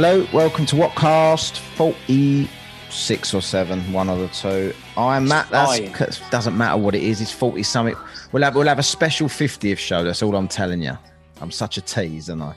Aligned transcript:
Hello, 0.00 0.24
welcome 0.32 0.64
to 0.66 0.76
Whatcast 0.76 1.58
46 1.58 3.34
or 3.34 3.42
7, 3.42 3.92
one 3.92 4.08
of 4.08 4.20
the 4.20 4.28
two. 4.28 4.72
I'm 4.96 5.26
Matt. 5.26 5.50
That 5.50 6.20
doesn't 6.30 6.56
matter 6.56 6.80
what 6.80 6.94
it 6.94 7.02
is, 7.02 7.20
it's 7.20 7.32
40 7.32 7.64
something. 7.64 7.96
We'll 8.30 8.44
have, 8.44 8.54
we'll 8.54 8.68
have 8.68 8.78
a 8.78 8.84
special 8.84 9.26
50th 9.26 9.78
show. 9.78 10.04
That's 10.04 10.22
all 10.22 10.36
I'm 10.36 10.46
telling 10.46 10.82
you. 10.82 10.96
I'm 11.40 11.50
such 11.50 11.78
a 11.78 11.80
tease, 11.80 12.30
aren't 12.30 12.42
I? 12.42 12.54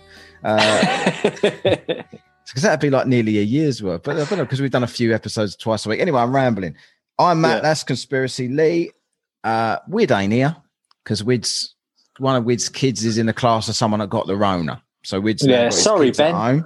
Because 2.46 2.58
uh, 2.58 2.62
that'd 2.62 2.80
be 2.80 2.92
like 2.92 3.08
nearly 3.08 3.40
a 3.40 3.42
year's 3.42 3.82
worth. 3.82 4.04
But 4.04 4.18
I 4.18 4.26
don't 4.26 4.38
know, 4.38 4.46
because 4.46 4.62
we've 4.62 4.70
done 4.70 4.84
a 4.84 4.88
few 4.88 5.12
episodes 5.12 5.56
twice 5.56 5.84
a 5.88 5.90
week. 5.90 6.00
Anyway, 6.00 6.22
I'm 6.22 6.36
rambling. 6.36 6.76
I'm 7.18 7.42
Matt. 7.42 7.56
Yeah. 7.56 7.62
That's 7.62 7.84
Conspiracy 7.84 8.50
Lee. 8.50 8.92
Uh, 9.44 9.78
Wid 9.88 10.12
ain't 10.12 10.32
here 10.32 10.56
because 11.04 11.24
Wid's 11.24 11.74
one 12.20 12.36
of 12.36 12.44
Wid's 12.44 12.70
kids 12.70 13.04
is 13.04 13.18
in 13.18 13.26
the 13.26 13.34
class 13.34 13.68
of 13.68 13.74
someone 13.74 14.00
that 14.00 14.12
got 14.12 14.28
the 14.28 14.36
Rona. 14.36 14.84
So 15.02 15.20
Wid's 15.20 15.44
yeah. 15.44 15.70
Sorry, 15.70 16.12
Ben. 16.12 16.64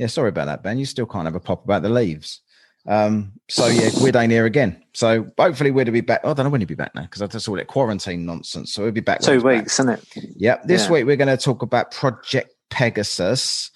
Yeah, 0.00 0.06
sorry 0.06 0.30
about 0.30 0.46
that, 0.46 0.62
Ben. 0.62 0.78
You 0.78 0.86
still 0.86 1.04
can't 1.04 1.26
have 1.26 1.34
a 1.34 1.40
pop 1.40 1.62
about 1.62 1.82
the 1.82 1.90
leaves. 1.90 2.40
Um, 2.88 3.32
so 3.50 3.66
yeah, 3.66 3.90
Wid 4.00 4.16
ain't 4.16 4.32
here 4.32 4.46
again. 4.46 4.82
So 4.94 5.30
hopefully 5.38 5.70
Wid 5.70 5.88
will 5.88 5.92
be 5.92 6.00
back. 6.00 6.22
Oh, 6.24 6.30
I 6.30 6.32
don't 6.32 6.46
know 6.46 6.50
when 6.50 6.62
he'll 6.62 6.68
be 6.68 6.74
back 6.74 6.94
now 6.94 7.02
because 7.02 7.20
I 7.20 7.26
just 7.26 7.44
saw 7.44 7.54
it 7.56 7.66
quarantine 7.66 8.24
nonsense. 8.24 8.72
So 8.72 8.84
he'll 8.84 8.92
be 8.92 9.02
back. 9.02 9.20
Two 9.20 9.42
weeks, 9.42 9.44
back. 9.44 9.66
isn't 9.66 9.88
it? 9.90 10.34
Yep. 10.36 10.62
This 10.64 10.84
yeah. 10.86 10.92
week 10.92 11.04
we're 11.04 11.16
going 11.16 11.28
to 11.28 11.36
talk 11.36 11.60
about 11.60 11.90
Project 11.90 12.50
Pegasus, 12.70 13.70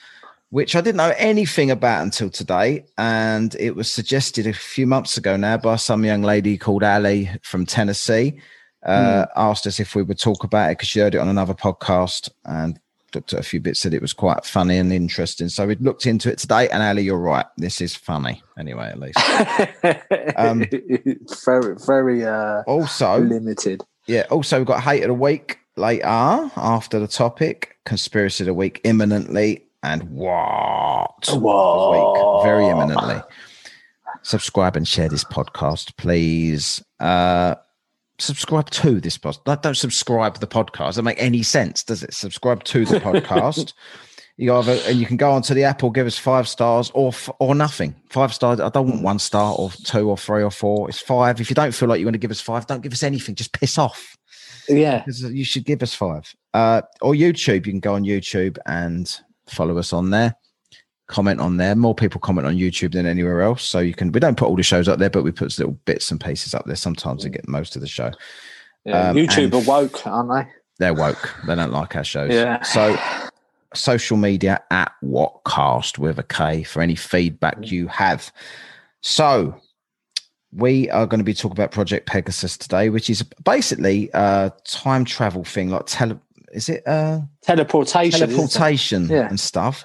which 0.49 0.75
I 0.75 0.81
didn't 0.81 0.97
know 0.97 1.13
anything 1.19 1.71
about 1.71 2.03
until 2.03 2.31
today, 2.31 2.87
and 2.97 3.55
it 3.57 3.77
was 3.77 3.93
suggested 3.93 4.47
a 4.47 4.55
few 4.55 4.87
months 4.87 5.19
ago 5.19 5.37
now 5.37 5.59
by 5.59 5.77
some 5.77 6.07
young 6.07 6.23
lady 6.23 6.57
called 6.57 6.85
Ali 6.85 7.29
from 7.43 7.67
Tennessee. 7.67 8.41
Uh, 8.83 9.27
mm. 9.27 9.29
Asked 9.37 9.67
us 9.67 9.79
if 9.79 9.95
we 9.95 10.03
would 10.03 10.19
talk 10.19 10.43
about 10.43 10.71
it 10.71 10.79
because 10.79 10.89
she 10.89 11.01
heard 11.01 11.15
it 11.15 11.19
on 11.19 11.29
another 11.29 11.53
podcast, 11.53 12.31
and 12.47 12.81
looked 13.15 13.33
at 13.33 13.41
a 13.41 13.43
few 13.43 13.61
bits, 13.61 13.81
said 13.81 13.95
it 13.95 14.03
was 14.03 14.13
quite 14.13 14.45
funny 14.45 14.79
and 14.79 14.93
interesting. 14.93 15.49
So 15.49 15.67
we 15.67 15.77
looked 15.77 16.07
into 16.07 16.31
it 16.31 16.39
today, 16.39 16.69
and 16.69 16.83
Ali, 16.83 17.03
you're 17.03 17.19
right. 17.19 17.47
This 17.57 17.81
is 17.81 17.95
funny, 17.95 18.43
anyway, 18.59 18.89
at 18.89 18.99
least. 18.99 19.19
um, 20.37 20.65
very, 21.45 21.77
very 21.87 22.25
uh, 22.25 22.63
also 22.67 23.21
limited. 23.21 23.83
Yeah. 24.07 24.25
Also, 24.31 24.59
we've 24.59 24.67
got 24.67 24.83
hate 24.83 25.03
of 25.03 25.09
the 25.09 25.15
week 25.15 25.59
later 25.77 26.07
after 26.07 26.99
the 26.99 27.09
topic, 27.09 27.79
conspiracy 27.85 28.45
of 28.45 28.47
the 28.47 28.55
week 28.55 28.81
imminently, 28.85 29.67
and 29.83 30.03
what? 30.11 31.29
What? 31.31 32.45
Very 32.45 32.67
imminently. 32.67 33.21
Subscribe 34.23 34.77
and 34.77 34.89
share 34.89 35.09
this 35.09 35.25
podcast, 35.25 35.97
please. 35.99 36.83
Uh, 36.99 37.57
subscribe 38.19 38.71
to 38.71 39.01
this 39.01 39.19
podcast. 39.19 39.63
Don't 39.63 39.77
subscribe 39.77 40.35
to 40.35 40.41
the 40.41 40.47
podcast. 40.47 40.87
Doesn't 40.87 41.05
make 41.05 41.21
any 41.21 41.43
sense, 41.43 41.83
does 41.83 42.03
it? 42.03 42.15
Subscribe 42.15 42.65
to 42.65 42.85
the 42.85 43.01
podcast. 43.01 43.73
you 44.37 44.53
either 44.53 44.79
and 44.87 44.99
you 44.99 45.07
can 45.07 45.17
go 45.17 45.31
onto 45.31 45.55
the 45.55 45.65
app 45.65 45.85
or 45.85 45.93
give 45.93 46.07
us 46.07 46.19
five 46.19 46.49
stars 46.49 46.91
or 46.95 47.13
or 47.39 47.55
nothing. 47.55 47.95
Five 48.11 48.35
stars. 48.35 48.61
I 48.61 48.69
don't 48.69 48.89
want 48.89 49.03
one 49.03 49.19
star 49.19 49.55
or 49.57 49.71
two 49.71 50.09
or 50.09 50.17
three 50.17 50.43
or 50.43 50.51
four. 50.51 50.89
It's 50.89 51.01
five. 51.01 51.41
If 51.41 51.51
you 51.51 51.55
don't 51.55 51.75
feel 51.75 51.89
like 51.89 52.01
you 52.01 52.07
want 52.07 52.15
to 52.15 52.19
give 52.19 52.31
us 52.31 52.41
five, 52.41 52.67
don't 52.67 52.83
give 52.83 52.93
us 52.93 53.03
anything. 53.03 53.35
Just 53.35 53.53
piss 53.53 53.79
off. 53.79 54.17
Yeah, 54.69 55.05
you 55.07 55.45
should 55.45 55.65
give 55.65 55.83
us 55.83 55.95
five. 55.95 56.35
Uh, 56.55 56.83
or 57.03 57.13
YouTube. 57.13 57.67
You 57.67 57.73
can 57.73 57.81
go 57.81 57.95
on 57.95 58.05
YouTube 58.05 58.57
and 58.67 59.21
follow 59.47 59.77
us 59.77 59.93
on 59.93 60.11
there 60.11 60.37
comment 61.07 61.41
on 61.41 61.57
there. 61.57 61.75
More 61.75 61.95
people 61.95 62.21
comment 62.21 62.47
on 62.47 62.57
YouTube 62.57 62.93
than 62.93 63.07
anywhere 63.07 63.43
else. 63.43 63.63
So 63.63 63.79
you 63.79 63.95
can, 63.95 64.13
we 64.13 64.21
don't 64.21 64.37
put 64.37 64.49
all 64.49 64.57
the 64.57 64.63
shows 64.63 64.89
up 64.89 64.99
there, 64.99 65.11
but 65.11 65.23
we 65.23 65.31
put 65.31 65.59
little 65.59 65.79
bits 65.85 66.11
and 66.11 66.21
pieces 66.21 66.55
up 66.55 66.65
there 66.67 66.77
sometimes 66.77 67.23
to 67.23 67.29
get 67.29 67.49
most 67.49 67.77
of 67.77 67.83
the 67.83 67.89
show. 67.89 68.11
Yeah, 68.85 69.11
um, 69.11 69.17
YouTube 69.17 69.53
are 69.55 69.67
woke, 69.67 70.07
aren't 70.07 70.31
they? 70.31 70.53
They're 70.79 70.95
woke. 70.95 71.35
They 71.47 71.55
don't 71.55 71.73
like 71.73 71.97
our 71.97 72.05
shows. 72.05 72.33
Yeah. 72.33 72.63
So 72.63 72.99
social 73.75 74.17
media 74.17 74.63
at 74.71 74.93
Whatcast 75.03 75.99
with 75.99 76.19
a 76.19 76.23
K 76.23 76.63
for 76.63 76.83
any 76.83 76.95
feedback 76.95 77.59
mm. 77.59 77.71
you 77.71 77.89
have. 77.89 78.33
So 79.01 79.61
we 80.53 80.91
are 80.91 81.07
going 81.07 81.19
to 81.19 81.25
be 81.25 81.35
talking 81.35 81.57
about 81.57 81.71
Project 81.71 82.07
Pegasus 82.07 82.57
today, 82.57 82.89
which 82.91 83.09
is 83.09 83.23
basically 83.45 84.11
a 84.15 84.53
time 84.65 85.05
travel 85.05 85.45
thing, 85.45 85.71
like 85.71 85.85
tele. 85.87 86.19
Is 86.53 86.69
it 86.69 86.87
uh 86.87 87.21
teleportation? 87.43 88.21
Teleportation 88.21 89.09
yeah. 89.09 89.29
and 89.29 89.41
stuff 89.41 89.85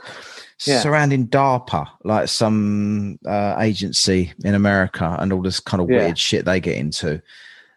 yeah. 0.65 0.81
surrounding 0.81 1.27
DARPA, 1.27 1.87
like 2.03 2.27
some 2.27 3.19
uh, 3.25 3.55
agency 3.59 4.33
in 4.43 4.55
America, 4.55 5.15
and 5.19 5.31
all 5.31 5.41
this 5.41 5.59
kind 5.59 5.81
of 5.81 5.89
yeah. 5.89 5.97
weird 5.97 6.17
shit 6.17 6.45
they 6.45 6.59
get 6.59 6.77
into. 6.77 7.21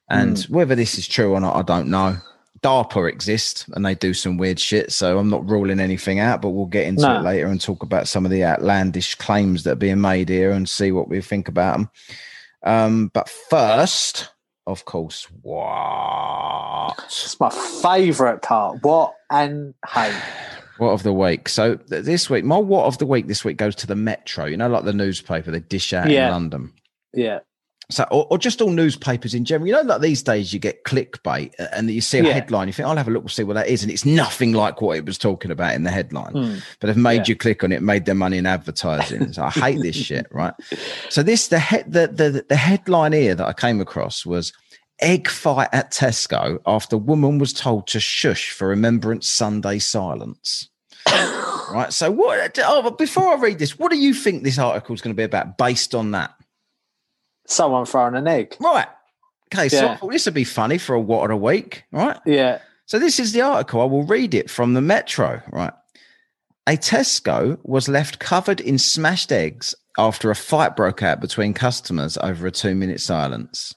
And 0.08 0.36
mm. 0.36 0.50
whether 0.50 0.74
this 0.74 0.98
is 0.98 1.06
true 1.06 1.32
or 1.32 1.40
not, 1.40 1.56
I 1.56 1.62
don't 1.62 1.88
know. 1.88 2.18
DARPA 2.62 3.08
exists 3.08 3.66
and 3.72 3.84
they 3.84 3.94
do 3.94 4.14
some 4.14 4.36
weird 4.36 4.60
shit. 4.60 4.92
So 4.92 5.18
I'm 5.18 5.30
not 5.30 5.48
ruling 5.48 5.80
anything 5.80 6.20
out, 6.20 6.42
but 6.42 6.50
we'll 6.50 6.66
get 6.66 6.86
into 6.86 7.02
no. 7.02 7.18
it 7.18 7.22
later 7.22 7.46
and 7.48 7.60
talk 7.60 7.82
about 7.82 8.06
some 8.06 8.24
of 8.24 8.30
the 8.30 8.44
outlandish 8.44 9.16
claims 9.16 9.64
that 9.64 9.72
are 9.72 9.76
being 9.76 10.00
made 10.00 10.28
here 10.28 10.52
and 10.52 10.68
see 10.68 10.92
what 10.92 11.08
we 11.08 11.20
think 11.20 11.48
about 11.48 11.76
them. 11.76 11.90
Um, 12.62 13.10
but 13.12 13.28
first, 13.28 14.28
of 14.66 14.84
course, 14.84 15.26
what? 15.40 16.94
It's 17.06 17.40
my 17.40 17.50
favorite 17.50 18.42
part. 18.42 18.80
What 18.82 19.14
and 19.28 19.74
hey. 19.88 20.16
What 20.82 20.94
of 20.94 21.04
the 21.04 21.12
week? 21.12 21.48
So 21.48 21.76
th- 21.76 22.04
this 22.04 22.28
week, 22.28 22.44
my 22.44 22.58
what 22.58 22.86
of 22.86 22.98
the 22.98 23.06
week 23.06 23.28
this 23.28 23.44
week 23.44 23.56
goes 23.56 23.76
to 23.76 23.86
the 23.86 23.94
Metro. 23.94 24.46
You 24.46 24.56
know, 24.56 24.68
like 24.68 24.84
the 24.84 24.92
newspaper 24.92 25.52
they 25.52 25.60
dish 25.60 25.92
out 25.92 26.10
yeah. 26.10 26.26
in 26.26 26.32
London. 26.32 26.72
Yeah. 27.14 27.38
So, 27.88 28.04
or, 28.10 28.26
or, 28.30 28.38
just 28.38 28.60
all 28.60 28.70
newspapers 28.70 29.32
in 29.32 29.44
general. 29.44 29.68
You 29.68 29.74
know, 29.74 29.82
like 29.82 30.00
these 30.00 30.22
days 30.22 30.52
you 30.52 30.58
get 30.58 30.82
clickbait 30.84 31.52
and 31.72 31.90
you 31.90 32.00
see 32.00 32.18
a 32.18 32.24
yeah. 32.24 32.32
headline, 32.32 32.66
you 32.66 32.72
think, 32.72 32.88
I'll 32.88 32.96
have 32.96 33.06
a 33.06 33.10
look, 33.10 33.22
we'll 33.22 33.28
see 33.28 33.44
what 33.44 33.54
that 33.54 33.68
is. 33.68 33.82
And 33.82 33.92
it's 33.92 34.06
nothing 34.06 34.52
like 34.52 34.80
what 34.80 34.96
it 34.96 35.04
was 35.04 35.18
talking 35.18 35.50
about 35.50 35.74
in 35.74 35.82
the 35.84 35.90
headline. 35.90 36.32
Mm. 36.32 36.62
But 36.80 36.86
they've 36.86 36.96
made 36.96 37.16
yeah. 37.16 37.24
you 37.28 37.36
click 37.36 37.62
on 37.62 37.70
it, 37.70 37.82
made 37.82 38.06
their 38.06 38.14
money 38.14 38.38
in 38.38 38.46
advertising. 38.46 39.32
so 39.32 39.44
I 39.44 39.50
hate 39.50 39.82
this 39.82 39.96
shit, 39.96 40.26
right? 40.32 40.54
So 41.10 41.22
this 41.22 41.48
the, 41.48 41.60
he- 41.60 41.82
the 41.86 42.08
the 42.08 42.44
the 42.48 42.56
headline 42.56 43.12
here 43.12 43.34
that 43.34 43.46
I 43.46 43.52
came 43.52 43.80
across 43.80 44.24
was 44.24 44.52
egg 45.00 45.28
fight 45.28 45.68
at 45.72 45.92
Tesco 45.92 46.60
after 46.64 46.96
woman 46.96 47.38
was 47.38 47.52
told 47.52 47.86
to 47.88 48.00
shush 48.00 48.50
for 48.50 48.68
Remembrance 48.68 49.28
Sunday 49.28 49.78
silence. 49.78 50.70
Right. 51.06 51.92
So, 51.92 52.10
what? 52.10 52.58
Oh, 52.62 52.82
but 52.82 52.98
before 52.98 53.28
I 53.28 53.40
read 53.40 53.58
this, 53.58 53.78
what 53.78 53.90
do 53.90 53.98
you 53.98 54.14
think 54.14 54.42
this 54.42 54.58
article 54.58 54.94
is 54.94 55.00
going 55.00 55.14
to 55.14 55.18
be 55.18 55.24
about 55.24 55.58
based 55.58 55.94
on 55.94 56.12
that? 56.12 56.34
Someone 57.46 57.86
throwing 57.86 58.14
an 58.14 58.28
egg. 58.28 58.56
Right. 58.60 58.86
Okay. 59.52 59.68
So 59.68 59.82
yeah. 59.82 59.98
this 60.10 60.24
would 60.24 60.34
be 60.34 60.44
funny 60.44 60.78
for 60.78 60.94
a 60.94 61.00
what 61.00 61.30
a 61.30 61.36
week, 61.36 61.84
right? 61.92 62.18
Yeah. 62.24 62.60
So 62.86 62.98
this 62.98 63.18
is 63.18 63.32
the 63.32 63.42
article. 63.42 63.80
I 63.80 63.84
will 63.84 64.04
read 64.04 64.34
it 64.34 64.50
from 64.50 64.74
the 64.74 64.80
Metro. 64.80 65.42
Right. 65.50 65.72
A 66.66 66.76
Tesco 66.76 67.58
was 67.64 67.88
left 67.88 68.18
covered 68.18 68.60
in 68.60 68.78
smashed 68.78 69.32
eggs 69.32 69.74
after 69.98 70.30
a 70.30 70.36
fight 70.36 70.76
broke 70.76 71.02
out 71.02 71.20
between 71.20 71.52
customers 71.54 72.16
over 72.18 72.46
a 72.46 72.52
two-minute 72.52 73.00
silence. 73.00 73.74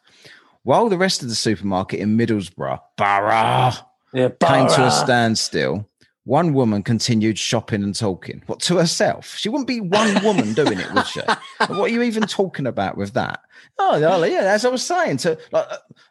While 0.63 0.89
the 0.89 0.97
rest 0.97 1.23
of 1.23 1.29
the 1.29 1.35
supermarket 1.35 1.99
in 1.99 2.17
Middlesbrough, 2.17 2.79
Borough, 2.97 3.73
yeah, 4.13 4.29
came 4.39 4.67
to 4.67 4.85
a 4.85 4.91
standstill, 4.91 5.89
one 6.25 6.53
woman 6.53 6.81
continued 6.81 7.37
shopping 7.37 7.83
and 7.83 7.95
talking. 7.95 8.41
What 8.47 8.59
to 8.61 8.77
herself? 8.77 9.35
She 9.37 9.47
wouldn't 9.47 9.67
be 9.67 9.79
one 9.79 10.23
woman 10.23 10.53
doing 10.53 10.79
it, 10.79 10.91
would 10.93 11.07
she? 11.07 11.21
what 11.67 11.71
are 11.71 11.87
you 11.87 12.01
even 12.01 12.23
talking 12.23 12.65
about 12.65 12.97
with 12.97 13.13
that? 13.13 13.41
Oh, 13.77 13.95
yeah, 14.23 14.39
as 14.39 14.65
I 14.65 14.69
was 14.69 14.83
saying, 14.83 15.17
to 15.17 15.37
like 15.51 15.67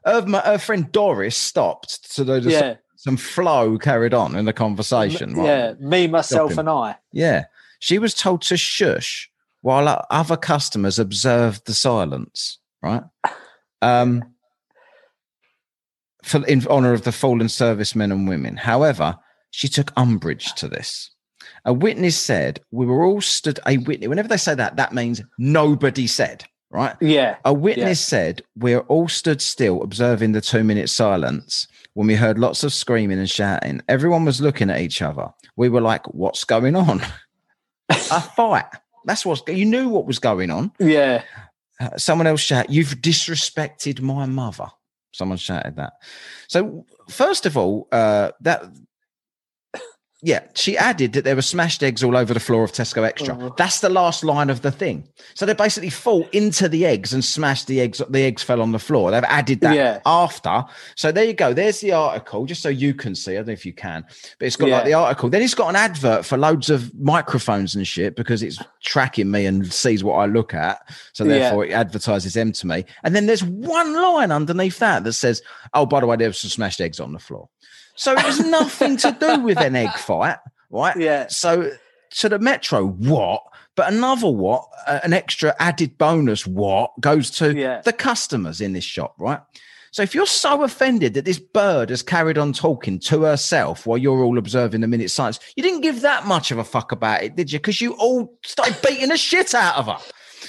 her, 0.07 0.23
her 0.45 0.59
friend 0.59 0.91
Doris 0.93 1.37
stopped 1.37 2.07
so 2.11 2.23
there 2.23 2.39
yeah. 2.39 2.61
some, 2.61 2.77
some, 2.97 3.17
flow 3.17 3.77
carried 3.77 4.15
on 4.15 4.37
in 4.37 4.45
the 4.45 4.53
conversation. 4.53 5.35
Right? 5.35 5.47
Yeah, 5.47 5.73
me, 5.81 6.07
myself, 6.07 6.53
shopping. 6.53 6.61
and 6.61 6.71
I. 6.71 6.97
Yeah, 7.13 7.45
she 7.81 7.99
was 7.99 8.15
told 8.15 8.43
to 8.43 8.57
shush 8.57 9.31
while 9.63 10.07
other 10.11 10.37
customers 10.37 10.99
observed 10.99 11.67
the 11.67 11.75
silence. 11.75 12.59
Right. 12.83 13.03
Um, 13.83 14.23
for 16.23 16.47
in 16.47 16.67
honor 16.69 16.93
of 16.93 17.03
the 17.03 17.13
fallen 17.13 17.49
servicemen 17.49 18.13
and 18.13 18.29
women. 18.29 18.57
However, 18.57 19.19
she 19.55 19.69
took 19.69 19.93
umbrage 19.97 20.53
to 20.55 20.67
this. 20.67 21.13
A 21.65 21.73
witness 21.73 22.17
said, 22.17 22.61
We 22.73 22.87
were 22.87 23.05
all 23.05 23.21
stood, 23.21 23.61
a 23.67 23.79
witness, 23.79 24.09
whenever 24.09 24.27
they 24.27 24.37
say 24.37 24.57
that, 24.57 24.75
that 24.77 24.93
means 24.93 25.23
nobody 25.39 26.09
said, 26.09 26.45
right? 26.71 26.97
Yeah. 27.01 27.37
A 27.45 27.55
witness 27.55 28.01
yeah. 28.01 28.19
said, 28.19 28.43
We're 28.57 28.81
all 28.81 29.07
stood 29.07 29.41
still 29.41 29.81
observing 29.83 30.33
the 30.33 30.41
two 30.41 30.65
minute 30.65 30.91
silence 30.91 31.69
when 31.93 32.09
we 32.09 32.17
heard 32.17 32.37
lots 32.37 32.65
of 32.65 32.73
screaming 32.73 33.21
and 33.21 33.31
shouting. 33.31 33.81
Everyone 33.89 34.25
was 34.25 34.41
looking 34.41 34.71
at 34.71 34.81
each 34.81 35.01
other. 35.01 35.29
We 35.57 35.69
were 35.69 35.81
like, 35.81 36.05
What's 36.13 36.43
going 36.43 36.75
on? 36.75 37.01
a 37.89 37.95
fight. 38.37 38.67
That's 39.05 39.25
what 39.25 39.49
you 39.49 39.67
knew 39.67 39.89
what 39.89 40.05
was 40.07 40.19
going 40.19 40.51
on. 40.51 40.73
Yeah. 40.81 41.23
Uh, 41.79 41.97
someone 41.97 42.27
else 42.27 42.41
shouted, 42.41 42.75
You've 42.75 42.97
disrespected 42.97 44.01
my 44.01 44.27
mother. 44.27 44.67
Someone 45.13 45.39
shouted 45.39 45.77
that. 45.77 45.93
So, 46.49 46.85
first 47.09 47.47
of 47.47 47.57
all, 47.57 47.87
uh, 47.93 48.33
that 48.41 48.65
yeah, 50.27 50.41
she 50.55 50.79
added 50.79 51.13
that 51.13 51.25
there 51.25 51.37
were 51.37 51.43
smashed 51.43 51.83
eggs 51.83 52.03
all 52.03 52.17
over 52.17 52.33
the 52.33 52.41
floor 52.41 52.65
of 52.65 52.73
Tesco 52.73 53.05
Extra. 53.07 53.37
Oh. 53.39 53.55
That's 53.59 53.81
the 53.81 53.91
last 53.91 54.25
line 54.25 54.49
of 54.49 54.63
the 54.63 54.71
thing. 54.71 55.07
So 55.35 55.45
they 55.45 55.53
basically 55.53 55.91
fall 55.91 56.27
into 56.33 56.67
the 56.67 56.87
eggs 56.87 57.13
and 57.13 57.23
smashed 57.23 57.67
the 57.67 57.79
eggs. 57.83 58.01
The 58.09 58.23
eggs 58.23 58.43
fell 58.43 58.63
on 58.63 58.73
the 58.73 58.79
floor. 58.79 59.11
They've 59.11 59.23
added 59.25 59.61
that 59.61 59.77
Yeah. 59.77 60.01
after. 60.07 60.65
So 60.97 61.13
there 61.13 61.25
you 61.25 61.35
go. 61.35 61.53
There's 61.53 61.81
the 61.81 61.93
article, 61.93 62.47
just 62.47 62.63
so 62.63 62.71
you 62.71 62.95
can 62.95 63.15
see. 63.15 63.33
I 63.33 63.37
don't 63.37 63.49
know 63.49 63.53
if 63.53 63.67
you 63.67 63.75
can, 63.75 64.07
but 64.39 64.47
it's 64.47 64.57
got 64.57 64.71
like 64.71 64.87
the 64.87 64.95
article. 64.95 65.29
Then 65.29 65.43
it's 65.43 65.53
got 65.55 65.69
an 65.69 65.77
advert 65.77 66.25
for 66.25 66.39
loads 66.39 66.71
of 66.71 66.91
microphones 66.99 67.75
and 67.75 67.87
shit 67.87 68.17
because 68.17 68.43
it's 68.43 68.59
tracking 68.83 69.31
me 69.31 69.45
and 69.45 69.71
sees 69.71 70.03
what 70.03 70.15
I 70.15 70.25
look 70.25 70.55
at. 70.55 70.79
So 71.13 71.25
Yeah. 71.25 71.39
therefore, 71.39 71.67
it 71.67 71.73
advertises 71.73 72.33
them 72.33 72.53
to 72.53 72.67
me. 72.67 72.87
And 73.03 73.15
then 73.15 73.27
there's 73.27 73.45
one 73.45 73.93
line 73.95 74.33
underneath 74.33 74.79
that 74.79 75.05
that 75.05 75.13
says, 75.13 75.43
"Oh, 75.75 75.85
by 75.85 76.01
the 76.01 76.07
way, 76.07 76.17
there 76.17 76.29
was 76.29 76.39
some 76.39 76.49
smashed 76.49 76.81
eggs 76.81 76.99
on 76.99 77.13
the 77.13 77.19
floor." 77.19 77.51
So 77.97 78.13
it 78.13 78.25
was 78.25 78.41
nothing 78.41 78.97
to 78.99 79.17
do 79.19 79.41
with 79.41 79.59
an 79.59 79.77
egg 79.77 79.93
fight, 79.95 80.39
right? 80.71 80.97
Yeah. 80.97 81.27
So 81.29 81.73
to 82.19 82.29
the 82.29 82.39
Metro, 82.39 82.87
what? 82.87 83.43
But 83.77 83.93
another 83.93 84.29
what? 84.29 84.67
Uh, 84.87 85.01
an 85.03 85.13
extra 85.13 85.55
added 85.59 85.99
bonus 85.99 86.47
what 86.47 86.91
goes 87.01 87.31
to 87.33 87.55
Yeah. 87.55 87.81
the 87.83 87.93
customers 87.93 88.61
in 88.61 88.73
this 88.73 88.85
shop, 88.85 89.15
right? 89.19 89.41
So 89.93 90.03
if 90.03 90.13
you're 90.15 90.27
so 90.27 90.65
offended 90.65 91.15
that 91.15 91.25
this 91.25 91.39
bird 91.39 91.91
has 91.91 92.03
carried 92.03 92.37
on 92.37 92.53
talking 92.53 92.99
to 93.01 93.23
herself 93.23 93.87
while 93.87 93.97
you're 93.99 94.25
all 94.25 94.39
observing 94.39 94.81
the 94.81 94.89
minute 94.89 95.11
silence, 95.13 95.39
you 95.55 95.63
didn't 95.63 95.83
give 95.83 96.01
that 96.01 96.27
much 96.27 96.51
of 96.51 96.59
a 96.59 96.65
fuck 96.65 96.91
about 96.91 97.23
it, 97.23 97.37
did 97.37 97.53
you? 97.53 97.61
Because 97.61 97.81
you 97.81 97.93
all 97.95 98.37
started 98.45 98.77
beating 98.83 99.11
the 99.11 99.17
shit 99.17 99.55
out 99.55 99.77
of 99.77 99.87
her. 99.87 99.99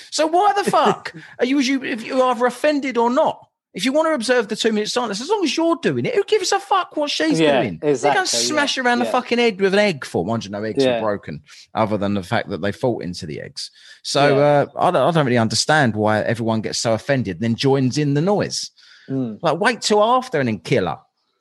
So 0.09 0.25
why 0.25 0.53
the 0.53 0.69
fuck 0.69 1.13
are 1.39 1.45
you, 1.45 1.59
you 1.59 1.83
if 1.83 2.03
you're 2.03 2.23
either 2.23 2.45
offended 2.47 2.97
or 2.97 3.11
not? 3.11 3.47
If 3.75 3.83
you 3.83 3.91
want 3.91 4.07
to 4.07 4.13
observe 4.13 4.47
the 4.47 4.55
two 4.55 4.71
minute 4.71 4.89
silence, 4.89 5.19
as 5.19 5.29
long 5.29 5.43
as 5.43 5.55
you're 5.55 5.75
doing 5.75 6.05
it, 6.05 6.15
who 6.15 6.23
gives 6.23 6.51
a 6.53 6.59
fuck 6.61 6.95
what 6.95 7.11
she's 7.11 7.39
Yeah, 7.39 7.61
doing? 7.61 7.77
They're 7.81 7.91
exactly, 7.91 8.15
going 8.15 8.25
to 8.25 8.35
smash 8.35 8.77
yeah, 8.77 8.83
around 8.83 8.99
the 8.99 9.05
fucking 9.05 9.37
head 9.37 9.59
with 9.59 9.73
an 9.73 9.79
egg 9.79 10.05
for. 10.05 10.25
Mind 10.25 10.45
you, 10.45 10.51
no 10.51 10.63
eggs 10.63 10.83
Yeah. 10.83 10.95
were 11.01 11.07
broken, 11.07 11.43
other 11.73 11.97
than 11.97 12.13
the 12.13 12.23
fact 12.23 12.47
that 12.49 12.61
they 12.61 12.71
fall 12.71 13.01
into 13.01 13.25
the 13.25 13.41
eggs. 13.41 13.69
So 14.01 14.39
uh, 14.39 14.65
I, 14.79 14.91
don't, 14.91 15.01
I 15.01 15.11
don't 15.11 15.25
really 15.25 15.37
understand 15.37 15.95
why 15.95 16.21
everyone 16.21 16.61
gets 16.61 16.79
so 16.79 16.93
offended 16.93 17.35
and 17.35 17.43
then 17.43 17.55
joins 17.55 17.97
in 17.97 18.13
the 18.13 18.21
noise. 18.21 18.71
Mm. 19.09 19.39
Like, 19.41 19.59
wait 19.59 19.81
till 19.81 20.01
after 20.01 20.39
and 20.39 20.47
then 20.47 20.59
kill 20.59 20.85
her. 20.87 20.97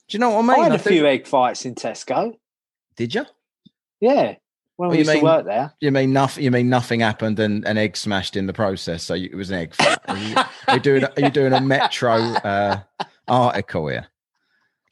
Do 0.09 0.17
you 0.17 0.19
know 0.19 0.31
what 0.31 0.39
I 0.41 0.43
mean? 0.43 0.61
I 0.61 0.63
had 0.65 0.73
I 0.73 0.75
a 0.75 0.79
think- 0.79 0.95
few 0.97 1.07
egg 1.07 1.27
fights 1.29 1.65
in 1.65 1.77
Tesco. 1.77 2.33
Did 2.97 3.15
you? 3.15 3.25
Yeah. 4.01 4.35
When 4.77 4.89
What 4.89 4.93
we 4.93 4.99
you 4.99 5.05
used 5.05 5.15
mean? 5.15 5.23
work 5.25 5.45
there. 5.47 5.73
You 5.81 5.93
mean 5.93 6.13
nothing? 6.13 6.43
You 6.45 6.51
mean 6.51 6.69
nothing 6.69 7.01
happened 7.01 7.39
and 7.39 7.65
an 7.65 7.79
egg 7.79 7.97
smashed 7.97 8.37
in 8.37 8.47
the 8.47 8.53
process? 8.53 9.05
So 9.05 9.15
you, 9.15 9.29
it 9.33 9.37
was 9.37 9.51
an 9.51 9.59
egg. 9.59 9.75
Are 10.09 10.17
you, 10.19 10.35
are 10.67 10.75
you 10.75 10.81
doing? 10.81 11.05
Are 11.05 11.13
you 11.21 11.31
doing 11.31 11.53
a 11.53 11.61
Metro 11.61 12.13
uh, 12.15 12.81
article 13.29 13.87
here? 13.89 14.07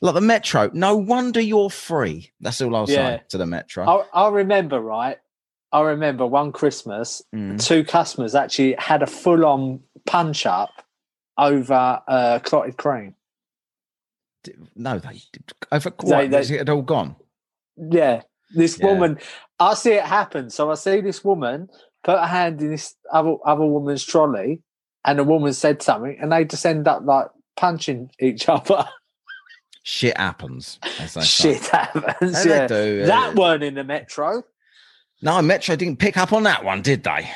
Like 0.01 0.15
the 0.15 0.21
Metro. 0.21 0.71
No 0.73 0.97
wonder 0.97 1.41
you're 1.41 1.71
free. 1.71 2.31
That's 2.41 2.61
all 2.61 2.75
I'll 2.77 2.89
Yeah. 2.89 3.17
say 3.19 3.23
to 3.31 3.39
the 3.39 3.47
Metro. 3.47 3.85
I, 3.89 4.27
I 4.27 4.29
remember, 4.31 4.81
right? 4.81 5.19
I 5.73 5.81
remember 5.81 6.27
one 6.27 6.53
Christmas, 6.53 7.23
Mm. 7.35 7.65
two 7.65 7.83
customers 7.83 8.35
actually 8.35 8.75
had 8.79 9.03
a 9.03 9.07
full 9.07 9.45
on 9.47 9.81
punch 10.07 10.45
up 10.47 10.71
over 11.39 12.01
uh, 12.07 12.39
clotted 12.45 12.77
cream. 12.77 13.15
No, 14.77 14.99
they 14.99 15.23
did. 15.33 15.53
Over 15.71 15.91
They- 15.91 16.07
what? 16.09 16.31
they- 16.31 16.41
Is 16.41 16.51
it 16.51 16.69
all 16.69 16.83
gone? 16.83 17.17
Yeah. 17.77 18.23
This 18.55 18.79
Yeah. 18.79 18.87
woman, 18.87 19.19
I 19.59 19.75
see 19.75 19.93
it 19.93 20.05
happen. 20.05 20.51
So 20.51 20.71
I 20.71 20.75
see 20.75 21.01
this 21.01 21.25
woman 21.25 21.69
put 22.05 22.19
her 22.19 22.27
hand 22.27 22.61
in 22.61 22.71
this 22.71 22.95
other, 23.13 23.35
other 23.45 23.65
woman's 23.65 24.05
trolley, 24.05 24.61
and 25.05 25.19
the 25.19 25.25
woman 25.25 25.53
said 25.53 25.83
something, 25.83 26.17
and 26.21 26.33
they 26.33 26.45
just 26.45 26.65
end 26.67 26.87
up 26.89 27.03
like 27.05 27.27
punching 27.57 28.11
each 28.21 28.49
other. 28.49 28.87
Shit 29.85 30.17
happens. 30.17 30.79
Shit 31.23 31.67
happens. 31.67 32.45
Yeah. 32.47 32.67
do, 32.69 33.03
uh, 33.03 33.07
That 33.07 33.35
weren't 33.35 33.63
in 33.65 33.75
the 33.75 33.85
metro. 33.85 34.45
No, 35.23 35.41
Metro 35.43 35.77
didn't 35.77 35.99
pick 35.99 36.17
up 36.17 36.33
on 36.33 36.43
that 36.45 36.65
one, 36.65 36.83
did 36.83 37.05
they? 37.05 37.31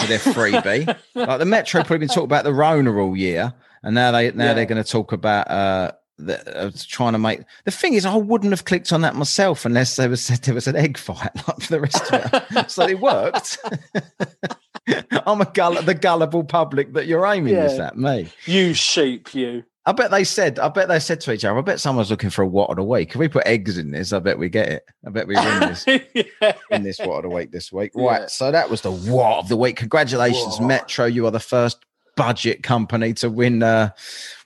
For 0.00 0.06
their 0.06 0.18
freebie. 0.20 0.86
like 1.14 1.38
the 1.38 1.44
Metro 1.44 1.80
probably 1.82 1.98
been 1.98 2.08
talking 2.08 2.24
about 2.24 2.44
the 2.44 2.54
Rona 2.54 2.92
all 2.96 3.16
year, 3.16 3.52
and 3.82 3.94
now 3.94 4.10
they 4.12 4.30
now 4.32 4.44
Yeah. 4.46 4.54
they're 4.54 4.66
going 4.66 4.82
to 4.82 4.88
talk 4.88 5.12
about 5.12 5.50
uh, 5.50 5.92
the, 6.18 6.70
was 6.72 6.84
trying 6.86 7.12
to 7.12 7.18
make. 7.18 7.40
The 7.64 7.70
thing 7.70 7.94
is, 7.94 8.04
I 8.06 8.14
wouldn't 8.16 8.52
have 8.52 8.64
clicked 8.64 8.92
on 8.92 9.00
that 9.02 9.14
myself 9.16 9.64
unless 9.64 9.96
there 9.96 10.08
was 10.08 10.22
said 10.22 10.38
there 10.42 10.54
was 10.54 10.66
an 10.66 10.76
egg 10.76 10.98
fight 10.98 11.30
like 11.48 11.60
for 11.60 11.72
the 11.72 11.80
rest 11.80 12.12
of 12.12 12.30
it. 12.56 12.70
so 12.70 12.86
it 12.88 13.00
worked. 13.00 13.58
I'm 15.26 15.40
a 15.40 15.50
gull- 15.52 15.80
the 15.82 15.94
gullible 15.94 16.44
public 16.44 16.92
that 16.94 17.06
you're 17.06 17.26
aiming 17.26 17.54
Yeah. 17.54 17.86
at 17.86 17.96
me. 17.96 18.28
You 18.46 18.74
sheep, 18.74 19.34
you. 19.34 19.64
I 19.84 19.90
bet 19.92 20.10
they 20.12 20.22
said. 20.22 20.58
I 20.60 20.68
bet 20.68 20.86
they 20.88 21.00
said 21.00 21.20
to 21.22 21.32
each 21.32 21.44
other. 21.44 21.58
I 21.58 21.62
bet 21.62 21.80
someone's 21.80 22.10
looking 22.10 22.30
for 22.30 22.42
a 22.42 22.46
what 22.46 22.70
of 22.70 22.76
the 22.76 22.84
week. 22.84 23.10
If 23.10 23.16
we 23.16 23.26
put 23.26 23.46
eggs 23.46 23.78
in 23.78 23.90
this, 23.90 24.12
I 24.12 24.20
bet 24.20 24.38
we 24.38 24.48
get 24.48 24.68
it. 24.68 24.84
I 25.04 25.10
bet 25.10 25.26
we 25.26 25.34
win 25.34 25.60
this. 25.60 25.84
yeah. 25.86 26.52
in 26.70 26.84
this 26.84 27.00
what 27.00 27.16
of 27.16 27.22
the 27.24 27.28
week 27.28 27.50
this 27.50 27.72
week. 27.72 27.90
Yeah. 27.96 28.04
Right. 28.04 28.30
So 28.30 28.52
that 28.52 28.70
was 28.70 28.82
the 28.82 28.92
what 28.92 29.38
of 29.38 29.48
the 29.48 29.56
week. 29.56 29.76
Congratulations. 29.76 30.60
Metro. 30.60 31.04
You 31.06 31.26
are 31.26 31.32
the 31.32 31.40
first 31.40 31.78
budget 32.16 32.62
company 32.62 33.12
to 33.14 33.28
win 33.30 33.62
uh 33.62 33.88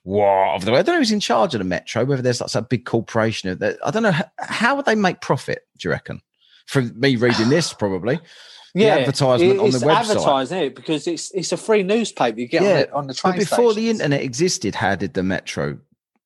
what 0.06 0.54
of 0.54 0.64
the. 0.64 0.72
I 0.72 0.82
don't 0.82 0.94
know 0.94 0.98
who's 0.98 1.10
in 1.10 1.18
charge 1.20 1.52
of 1.54 1.58
the 1.58 1.64
Metro, 1.64 2.04
whether 2.04 2.22
there's 2.22 2.40
like 2.40 2.50
some 2.50 2.64
big 2.70 2.84
corporation. 2.84 3.50
of 3.50 3.58
that- 3.58 3.78
I 3.84 3.90
don't 3.90 4.04
know. 4.04 4.12
How, 4.12 4.24
how 4.38 4.76
would 4.76 4.84
they 4.84 4.94
make 4.94 5.20
profit, 5.20 5.66
do 5.78 5.88
you 5.88 5.92
reckon? 5.92 6.22
From 6.66 6.98
me 6.98 7.16
reading 7.16 7.48
this, 7.48 7.72
probably. 7.72 8.20
Yeah, 8.78 8.96
advertisement 8.96 9.58
on 9.58 9.70
the 9.70 9.78
website. 9.78 10.10
advertising 10.10 10.58
it 10.58 10.74
because 10.74 11.06
it's 11.06 11.30
it's 11.30 11.50
a 11.50 11.56
free 11.56 11.82
newspaper 11.82 12.38
you 12.38 12.46
get 12.46 12.60
Yeah, 12.60 12.68
on, 12.68 12.76
the, 12.76 12.92
on 12.92 13.06
the 13.06 13.14
train 13.14 13.32
But 13.32 13.38
before 13.38 13.72
the 13.72 13.88
internet 13.88 14.20
existed, 14.20 14.74
how 14.74 14.94
did 14.96 15.14
the 15.14 15.22
Metro 15.22 15.78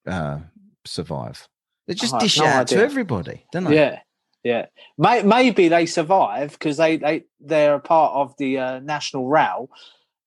uh 0.05 0.39
survive? 0.83 1.47
They 1.87 1.93
just 1.93 2.11
have 2.11 2.21
dish 2.21 2.37
no 2.39 2.43
it 2.43 2.49
out 2.49 2.67
to 2.67 2.83
everybody, 2.83 3.45
don't 3.53 3.63
they? 3.63 3.75
Yeah, 3.75 3.99
yeah. 4.43 4.65
May, 4.97 5.23
maybe 5.23 5.69
they 5.69 5.85
survive 5.85 6.51
because 6.51 6.75
they 6.75 6.97
they 6.97 7.23
they're 7.39 7.75
a 7.75 7.79
part 7.79 8.15
of 8.15 8.35
the 8.37 8.57
uh, 8.57 8.79
national 8.79 9.29
rail, 9.29 9.69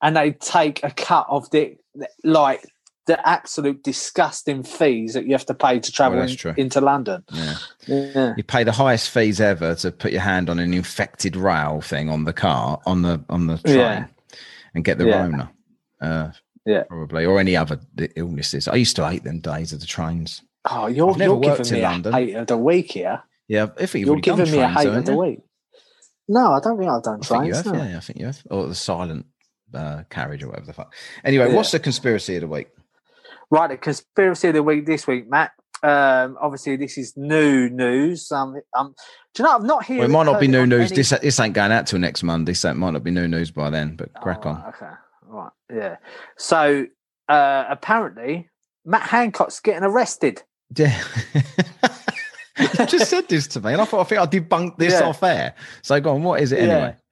and 0.00 0.16
they 0.16 0.32
take 0.32 0.82
a 0.82 0.90
cut 0.92 1.26
of 1.28 1.50
the 1.50 1.76
like 2.24 2.64
the 3.06 3.28
absolute 3.28 3.82
disgusting 3.82 4.62
fees 4.62 5.12
that 5.14 5.26
you 5.26 5.32
have 5.32 5.44
to 5.46 5.54
pay 5.54 5.78
to 5.78 5.92
travel 5.92 6.20
in- 6.22 6.54
into 6.56 6.80
London. 6.80 7.22
yeah. 7.32 7.54
Yeah. 7.86 8.34
You 8.36 8.42
pay 8.44 8.64
the 8.64 8.72
highest 8.72 9.10
fees 9.10 9.40
ever 9.40 9.74
to 9.76 9.92
put 9.92 10.12
your 10.12 10.22
hand 10.22 10.48
on 10.48 10.58
an 10.58 10.72
infected 10.72 11.36
rail 11.36 11.80
thing 11.82 12.08
on 12.08 12.24
the 12.24 12.32
car 12.32 12.80
on 12.86 13.02
the 13.02 13.22
on 13.28 13.46
the 13.46 13.58
train 13.58 13.76
Yeah. 13.78 14.06
and 14.74 14.84
get 14.84 14.96
the 14.98 15.06
Yeah. 15.06 15.22
Rona. 15.22 15.52
Uh, 16.00 16.30
Yeah. 16.64 16.84
probably 16.84 17.26
or 17.26 17.38
any 17.38 17.56
other 17.56 17.78
illnesses. 18.16 18.68
I 18.68 18.76
used 18.76 18.96
to 18.96 19.06
hate 19.08 19.22
them 19.24 19.40
days 19.40 19.72
of 19.74 19.80
the 19.80 19.86
trains. 19.86 20.40
Oh, 20.70 20.86
you're, 20.86 21.10
I've 21.10 21.18
never 21.18 21.32
you're 21.34 21.40
worked 21.42 21.58
giving 21.64 21.74
in 21.74 21.78
me 21.80 21.82
London. 21.86 22.14
a 22.14 22.16
hate 22.16 22.34
of 22.36 22.46
the 22.46 22.56
week 22.56 22.92
here. 22.92 23.22
Yeah, 23.48 23.66
if 23.78 23.94
you've 23.94 24.06
You're 24.06 24.16
giving 24.20 24.50
me 24.50 24.58
a 24.58 24.62
trains, 24.62 24.76
hate 24.78 24.84
haven't 24.86 24.98
of 25.00 25.04
the 25.04 25.16
week. 25.16 25.40
No, 26.26 26.54
I 26.54 26.60
don't 26.60 26.78
think 26.78 26.90
I've 26.90 27.02
done 27.02 27.20
I 27.22 27.26
trains. 27.26 27.56
have. 27.58 27.66
no. 27.66 27.75
Yeah, 27.82 27.99
I 27.99 28.00
think 28.00 28.18
you 28.18 28.25
have. 28.26 28.40
Or 28.50 28.66
the 28.66 28.75
silent 28.75 29.26
uh, 29.75 30.04
carriage 30.08 30.42
or 30.42 30.49
whatever 30.49 30.64
the 30.66 30.73
fuck. 30.73 30.94
Anyway, 31.23 31.49
Yeah. 31.50 31.54
what's 31.54 31.70
the 31.73 31.78
conspiracy 31.80 32.37
of 32.37 32.40
the 32.40 32.46
week? 32.49 32.68
Right, 33.54 33.70
the 33.70 33.76
conspiracy 33.76 34.49
of 34.49 34.54
the 34.54 34.64
week 34.64 34.84
this 34.84 35.06
week, 35.06 35.30
Matt. 35.30 35.52
Um, 35.80 36.37
obviously, 36.40 36.75
this 36.75 36.99
is 36.99 37.12
new 37.16 37.68
news. 37.68 38.32
Um, 38.32 38.56
um, 38.76 38.96
do 39.32 39.42
you 39.44 39.49
know 39.49 39.54
I've 39.54 39.62
not 39.62 39.84
heard? 39.84 39.99
Well, 39.99 40.06
it 40.08 40.11
might 40.11 40.25
not 40.26 40.40
be 40.40 40.49
new 40.49 40.66
news. 40.66 40.90
any- 40.90 40.96
This 40.96 41.11
this 41.11 41.38
ain't 41.38 41.54
going 41.54 41.70
out 41.70 41.87
till 41.87 42.00
next 42.00 42.25
Monday, 42.25 42.52
so 42.54 42.70
it 42.70 42.75
might 42.75 42.90
not 42.90 43.04
be 43.04 43.12
new 43.12 43.28
news 43.28 43.52
by 43.52 43.70
then. 43.70 43.94
But 43.94 44.12
crack 44.14 44.44
Oh, 44.44 44.49
on. 44.50 44.64
Okay, 44.70 44.92
right, 45.28 45.50
yeah. 45.73 45.96
So 46.37 46.87
uh, 47.28 47.64
apparently, 47.68 48.50
Matt 48.84 49.02
Hancock's 49.02 49.61
getting 49.61 49.84
arrested. 49.84 50.42
Yeah. 50.76 51.00
you 52.58 52.87
just 52.87 53.08
said 53.08 53.28
this 53.28 53.46
to 53.49 53.61
me, 53.61 53.70
and 53.75 53.80
I 53.80 53.84
thought 53.84 54.00
I 54.00 54.04
think 54.04 54.20
I 54.20 54.26
debunked 54.26 54.78
this 54.78 54.94
Yeah. 54.94 55.06
off 55.06 55.23
air. 55.23 55.54
So 55.82 56.00
go 56.00 56.16
on, 56.16 56.25
what 56.25 56.40
is 56.40 56.50
it 56.50 56.58
anyway? 56.58 56.96
Yeah. 56.96 57.03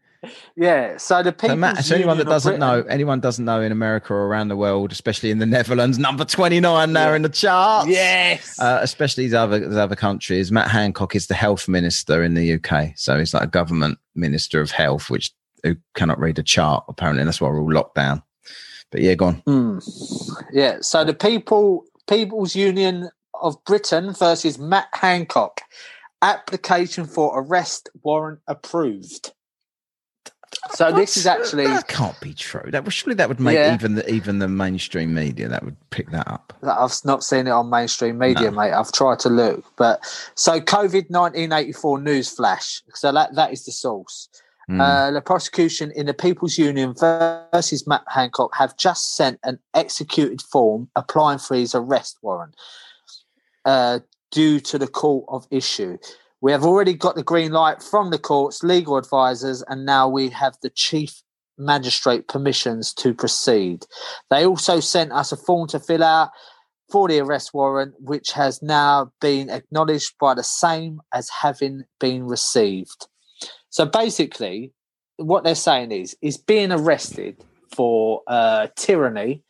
So 0.99 1.23
the 1.23 1.33
people. 1.33 1.75
So 1.76 1.83
so 1.83 1.95
anyone 1.97 2.19
that 2.19 2.26
doesn't 2.26 2.59
know, 2.59 2.83
anyone 2.88 3.21
doesn't 3.21 3.45
know 3.45 3.61
in 3.61 3.73
America 3.73 4.12
or 4.14 4.26
around 4.26 4.49
the 4.49 4.57
world, 4.57 4.93
especially 4.93 5.31
in 5.31 5.38
the 5.38 5.47
Netherlands, 5.47 5.99
number 5.99 6.25
twenty 6.25 6.61
nine 6.61 6.93
now 6.93 7.09
Yeah. 7.11 7.17
in 7.17 7.23
the 7.23 7.29
charts. 7.29 7.88
Yes. 7.88 8.59
Uh, 8.59 8.79
especially 8.83 9.25
these 9.25 9.35
other 9.35 9.59
these 9.59 9.76
other 9.76 9.97
countries. 9.97 10.52
Matt 10.52 10.69
Hancock 10.71 11.17
is 11.17 11.26
the 11.26 11.35
health 11.35 11.69
minister 11.69 12.23
in 12.23 12.35
the 12.35 12.55
UK, 12.55 12.93
so 12.97 13.19
he's 13.19 13.35
like 13.35 13.43
a 13.45 13.49
government 13.49 13.99
minister 14.14 14.61
of 14.61 14.71
health, 14.71 15.11
which 15.11 15.33
who 15.64 15.76
cannot 15.95 16.19
read 16.19 16.38
a 16.38 16.43
chart 16.43 16.85
apparently. 16.88 17.25
That's 17.25 17.41
why 17.41 17.49
we're 17.49 17.61
all 17.61 17.73
locked 17.73 17.95
down. 17.97 18.23
But 18.91 19.00
yeah, 19.00 19.14
go 19.14 19.26
on. 19.26 19.43
Mm. 19.43 20.38
Yeah. 20.52 20.79
So 20.83 21.02
the 21.05 21.14
people, 21.14 21.85
People's 22.09 22.55
Union 22.55 23.11
of 23.41 23.62
Britain 23.64 24.12
versus 24.12 24.59
Matt 24.59 24.88
Hancock. 24.93 25.62
Application 26.21 27.05
for 27.07 27.33
arrest 27.41 27.88
warrant 28.05 28.38
approved. 28.47 29.33
So 30.75 30.92
this 30.92 31.16
is 31.16 31.26
actually 31.26 31.66
that 31.66 31.88
can't 31.88 32.18
be 32.21 32.35
true. 32.35 32.71
That 32.71 32.85
was 32.85 32.94
surely 32.94 33.14
that 33.16 33.28
would 33.28 33.40
make 33.40 33.56
Yeah. 33.56 33.75
even 33.75 33.94
the 33.94 34.09
even 34.11 34.38
the 34.38 34.49
mainstream 34.49 35.14
media 35.14 35.49
that 35.49 35.64
would 35.64 35.76
pick 35.90 36.11
that 36.11 36.28
up. 36.28 36.52
I've 36.62 36.94
not 37.04 37.25
seen 37.25 37.47
it 37.47 37.50
on 37.50 37.71
mainstream 37.71 38.18
media, 38.18 38.50
No. 38.50 38.59
mate. 38.59 38.73
I've 38.73 38.92
tried 38.92 39.18
to 39.21 39.28
look, 39.28 39.64
but 39.76 40.00
so 40.35 40.61
COVID 40.61 41.11
nineteen 41.11 41.52
eighty 41.52 41.73
four 41.73 41.99
news 41.99 42.30
flash. 42.30 42.82
So 42.94 43.12
that 43.12 43.35
that 43.35 43.52
is 43.52 43.64
the 43.64 43.73
source. 43.73 44.28
Mm. 44.71 44.80
Uh, 44.80 45.11
the 45.11 45.21
prosecution 45.21 45.90
in 45.90 46.06
the 46.06 46.14
People's 46.14 46.56
Union 46.56 46.94
versus 46.94 47.85
Matt 47.87 48.04
Hancock 48.06 48.54
have 48.54 48.76
just 48.76 49.16
sent 49.16 49.40
an 49.42 49.59
executed 49.75 50.40
form 50.40 50.88
applying 50.94 51.38
for 51.40 51.56
his 51.56 51.75
arrest 51.75 52.18
warrant 52.23 52.54
uh, 53.64 53.99
due 54.30 54.61
to 54.61 54.78
the 54.78 54.87
court 54.87 55.25
of 55.28 55.49
issue, 55.50 55.99
We 56.42 56.50
have 56.50 56.64
already 56.64 56.94
got 56.94 57.14
the 57.14 57.22
green 57.22 57.52
light 57.52 57.80
from 57.80 58.11
the 58.11 58.18
courts, 58.18 58.64
legal 58.64 58.96
advisors, 58.96 59.62
and 59.68 59.87
now 59.87 60.08
we 60.08 60.28
have 60.30 60.56
the 60.61 60.70
chief 60.70 61.22
magistrate 61.56 62.26
permissions 62.26 62.92
to 62.94 63.14
proceed. 63.14 63.87
They 64.28 64.44
also 64.44 64.80
sent 64.80 65.12
us 65.12 65.30
a 65.30 65.37
form 65.37 65.68
to 65.68 65.78
fill 65.78 66.02
out 66.02 66.30
for 66.90 67.06
the 67.06 67.20
arrest 67.20 67.54
warrant, 67.54 67.94
which 68.00 68.32
has 68.32 68.61
now 68.61 69.12
been 69.20 69.50
acknowledged 69.50 70.14
by 70.20 70.34
the 70.34 70.42
same 70.42 71.00
as 71.14 71.28
having 71.28 71.84
been 72.00 72.26
received. 72.26 73.06
So 73.70 73.87
basically, 73.87 74.72
what 75.18 75.44
they're 75.44 75.54
saying 75.54 75.92
is, 75.92 76.16
is 76.22 76.38
being 76.38 76.72
arrested 76.72 77.37
for 77.72 78.22
uh, 78.26 78.66
tyranny 78.76 79.44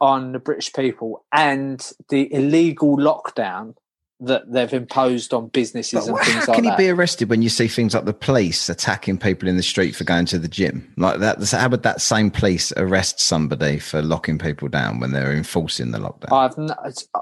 on 0.00 0.32
the 0.32 0.40
British 0.40 0.72
people 0.72 1.24
and 1.32 1.92
the 2.08 2.34
illegal 2.34 2.96
lockdown 2.96 3.74
that 4.22 4.50
they've 4.52 4.72
imposed 4.72 5.32
on 5.32 5.48
businesses 5.48 6.06
But 6.06 6.16
and 6.16 6.18
things 6.26 6.34
like 6.36 6.46
that. 6.46 6.52
how 6.52 6.54
can 6.56 6.64
you 6.64 6.76
be 6.76 6.88
arrested 6.90 7.30
when 7.30 7.40
you 7.42 7.48
see 7.48 7.68
things 7.68 7.94
like 7.94 8.04
the 8.04 8.12
police 8.12 8.68
attacking 8.68 9.18
people 9.18 9.48
in 9.48 9.56
the 9.56 9.62
street 9.62 9.96
for 9.96 10.04
going 10.04 10.26
to 10.26 10.38
the 10.38 10.48
gym? 10.48 10.92
Like 10.96 11.20
that, 11.20 11.42
how 11.50 11.68
would 11.70 11.82
that 11.84 12.00
same 12.02 12.30
police 12.30 12.72
arrest 12.76 13.20
somebody 13.20 13.78
for 13.78 14.02
locking 14.02 14.38
people 14.38 14.68
down 14.68 15.00
when 15.00 15.12
they're 15.12 15.32
enforcing 15.32 15.90
the 15.90 15.98
lockdown? 15.98 16.32
I 16.32 16.42
have 16.42 16.58
no, 16.58 16.74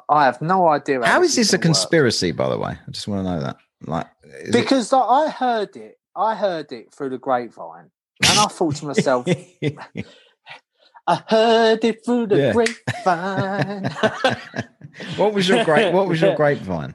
I 0.09 0.25
have 0.25 0.43
no 0.43 0.69
idea 0.69 1.05
how 1.07 1.23
is 1.23 1.37
this 1.37 1.53
a 1.53 1.59
gonna 1.59 1.71
work. 1.71 1.77
conspiracy, 1.77 2.33
by 2.33 2.49
the 2.49 2.59
way? 2.59 2.73
I 2.73 2.91
just 2.91 3.07
want 3.07 3.25
to 3.27 3.31
know 3.33 3.41
that. 3.43 3.57
Like, 3.87 4.07
is 4.43 4.49
it- 4.49 4.53
Because 4.53 4.93
I 4.93 5.31
heard 5.31 5.77
it, 5.77 5.99
I 6.17 6.35
heard 6.35 6.73
it 6.73 6.93
through 6.93 7.11
the 7.11 7.19
grapevine, 7.19 7.91
and 8.29 8.39
I 8.41 8.47
thought 8.47 8.75
to 8.77 8.87
myself, 8.87 9.27
I 11.07 11.23
heard 11.29 11.85
it 11.85 12.05
through 12.05 12.27
the 12.27 12.37
Yeah. 12.37 12.53
grapevine. 12.53 13.91
what 15.17 15.33
was 15.35 15.49
your 15.49 15.65
grape? 15.65 15.93
What 15.95 16.09
was 16.09 16.21
your 16.21 16.35
grapevine? 16.41 16.95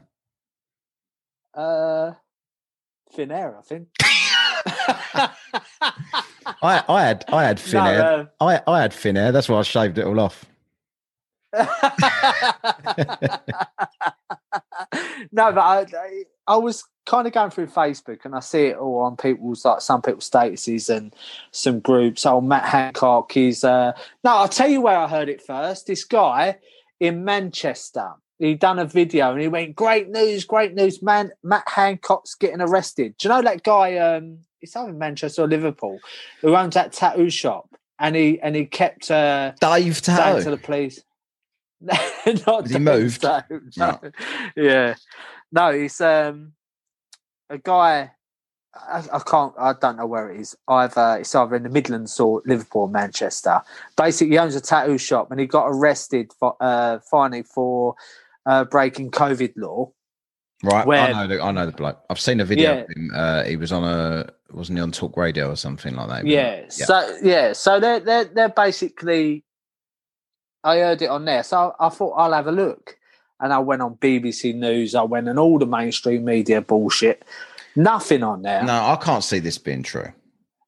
uh, 1.53 2.13
thin 3.13 3.31
air, 3.31 3.57
I 3.57 3.61
think. 3.61 3.87
I, 6.61 6.83
I 6.87 7.03
had 7.03 7.25
I 7.27 7.43
had 7.43 7.59
thin 7.59 7.83
No, 7.83 7.89
hair. 7.91 8.13
um, 8.21 8.29
I, 8.39 8.61
I 8.67 8.81
had 8.81 8.93
thin 8.93 9.15
hair. 9.15 9.31
That's 9.31 9.47
why 9.49 9.59
I 9.59 9.61
shaved 9.63 9.97
it 9.97 10.05
all 10.05 10.19
off. 10.19 10.45
no, 11.53 11.67
but 15.51 15.59
I, 15.61 15.85
I, 15.95 16.23
I 16.47 16.57
was 16.57 16.83
kind 17.05 17.27
of 17.27 17.33
going 17.33 17.49
through 17.51 17.67
Facebook 17.67 18.25
and 18.25 18.33
I 18.35 18.39
see 18.39 18.67
it 18.67 18.77
all 18.77 18.99
on 18.99 19.17
people's 19.17 19.63
like 19.65 19.81
some 19.81 20.01
people's 20.01 20.29
statuses 20.29 20.89
and 20.95 21.13
some 21.51 21.79
groups. 21.79 22.25
Oh, 22.25 22.41
Matt 22.41 22.63
Hancock 22.65 23.35
is. 23.37 23.63
Uh, 23.63 23.93
no, 24.23 24.31
I'll 24.31 24.49
tell 24.49 24.69
you 24.69 24.81
where 24.81 24.97
I 24.97 25.07
heard 25.07 25.29
it 25.29 25.41
first. 25.41 25.87
This 25.87 26.03
guy 26.03 26.57
in 26.99 27.23
Manchester. 27.25 28.13
He 28.39 28.55
done 28.55 28.79
a 28.79 28.85
video 28.85 29.31
and 29.31 29.41
he 29.41 29.47
went, 29.47 29.75
"Great 29.75 30.09
news, 30.09 30.43
great 30.43 30.73
news, 30.73 31.01
man! 31.01 31.31
Matt 31.43 31.67
Hancock's 31.67 32.35
getting 32.35 32.61
arrested." 32.61 33.15
Do 33.17 33.27
you 33.27 33.33
know 33.33 33.41
that 33.41 33.63
guy? 33.63 33.97
Um, 33.97 34.39
it's 34.61 34.75
either 34.75 34.93
Manchester 34.93 35.43
or 35.43 35.47
Liverpool, 35.47 35.99
who 36.41 36.55
owns 36.55 36.73
that 36.73 36.93
tattoo 36.93 37.29
shop, 37.29 37.69
and 37.99 38.15
he 38.15 38.39
and 38.41 38.55
he 38.55 38.65
kept 38.65 39.11
uh, 39.11 39.53
Dave 39.61 39.97
saying 39.97 40.43
to 40.43 40.51
the 40.51 40.57
police. 40.57 41.03
Not 42.47 42.67
he 42.69 42.79
moved? 42.79 43.21
Tahoe, 43.21 43.61
no. 43.77 43.99
Yeah, 44.55 44.95
no, 45.51 45.71
he's 45.71 45.99
um 46.01 46.53
a 47.49 47.57
guy. 47.57 48.11
I, 48.75 49.03
I 49.13 49.19
can't. 49.19 49.53
I 49.57 49.73
don't 49.73 49.97
know 49.97 50.05
where 50.07 50.31
it 50.31 50.39
is. 50.41 50.55
Either 50.67 51.17
it's 51.19 51.35
either 51.35 51.55
in 51.55 51.63
the 51.63 51.69
Midlands 51.69 52.19
or 52.19 52.41
Liverpool, 52.45 52.83
or 52.83 52.89
Manchester. 52.89 53.61
Basically, 53.95 54.31
he 54.33 54.37
owns 54.39 54.55
a 54.55 54.61
tattoo 54.61 54.97
shop, 54.97 55.29
and 55.31 55.39
he 55.39 55.45
got 55.45 55.65
arrested 55.67 56.31
for 56.39 56.55
uh, 56.59 56.99
finally 57.09 57.43
for 57.43 57.95
uh, 58.45 58.63
breaking 58.65 59.11
COVID 59.11 59.53
law. 59.57 59.91
Right, 60.63 60.87
Where- 60.87 60.99
I 61.01 61.11
know 61.11 61.27
the 61.27 61.43
I 61.43 61.51
know 61.51 61.65
the 61.65 61.71
bloke. 61.73 61.99
I've 62.09 62.19
seen 62.19 62.39
a 62.39 62.45
video 62.45 62.73
Yeah. 62.73 62.79
of 62.79 62.89
him. 62.89 63.11
Uh, 63.13 63.43
he 63.43 63.57
was 63.57 63.71
on 63.71 63.83
a 63.83 64.29
wasn't 64.51 64.77
he 64.79 64.81
on 64.81 64.91
Talk 64.91 65.17
Radio 65.17 65.51
or 65.51 65.55
something 65.55 65.95
like 65.95 66.07
that? 66.09 66.25
He 66.25 66.35
was 66.35 66.79
Yeah. 66.79 66.85
So 66.85 67.17
yeah. 67.21 67.53
So 67.53 67.79
they're 67.79 67.99
they're 67.99 68.25
they're 68.25 68.49
basically. 68.49 69.43
I 70.63 70.77
heard 70.77 71.01
it 71.01 71.09
on 71.09 71.25
there, 71.25 71.43
so 71.43 71.75
I, 71.77 71.87
I 71.87 71.89
thought 71.89 72.13
I'll 72.13 72.31
have 72.31 72.47
a 72.47 72.51
look, 72.53 72.97
and 73.41 73.51
I 73.51 73.59
went 73.59 73.81
on 73.81 73.95
BBC 73.95 74.55
News. 74.55 74.95
I 74.95 75.03
went 75.03 75.27
on 75.27 75.37
all 75.37 75.59
the 75.59 75.65
mainstream 75.65 76.23
media 76.23 76.61
bullshit. 76.61 77.25
Nothing 77.75 78.23
on 78.23 78.41
there. 78.41 78.63
No, 78.63 78.73
I 78.73 78.95
can't 79.01 79.23
see 79.23 79.39
this 79.39 79.57
being 79.57 79.83
true. 79.83 80.11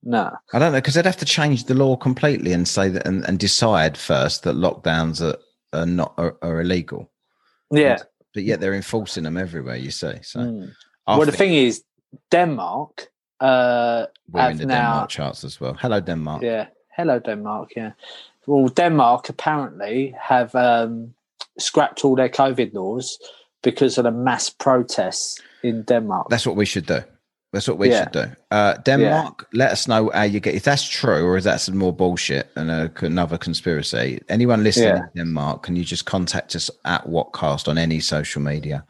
no. 0.04 0.32
I 0.54 0.60
don't 0.60 0.72
know 0.72 0.78
because 0.80 0.94
they'd 0.96 1.06
have 1.06 1.18
to 1.18 1.26
change 1.26 1.66
the 1.66 1.74
law 1.74 1.96
completely 1.98 2.54
and 2.54 2.68
say 2.68 2.90
that 2.90 3.08
and, 3.08 3.24
and 3.28 3.40
decide 3.40 3.98
first 3.98 4.44
that 4.44 4.56
lockdowns 4.56 5.22
are, 5.22 5.38
are 5.80 5.86
not 5.86 6.14
are, 6.18 6.36
are 6.42 6.62
illegal. 6.62 7.12
Yeah. 7.72 7.98
But 8.34 8.44
yet 8.44 8.60
they're 8.60 8.74
enforcing 8.76 9.24
them 9.24 9.38
everywhere. 9.38 9.76
You 9.78 9.92
see, 9.92 10.14
so 10.22 10.40
Mm. 10.40 10.72
Well, 11.08 11.26
the 11.26 11.32
thing 11.32 11.54
is, 11.54 11.84
Denmark. 12.32 13.08
Uh, 13.40 14.06
we're 14.32 14.50
in 14.50 14.58
the 14.58 14.66
now- 14.66 14.76
Denmark 14.92 15.10
charts 15.10 15.44
as 15.44 15.60
well. 15.62 15.74
Hello, 15.74 16.00
Denmark. 16.00 16.42
yeah. 16.42 16.68
Hello, 16.96 17.20
Denmark. 17.20 17.70
Yeah. 17.76 17.92
Well, 18.48 18.68
Denmark 18.70 19.30
apparently 19.30 20.16
have 20.20 20.56
um, 20.56 21.14
scrapped 21.60 22.04
all 22.06 22.16
their 22.16 22.30
COVID 22.30 22.74
laws 22.74 23.20
because 23.62 23.98
of 23.98 24.04
the 24.06 24.12
mass 24.12 24.50
protests 24.50 25.40
in 25.68 25.84
Denmark. 25.84 26.28
That's 26.30 26.46
what 26.48 26.56
we 26.56 26.66
should 26.66 26.86
do. 26.86 27.00
That's 27.54 27.68
what 27.68 27.78
we 27.78 27.90
Yeah. 27.90 28.04
should 28.04 28.12
do. 28.12 28.26
Uh, 28.52 28.74
Denmark, 28.86 29.48
let 29.54 29.72
us 29.72 29.88
know 29.88 30.12
how 30.14 30.24
you 30.24 30.40
get 30.42 30.56
if 30.56 30.64
that's 30.64 30.84
true 31.02 31.26
or 31.26 31.38
is 31.38 31.44
that 31.44 31.62
some 31.62 31.78
more 31.78 31.94
bullshit 31.94 32.46
and 32.56 32.70
a, 32.70 32.92
another 33.06 33.38
conspiracy. 33.38 34.20
Anyone 34.28 34.64
listening 34.64 34.90
Yeah. 34.90 35.04
in 35.16 35.28
Denmark, 35.28 35.64
can 35.64 35.76
you 35.76 35.84
just 35.86 36.06
contact 36.06 36.56
us 36.56 36.70
at 36.84 37.06
Whatcast 37.08 37.68
on 37.68 37.78
any 37.78 38.00
social 38.02 38.42
media 38.42 38.84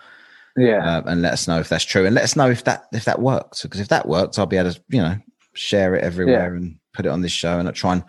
yeah. 0.57 0.97
uh, 0.97 1.01
and 1.05 1.21
let 1.21 1.33
us 1.33 1.47
know 1.47 1.59
if 1.59 1.69
that's 1.69 1.85
true 1.85 2.05
and 2.05 2.15
let 2.15 2.23
us 2.23 2.35
know 2.35 2.49
if 2.51 2.63
that 2.63 2.85
if 2.91 3.03
that 3.05 3.19
works 3.19 3.61
because 3.63 3.81
if 3.81 3.87
that 3.89 4.07
works, 4.07 4.39
I'll 4.39 4.47
be 4.49 4.57
able 4.57 4.73
to 4.73 4.81
you 4.89 5.01
know 5.01 5.15
share 5.53 5.95
it 5.97 6.03
everywhere 6.03 6.55
and 6.55 6.75
put 6.93 7.05
it 7.05 7.09
on 7.11 7.21
this 7.21 7.31
show 7.33 7.59
and 7.59 7.67
I'll 7.67 7.73
try 7.81 7.91
and 7.93 8.03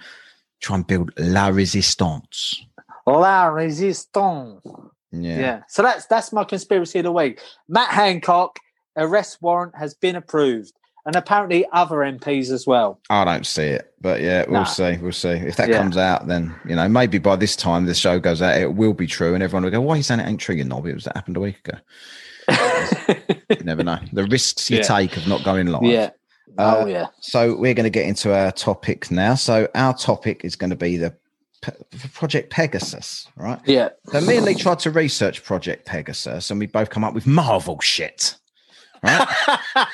try 0.61 0.77
and 0.77 0.87
build 0.87 1.11
la 1.19 1.49
resistance. 1.49 2.67
La 3.07 3.45
resistance. 3.47 4.61
Yeah. 5.13 5.39
Yeah. 5.39 5.61
So 5.69 5.83
that's 5.83 6.07
that's 6.07 6.33
my 6.33 6.45
conspiracy 6.45 6.99
of 6.99 7.05
the 7.05 7.13
week. 7.13 7.41
Matt 7.69 7.91
Hancock 7.91 8.59
arrest 8.97 9.39
warrant 9.41 9.75
has 9.77 9.95
been 9.95 10.17
approved, 10.17 10.73
and 11.05 11.15
apparently 11.17 11.67
other 11.73 11.97
MPs 11.97 12.51
as 12.51 12.67
well. 12.67 13.01
I 13.11 13.25
don't 13.25 13.47
see 13.47 13.63
it, 13.65 13.93
but 14.01 14.21
yeah, 14.21 14.45
we'll 14.49 14.61
Nah. 14.61 14.65
see. 14.65 14.97
We'll 14.97 15.13
see 15.13 15.29
if 15.31 15.57
that 15.57 15.69
Yeah. 15.69 15.79
comes 15.79 15.97
out. 15.97 16.27
Then 16.27 16.55
you 16.67 16.75
know, 16.77 16.89
maybe 16.89 17.19
by 17.19 17.37
this 17.37 17.57
time 17.57 17.87
the 17.87 17.95
show 17.95 18.19
goes 18.19 18.43
out, 18.43 18.57
it 18.61 18.75
will 18.75 18.95
be 18.95 19.07
true, 19.07 19.35
and 19.35 19.43
everyone 19.43 19.65
will 19.65 19.71
go, 19.71 19.81
"Why 19.81 19.95
are 19.95 19.97
you 19.99 20.03
saying 20.03 20.21
it 20.21 20.27
ain't 20.29 20.41
true? 20.41 20.55
You 20.57 20.65
knob! 20.65 20.87
It 20.87 20.95
was 20.95 21.05
that 21.05 21.17
happened 21.17 21.37
a 21.37 21.41
week 21.41 21.61
ago." 21.67 21.79
You 23.49 23.65
never 23.65 23.83
know 23.85 23.99
the 24.13 24.25
risks 24.25 24.71
you 24.71 24.79
Yeah. 24.79 24.83
take 24.85 25.17
of 25.17 25.27
not 25.29 25.45
going 25.45 25.67
live. 25.69 25.83
yeah. 25.85 26.11
Uh, 26.59 26.77
oh 26.83 26.87
yeah. 26.87 27.07
So 27.21 27.55
we're 27.57 27.75
going 27.75 27.85
to 27.85 27.91
get 27.91 28.07
into 28.07 28.35
our 28.35 28.51
topic 28.53 29.11
now. 29.11 29.35
So 29.35 29.69
our 29.75 29.95
topic 29.95 30.45
is 30.45 30.57
going 30.57 30.71
to 30.71 30.77
be 30.77 30.97
the 30.97 31.15
Project 32.15 32.51
Pegasus, 32.51 33.27
right? 33.37 33.59
Yeah. 33.67 33.91
So 34.07 34.21
me 34.21 34.37
and 34.37 34.47
Lee 34.47 34.55
tried 34.55 34.79
to 34.81 34.91
research 34.91 35.45
Project 35.45 35.87
Pegasus, 35.87 36.51
and 36.51 36.59
we 36.61 36.67
both 36.67 36.91
come 36.91 37.05
up 37.05 37.15
with 37.15 37.27
Marvel 37.27 37.81
shit. 37.81 38.37
Right? 39.03 39.27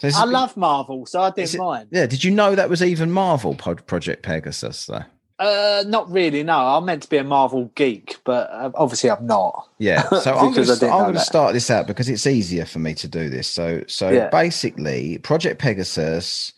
this 0.00 0.16
I 0.16 0.24
love 0.24 0.56
Marvel, 0.56 1.06
so 1.06 1.20
I 1.22 1.30
didn't 1.30 1.54
it- 1.54 1.58
mind. 1.58 1.88
Yeah. 1.90 2.06
Did 2.06 2.24
you 2.24 2.30
know 2.30 2.54
that 2.54 2.68
was 2.70 2.82
even 2.82 3.10
Marvel 3.10 3.54
Project 3.54 4.22
Pegasus? 4.22 4.86
Though. 4.86 5.02
Uh, 5.38 5.84
not 5.86 6.10
really. 6.10 6.42
No, 6.42 6.56
I'm 6.58 6.86
meant 6.86 7.02
to 7.02 7.10
be 7.10 7.18
a 7.18 7.24
Marvel 7.24 7.70
geek, 7.74 8.16
but 8.24 8.48
uh, 8.50 8.70
obviously 8.74 9.10
I'm 9.10 9.26
not. 9.26 9.68
Yeah. 9.78 10.02
So 10.22 10.34
I'm 10.34 10.52
going 10.52 10.66
to 10.66 10.74
didn't 10.74 10.84
I'm 10.84 10.88
know 10.90 10.98
going 10.98 11.12
to 11.14 11.18
that. 11.18 11.26
start 11.26 11.52
this 11.52 11.70
out 11.70 11.86
because 11.86 12.08
it's 12.08 12.26
easier 12.26 12.64
for 12.64 12.78
me 12.78 12.94
to 12.94 13.08
do 13.08 13.28
this. 13.28 13.46
So 13.46 13.82
so 13.86 14.08
Yeah. 14.10 14.30
basically, 14.30 15.18
Project 15.18 15.60
Pegasus, 15.60 16.52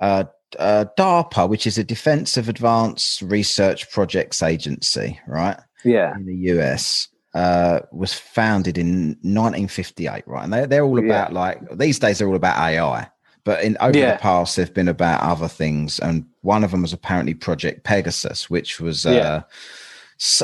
uh, 0.00 0.24
uh, 0.58 0.84
DARPA, 0.98 1.48
which 1.48 1.66
is 1.66 1.78
a 1.78 1.84
Defense 1.84 2.36
of 2.36 2.48
Advanced 2.48 3.22
Research 3.22 3.90
Projects 3.90 4.42
Agency, 4.42 5.18
right 5.26 5.58
Yeah. 5.84 6.14
in 6.14 6.26
the 6.26 6.34
US. 6.52 7.08
Uh, 7.34 7.80
was 7.92 8.14
founded 8.14 8.78
in 8.78 9.10
1958, 9.22 10.26
right? 10.26 10.44
And 10.44 10.52
they're, 10.52 10.66
they're 10.66 10.84
all 10.84 10.98
Yeah. 10.98 11.04
about 11.06 11.32
like 11.34 11.60
these 11.78 11.98
days 11.98 12.18
they're 12.18 12.26
all 12.28 12.34
about 12.34 12.56
AI, 12.56 13.06
but 13.44 13.62
in 13.62 13.76
over 13.80 13.96
Yeah. 13.96 14.12
the 14.12 14.18
past 14.18 14.56
they've 14.56 14.72
been 14.72 14.88
about 14.88 15.22
other 15.22 15.46
things, 15.46 15.98
and 16.00 16.24
one 16.40 16.64
of 16.64 16.70
them 16.70 16.82
was 16.82 16.92
apparently 16.94 17.34
Project 17.34 17.84
Pegasus, 17.84 18.48
which 18.48 18.80
was 18.80 19.04
uh, 19.06 19.10
Yeah. 19.12 19.42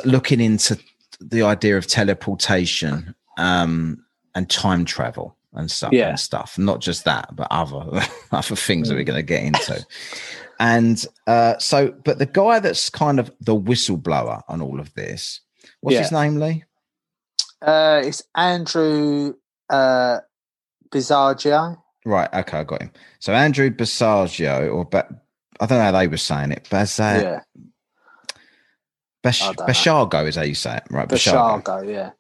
looking 0.05 0.41
into 0.41 0.79
the 1.21 1.43
idea 1.43 1.77
of 1.79 1.87
teleportation 1.87 3.15
um, 3.39 4.05
and 4.35 4.49
time 4.51 4.85
travel 4.85 5.37
and 5.55 5.71
stuff 5.71 5.93
Yeah. 5.93 6.09
and 6.11 6.21
stuff. 6.21 6.59
Not 6.59 6.81
just 6.81 7.05
that, 7.05 7.35
but 7.35 7.47
other 7.51 8.03
other 8.33 8.57
things 8.57 8.89
that 8.89 8.95
we're 8.95 9.03
Mm. 9.03 9.07
going 9.07 9.17
to 9.19 9.23
get 9.23 9.43
into. 9.45 9.87
and 10.61 11.05
uh, 11.27 11.59
so, 11.59 11.93
but 12.05 12.19
the 12.19 12.27
guy 12.27 12.59
that's 12.61 12.89
kind 12.91 13.19
of 13.19 13.31
the 13.41 13.55
whistleblower 13.59 14.43
on 14.49 14.61
all 14.63 14.79
of 14.81 14.93
this, 14.95 15.41
what's 15.81 15.95
Yeah. 15.95 16.03
his 16.03 16.13
name, 16.13 16.37
Lee? 16.37 16.65
Uh, 17.63 18.03
it's 18.05 18.23
Andrew 18.37 19.35
uh. 19.71 20.19
Right. 22.07 22.29
Okay, 22.33 22.59
I 22.59 22.65
got 22.65 22.83
him. 22.83 22.93
So 23.19 23.33
Andrew 23.33 23.71
Basagio, 23.71 24.73
or 24.73 24.85
ba- 24.85 25.09
I 25.61 25.67
don't 25.67 25.79
know 25.79 25.85
how 25.85 25.93
they 25.93 26.07
were 26.07 26.17
saying 26.17 26.53
it. 26.53 26.65
Basa- 26.71 27.23
yeah. 27.23 27.41
Bash-. 29.23 29.43
Bashargo 29.43 30.27
is 30.29 30.37
how 30.37 30.43
you 30.43 30.55
say 30.55 30.77
it, 30.77 30.85
right? 30.91 31.09
Bashargo. 31.09 31.63
Bashargo. 31.65 31.91
Yeah. 31.93 32.11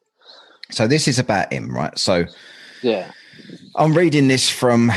So 0.70 0.86
this 0.88 1.06
is 1.06 1.18
about 1.18 1.52
him, 1.52 1.68
right? 1.74 1.96
So 1.98 2.24
Yeah. 2.82 3.10
I'm 3.76 3.94
reading 3.94 4.28
this 4.28 4.49
from 4.49 4.90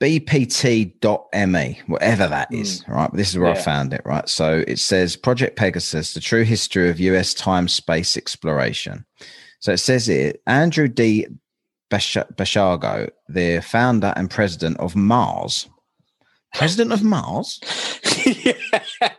bpt.me, 0.00 1.80
whatever 1.86 2.26
that 2.26 2.48
hmm. 2.48 2.54
is, 2.54 2.84
right? 2.88 3.12
This 3.12 3.30
is 3.30 3.38
where 3.38 3.52
I 3.52 3.54
found 3.54 3.92
it, 3.92 4.02
right? 4.04 4.28
So 4.28 4.64
it 4.66 4.78
says 4.78 5.16
Project 5.16 5.56
Pegasus, 5.56 6.14
the 6.14 6.20
true 6.20 6.44
history 6.44 6.88
of 6.88 7.00
US 7.00 7.34
time 7.34 7.68
space 7.68 8.16
exploration. 8.16 9.04
So 9.60 9.72
it 9.72 9.78
says 9.78 10.08
it 10.08 10.42
Andrew 10.46 10.88
D. 10.88 11.26
Bash- 11.90 12.16
Bashago, 12.36 13.10
the 13.28 13.60
founder 13.60 14.12
and 14.14 14.30
president 14.30 14.78
of 14.78 14.94
Mars. 14.94 15.68
President 16.54 16.92
of 16.92 17.02
Mars? 17.02 17.60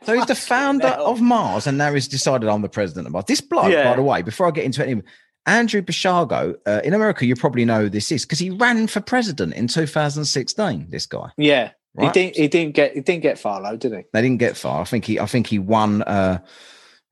So 0.04 0.16
he's 0.16 0.26
the 0.26 0.36
founder 0.36 0.88
of 0.88 1.22
Mars, 1.22 1.68
and 1.68 1.78
now 1.78 1.94
he's 1.94 2.08
decided 2.08 2.50
I'm 2.50 2.62
the 2.62 2.70
president 2.70 3.08
of 3.08 3.14
Mars. 3.14 3.26
This 3.28 3.42
bloke, 3.42 3.72
Yeah. 3.72 3.90
by 3.90 3.96
the 3.96 4.02
way, 4.02 4.22
before 4.22 4.48
I 4.48 4.52
get 4.52 4.66
into 4.66 4.88
it, 4.88 5.04
Andrew 5.46 5.82
Bashago, 5.82 6.56
uh, 6.68 6.82
in 6.84 6.94
America, 6.94 7.26
you 7.26 7.36
probably 7.36 7.66
know 7.66 7.82
who 7.82 7.90
this 7.90 8.12
is 8.12 8.26
because 8.26 8.40
he 8.40 8.50
ran 8.52 8.88
for 8.88 9.02
president 9.02 9.54
in 9.56 9.68
2016. 9.68 10.88
This 10.90 11.06
guy, 11.06 11.30
Yeah, 11.38 11.72
he 12.00 12.10
didn't. 12.10 12.36
He 12.38 12.48
didn't 12.48 12.76
get. 12.76 12.94
He 12.94 13.02
didn't 13.02 13.24
get 13.24 13.40
far 13.40 13.62
though, 13.62 13.76
did 13.78 13.92
he? 13.94 14.04
they 14.14 14.22
didn't 14.22 14.38
get 14.40 14.56
far. 14.56 14.82
I 14.82 14.86
think 14.86 15.06
he, 15.06 15.20
I 15.20 15.26
think 15.26 15.48
he 15.48 15.58
won 15.60 16.04
uh, 16.04 16.40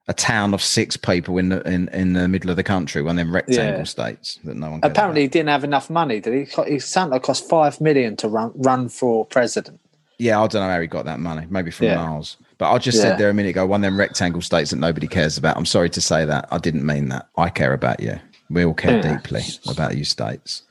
a 0.07 0.13
town 0.13 0.53
of 0.53 0.61
six 0.61 0.95
people 0.97 1.37
in 1.37 1.49
the 1.49 1.61
in, 1.67 1.87
in 1.89 2.13
the 2.13 2.27
middle 2.27 2.49
of 2.49 2.55
the 2.55 2.63
country, 2.63 3.01
one 3.01 3.17
of 3.17 3.25
them 3.25 3.33
rectangle 3.33 3.79
Yeah. 3.79 3.83
states 3.83 4.39
that 4.43 4.55
no 4.55 4.71
one. 4.71 4.79
Apparently, 4.83 5.21
about. 5.21 5.23
he 5.23 5.27
didn't 5.39 5.49
have 5.49 5.63
enough 5.63 5.89
money. 5.89 6.19
Did 6.19 6.47
he? 6.47 6.63
He 6.71 6.79
Santa 6.79 7.19
cost 7.19 7.49
five 7.49 7.81
million 7.81 8.15
to 8.17 8.27
run 8.27 8.51
run 8.55 8.89
for 8.89 9.25
president. 9.25 9.79
yeah, 10.19 10.39
I 10.41 10.47
don't 10.47 10.61
know 10.61 10.69
how 10.69 10.79
he 10.81 10.87
got 10.87 11.05
that 11.05 11.19
money. 11.19 11.47
Maybe 11.49 11.71
from 11.71 11.87
Yeah. 11.87 11.95
Mars. 11.95 12.37
But 12.59 12.71
I 12.71 12.77
just 12.77 12.97
Yeah. 12.97 13.03
said 13.03 13.17
there 13.17 13.29
a 13.29 13.33
minute 13.33 13.49
ago, 13.51 13.65
one 13.65 13.79
of 13.83 13.87
them 13.89 13.97
rectangle 13.97 14.41
states 14.41 14.69
that 14.69 14.75
nobody 14.77 15.07
cares 15.07 15.37
about. 15.37 15.57
I'm 15.57 15.65
sorry 15.65 15.89
to 15.91 16.01
say 16.01 16.25
that. 16.25 16.47
I 16.51 16.57
didn't 16.59 16.85
mean 16.85 17.07
that. 17.09 17.27
I 17.37 17.49
care 17.49 17.73
about 17.73 18.01
you. 18.01 18.19
We 18.49 18.65
all 18.65 18.73
care 18.73 18.97
Yeah. 18.97 19.13
deeply 19.15 19.43
about 19.67 19.97
you 19.97 20.03
states. 20.03 20.63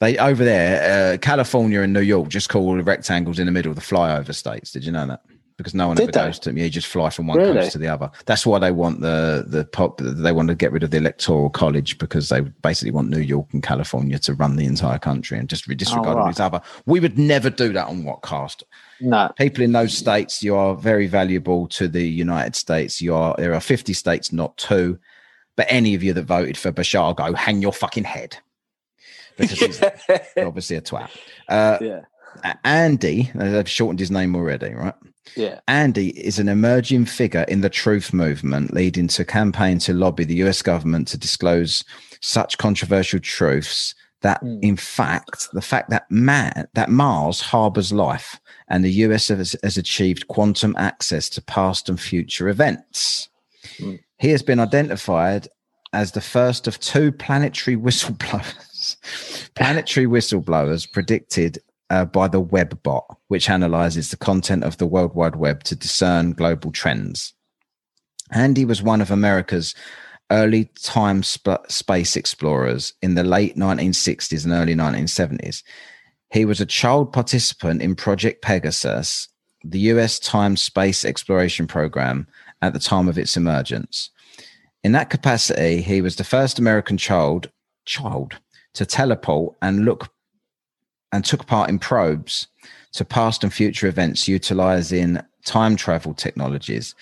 They 0.00 0.16
over 0.18 0.42
there, 0.42 1.14
uh, 1.14 1.18
California 1.18 1.82
and 1.82 1.92
New 1.92 2.00
York, 2.00 2.28
just 2.28 2.48
call 2.48 2.66
all 2.66 2.76
the 2.76 2.82
rectangles 2.82 3.38
in 3.38 3.46
the 3.46 3.52
middle 3.52 3.72
the 3.74 3.80
flyover 3.80 4.34
states. 4.34 4.72
Did 4.72 4.84
you 4.84 4.90
know 4.90 5.06
that? 5.06 5.20
Because 5.58 5.74
no 5.74 5.86
one 5.86 5.96
Did 5.96 6.04
ever 6.04 6.12
they? 6.12 6.18
goes 6.26 6.38
to 6.40 6.48
them. 6.48 6.56
Yeah, 6.58 6.64
you 6.64 6.70
just 6.70 6.86
fly 6.88 7.10
from 7.10 7.26
one 7.28 7.36
Really? 7.36 7.52
coast 7.54 7.72
to 7.72 7.78
the 7.78 7.86
other. 7.86 8.10
That's 8.24 8.44
why 8.46 8.58
they 8.58 8.72
want 8.72 9.00
the 9.02 9.44
the 9.46 9.64
pop. 9.64 10.00
They 10.02 10.32
want 10.32 10.48
to 10.48 10.54
get 10.56 10.72
rid 10.72 10.82
of 10.82 10.90
the 10.90 10.96
electoral 10.96 11.50
college 11.50 11.98
because 11.98 12.30
they 12.30 12.40
basically 12.40 12.90
want 12.90 13.10
New 13.10 13.20
York 13.20 13.46
and 13.52 13.62
California 13.62 14.18
to 14.20 14.34
run 14.34 14.56
the 14.56 14.64
entire 14.64 14.98
country 14.98 15.38
and 15.38 15.48
just 15.48 15.68
disregard 15.76 16.08
all 16.16 16.24
right. 16.24 16.34
these 16.34 16.40
other. 16.40 16.62
We 16.86 16.98
would 17.00 17.18
never 17.18 17.50
do 17.50 17.72
that 17.74 17.86
on 17.86 18.02
Whatcast 18.02 18.62
No. 19.02 19.30
people 19.36 19.64
in 19.64 19.72
those 19.72 19.96
states 19.96 20.42
you 20.42 20.54
are 20.54 20.74
very 20.74 21.06
valuable 21.06 21.66
to 21.68 21.88
the 21.88 22.06
united 22.06 22.54
states 22.56 23.00
you 23.02 23.14
are 23.14 23.34
there 23.36 23.54
are 23.54 23.60
50 23.60 23.92
states 23.92 24.32
not 24.32 24.56
two 24.56 24.98
but 25.56 25.66
any 25.68 25.94
of 25.94 26.02
you 26.02 26.12
that 26.12 26.22
voted 26.22 26.56
for 26.56 26.72
bashar 26.72 27.14
go 27.16 27.34
hang 27.34 27.60
your 27.60 27.72
fucking 27.72 28.04
head 28.04 28.36
because 29.36 29.58
he's 29.58 29.82
obviously 30.38 30.76
a 30.76 30.80
twat 30.80 31.10
uh, 31.48 31.78
yeah. 31.80 32.00
Andy 32.64 33.30
they've 33.34 33.68
shortened 33.68 34.00
his 34.00 34.10
name 34.10 34.34
already 34.36 34.72
right 34.72 34.94
Yeah. 35.36 35.60
Andy 35.68 36.10
is 36.10 36.38
an 36.38 36.48
emerging 36.48 37.06
figure 37.06 37.44
in 37.48 37.60
the 37.60 37.70
truth 37.70 38.12
movement, 38.12 38.74
leading 38.74 39.08
to 39.08 39.22
a 39.22 39.24
campaign 39.24 39.78
to 39.80 39.92
lobby 39.92 40.24
the 40.24 40.42
US 40.42 40.62
government 40.62 41.08
to 41.08 41.18
disclose 41.18 41.84
such 42.20 42.58
controversial 42.58 43.20
truths 43.20 43.94
that, 44.22 44.42
Mm. 44.42 44.62
in 44.62 44.76
fact, 44.76 45.48
the 45.52 45.62
fact 45.62 45.90
that 45.90 46.10
man, 46.10 46.68
that 46.74 46.90
Mars 46.90 47.40
harbors 47.40 47.92
life 47.92 48.40
and 48.68 48.84
the 48.84 48.92
US 49.04 49.28
has, 49.28 49.54
has 49.62 49.76
achieved 49.76 50.28
quantum 50.28 50.74
access 50.78 51.28
to 51.30 51.42
past 51.42 51.88
and 51.88 52.00
future 52.00 52.48
events. 52.48 53.28
Mm. 53.78 54.00
He 54.18 54.28
has 54.30 54.42
been 54.42 54.60
identified 54.60 55.48
as 55.92 56.12
the 56.12 56.20
first 56.20 56.66
of 56.66 56.80
two 56.80 57.12
planetary 57.12 57.76
whistleblowers. 57.86 58.96
planetary 59.54 60.06
whistleblowers 60.06 60.90
predicted 60.90 61.58
uh, 61.90 62.06
by 62.06 62.26
the 62.26 62.42
WebBot, 62.42 63.04
which 63.28 63.50
analyzes 63.50 64.10
the 64.10 64.16
content 64.16 64.64
of 64.64 64.78
the 64.78 64.86
World 64.86 65.14
Wide 65.14 65.36
Web 65.36 65.62
to 65.64 65.76
discern 65.76 66.32
global 66.32 66.72
trends. 66.72 67.34
Andy 68.30 68.64
was 68.64 68.82
one 68.82 69.02
of 69.02 69.10
America's 69.10 69.74
early 70.32 70.64
time 70.82 71.22
sp- 71.22 71.68
space 71.68 72.16
explorers 72.16 72.94
in 73.02 73.14
the 73.14 73.22
late 73.22 73.56
1960s 73.56 74.44
and 74.44 74.52
early 74.52 74.74
1970s. 74.74 75.62
He 76.30 76.44
was 76.44 76.60
a 76.60 76.66
child 76.66 77.12
participant 77.12 77.82
in 77.82 77.94
Project 77.94 78.42
Pegasus, 78.42 79.28
the 79.62 79.78
US 79.80 80.18
time 80.18 80.56
space 80.56 81.04
exploration 81.04 81.66
program 81.66 82.26
at 82.62 82.72
the 82.72 82.78
time 82.78 83.08
of 83.08 83.18
its 83.18 83.36
emergence. 83.36 84.10
In 84.82 84.92
that 84.92 85.10
capacity, 85.10 85.82
he 85.82 86.00
was 86.00 86.16
the 86.16 86.24
first 86.24 86.58
American 86.58 86.96
child 86.96 87.50
child 87.84 88.38
to 88.74 88.86
teleport 88.86 89.54
and 89.60 89.84
look 89.84 90.08
and 91.12 91.24
took 91.24 91.46
part 91.46 91.68
in 91.68 91.78
probes 91.78 92.48
to 92.92 93.04
past 93.04 93.44
and 93.44 93.52
future 93.52 93.86
events 93.86 94.26
utilizing 94.26 95.20
time 95.44 95.76
travel 95.76 96.14
technologies, 96.14 96.94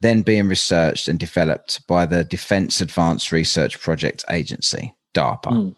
then 0.00 0.22
being 0.22 0.48
researched 0.48 1.08
and 1.08 1.18
developed 1.18 1.86
by 1.86 2.06
the 2.06 2.24
Defense 2.24 2.80
Advanced 2.80 3.32
Research 3.32 3.80
Project 3.80 4.24
Agency, 4.30 4.94
DARPA. 5.14 5.52
Mm. 5.52 5.76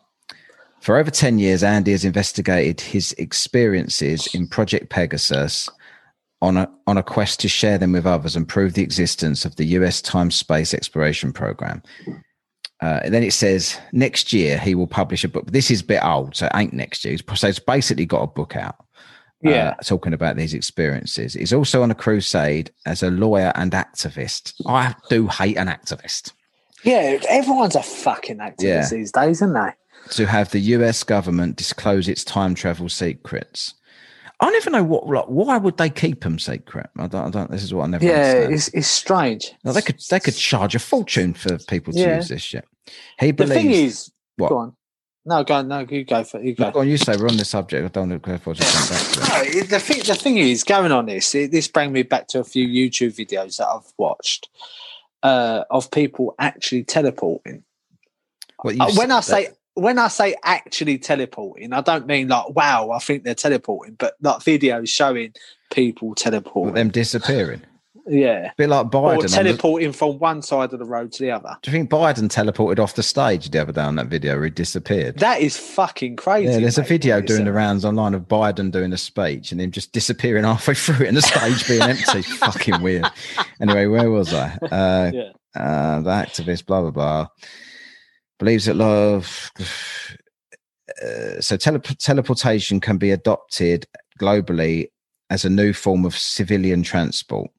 For 0.80 0.96
over 0.96 1.10
10 1.10 1.38
years, 1.38 1.62
Andy 1.62 1.92
has 1.92 2.04
investigated 2.04 2.80
his 2.80 3.12
experiences 3.12 4.32
in 4.34 4.48
Project 4.48 4.90
Pegasus 4.90 5.68
on 6.40 6.56
a, 6.56 6.68
on 6.88 6.98
a 6.98 7.02
quest 7.04 7.38
to 7.40 7.48
share 7.48 7.78
them 7.78 7.92
with 7.92 8.04
others 8.04 8.34
and 8.34 8.48
prove 8.48 8.74
the 8.74 8.82
existence 8.82 9.44
of 9.44 9.54
the 9.56 9.64
US 9.66 10.02
time 10.02 10.30
space 10.30 10.74
exploration 10.74 11.32
program. 11.32 11.82
Uh, 12.82 12.98
and 13.04 13.14
then 13.14 13.22
it 13.22 13.32
says 13.32 13.78
next 13.92 14.32
year 14.32 14.58
he 14.58 14.74
will 14.74 14.88
publish 14.88 15.22
a 15.22 15.28
book. 15.28 15.48
This 15.52 15.70
is 15.70 15.82
a 15.82 15.84
bit 15.84 16.02
old, 16.02 16.34
so 16.34 16.46
it 16.46 16.52
ain't 16.56 16.72
next 16.72 17.04
year. 17.04 17.16
So 17.32 17.46
it's 17.46 17.60
basically 17.60 18.06
got 18.06 18.22
a 18.22 18.26
book 18.26 18.56
out. 18.56 18.74
Uh, 19.44 19.50
Yeah. 19.50 19.74
talking 19.84 20.12
about 20.12 20.36
these 20.36 20.54
experiences. 20.54 21.34
He's 21.34 21.52
also 21.52 21.82
on 21.82 21.90
a 21.90 21.94
crusade 21.94 22.70
as 22.86 23.02
a 23.02 23.10
lawyer 23.10 23.52
and 23.54 23.72
activist. 23.72 24.54
I 24.66 24.94
do 25.08 25.26
hate 25.28 25.56
an 25.56 25.68
activist. 25.68 26.32
Yeah. 26.84 27.18
Everyone's 27.28 27.76
a 27.76 27.82
fucking 27.82 28.38
activist 28.38 28.62
Yeah. 28.62 28.88
these 28.90 29.12
days, 29.12 29.38
isn't 29.38 29.54
they? 29.54 29.70
To 30.10 30.26
have 30.26 30.50
the 30.50 30.58
US 30.60 31.04
government 31.04 31.56
disclose 31.56 32.08
its 32.08 32.24
time 32.24 32.54
travel 32.54 32.88
secrets. 32.88 33.74
I 34.40 34.50
never 34.50 34.70
know 34.70 34.82
what. 34.82 35.06
Like, 35.06 35.26
why 35.26 35.56
would 35.58 35.76
they 35.76 35.88
keep 35.88 36.22
them 36.22 36.40
secret? 36.40 36.90
I 36.98 37.06
don't. 37.06 37.26
I 37.26 37.30
don't 37.30 37.50
this 37.52 37.62
is 37.62 37.72
what 37.72 37.84
I 37.84 37.86
never. 37.86 38.04
Yeah. 38.04 38.12
understand. 38.42 38.54
It's 38.54 38.68
it's 38.68 38.88
strange. 38.88 39.52
Now, 39.62 39.70
they 39.70 39.82
could. 39.82 40.00
They 40.10 40.18
could 40.18 40.34
charge 40.34 40.74
a 40.74 40.80
fortune 40.80 41.32
for 41.34 41.58
people 41.58 41.92
to 41.92 42.00
Yeah. 42.00 42.16
use 42.16 42.26
this 42.28 42.42
shit. 42.42 42.64
He 43.20 43.26
The 43.26 43.32
believes. 43.34 43.54
thing 43.54 43.70
is, 43.70 44.10
What? 44.38 44.48
No, 45.24 45.44
go 45.44 45.54
on. 45.54 45.68
No, 45.68 45.86
you 45.88 46.04
go 46.04 46.24
for 46.24 46.40
you 46.40 46.54
go. 46.54 46.64
No, 46.64 46.70
go 46.72 46.80
on, 46.80 46.88
you 46.88 46.96
say 46.96 47.16
we're 47.16 47.28
on 47.28 47.36
this 47.36 47.50
subject. 47.50 47.84
I 47.84 47.88
don't 47.88 48.10
want 48.10 48.22
to 48.22 48.30
go 48.30 48.38
for 48.38 48.54
just 48.54 48.74
come 48.74 48.88
back 48.96 49.12
to 49.12 49.46
it. 49.46 49.54
No, 49.54 49.62
the 49.62 49.78
thing, 49.78 50.02
the 50.04 50.14
thing 50.14 50.38
is, 50.38 50.64
going 50.64 50.90
on 50.90 51.06
this, 51.06 51.34
it, 51.34 51.52
this 51.52 51.68
brings 51.68 51.92
me 51.92 52.02
back 52.02 52.26
to 52.28 52.40
a 52.40 52.44
few 52.44 52.66
YouTube 52.66 53.14
videos 53.14 53.58
that 53.58 53.68
I've 53.68 53.92
watched 53.98 54.48
uh, 55.22 55.64
of 55.70 55.90
people 55.90 56.34
actually 56.38 56.84
teleporting. 56.84 57.62
What 58.62 58.80
Uh, 58.80 58.90
when 58.94 59.10
I 59.12 59.20
say 59.20 59.48
when 59.74 59.98
I 59.98 60.08
say 60.08 60.34
actually 60.44 60.98
teleporting, 60.98 61.72
I 61.72 61.80
don't 61.80 62.06
mean 62.06 62.28
like 62.28 62.50
wow, 62.50 62.90
I 62.90 62.98
think 62.98 63.24
they're 63.24 63.34
teleporting, 63.34 63.94
but 63.94 64.14
like 64.20 64.38
videos 64.40 64.88
showing 64.88 65.34
people 65.72 66.14
teleporting. 66.14 66.74
them 66.74 66.90
disappearing, 66.90 67.62
yeah, 68.06 68.50
a 68.50 68.52
bit 68.56 68.68
like 68.68 68.86
Biden. 68.86 69.24
or 69.24 69.28
teleporting 69.28 69.92
from 69.92 70.18
one 70.18 70.42
side 70.42 70.72
of 70.72 70.78
the 70.78 70.84
road 70.84 71.12
to 71.12 71.22
the 71.22 71.30
other. 71.30 71.56
Do 71.62 71.70
you 71.70 71.76
think 71.76 71.90
Biden 71.90 72.28
teleported 72.28 72.78
off 72.78 72.94
the 72.94 73.02
stage 73.02 73.50
the 73.50 73.60
other 73.60 73.72
day 73.72 73.82
on 73.82 73.96
that 73.96 74.06
video 74.08 74.34
where 74.34 74.44
he 74.44 74.50
disappeared? 74.50 75.18
That 75.18 75.40
is 75.40 75.56
fucking 75.56 76.16
crazy. 76.16 76.52
yeah, 76.52 76.58
there's 76.60 76.78
a 76.78 76.82
video 76.82 77.20
doing 77.20 77.44
the 77.44 77.52
rounds 77.52 77.84
online 77.84 78.14
of 78.14 78.22
Biden 78.22 78.70
doing 78.70 78.92
a 78.92 78.98
speech 78.98 79.52
and 79.52 79.60
him 79.60 79.70
just 79.70 79.92
disappearing 79.92 80.44
halfway 80.52 80.74
through 80.74 81.04
it 81.06 81.08
and 81.08 81.16
the 81.16 81.22
stage 81.22 81.66
being 81.68 81.82
empty. 81.82 82.22
Fucking 82.38 82.82
weird. 82.82 83.06
Anyway, 83.60 83.86
where 83.86 84.10
was 84.10 84.32
I? 84.34 84.56
Uh, 84.70 85.10
Yeah. 85.14 85.30
uh, 85.54 86.00
the 86.00 86.10
activist, 86.10 86.66
blah, 86.66 86.80
blah, 86.80 86.90
blah. 86.90 87.26
Believes 88.38 88.64
that 88.66 88.76
love. 88.76 89.50
Uh, 91.02 91.40
so 91.40 91.56
tele- 91.56 91.78
teleportation 91.80 92.78
can 92.78 92.98
be 92.98 93.10
adopted 93.10 93.86
globally 94.20 94.88
as 95.30 95.44
a 95.44 95.50
new 95.50 95.72
form 95.72 96.04
of 96.04 96.16
civilian 96.16 96.82
transport. 96.82 97.50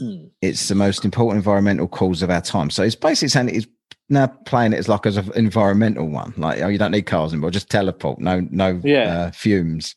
Mm. 0.00 0.30
It's 0.42 0.68
the 0.68 0.74
most 0.74 1.04
important 1.04 1.36
environmental 1.36 1.88
cause 1.88 2.22
of 2.22 2.30
our 2.30 2.40
time. 2.40 2.70
So 2.70 2.82
it's 2.82 2.94
basically 2.94 3.28
saying 3.28 3.48
it's 3.50 3.66
now 4.08 4.26
playing 4.46 4.72
it 4.72 4.78
as 4.78 4.88
like 4.88 5.06
as 5.06 5.16
an 5.16 5.30
environmental 5.34 6.08
one. 6.08 6.34
Like, 6.36 6.60
oh, 6.62 6.68
you 6.68 6.78
don't 6.78 6.90
need 6.92 7.06
cars 7.06 7.32
anymore, 7.32 7.50
just 7.50 7.70
teleport. 7.70 8.18
No, 8.18 8.40
no 8.50 8.80
Yeah. 8.82 9.12
uh, 9.12 9.30
fumes. 9.30 9.94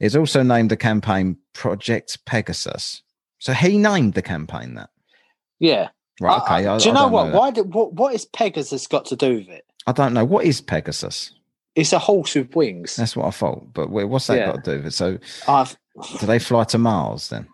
It's 0.00 0.16
also 0.16 0.42
named 0.42 0.70
the 0.70 0.76
campaign 0.76 1.36
Project 1.52 2.24
Pegasus. 2.26 3.02
So 3.38 3.52
he 3.52 3.78
named 3.78 4.14
the 4.14 4.22
campaign 4.22 4.74
that. 4.74 4.90
Yeah. 5.60 5.88
Right. 6.20 6.40
Okay. 6.42 6.66
I, 6.66 6.78
do 6.78 6.84
you 6.88 6.90
I 6.90 6.94
know 6.94 7.08
what? 7.08 7.32
Why? 7.32 7.50
Did, 7.50 7.72
what? 7.74 7.92
What 7.94 8.14
is 8.14 8.24
Pegasus 8.26 8.86
got 8.86 9.04
to 9.06 9.16
do 9.16 9.36
with 9.36 9.48
it? 9.48 9.64
I 9.86 9.92
don't 9.92 10.14
know. 10.14 10.24
What 10.24 10.44
is 10.44 10.60
Pegasus? 10.60 11.32
It's 11.74 11.92
a 11.92 11.98
horse 11.98 12.34
with 12.36 12.54
wings. 12.54 12.96
That's 12.96 13.16
what 13.16 13.26
I 13.26 13.30
thought. 13.30 13.72
But 13.72 13.90
what's 13.90 14.26
that 14.28 14.38
Yeah. 14.38 14.46
got 14.46 14.64
to 14.64 14.70
do 14.72 14.76
with 14.78 14.86
it? 14.86 14.92
So 14.92 15.18
I've. 15.48 15.76
do 16.20 16.26
they 16.26 16.38
fly 16.38 16.64
to 16.64 16.78
Mars 16.78 17.28
then? 17.28 17.46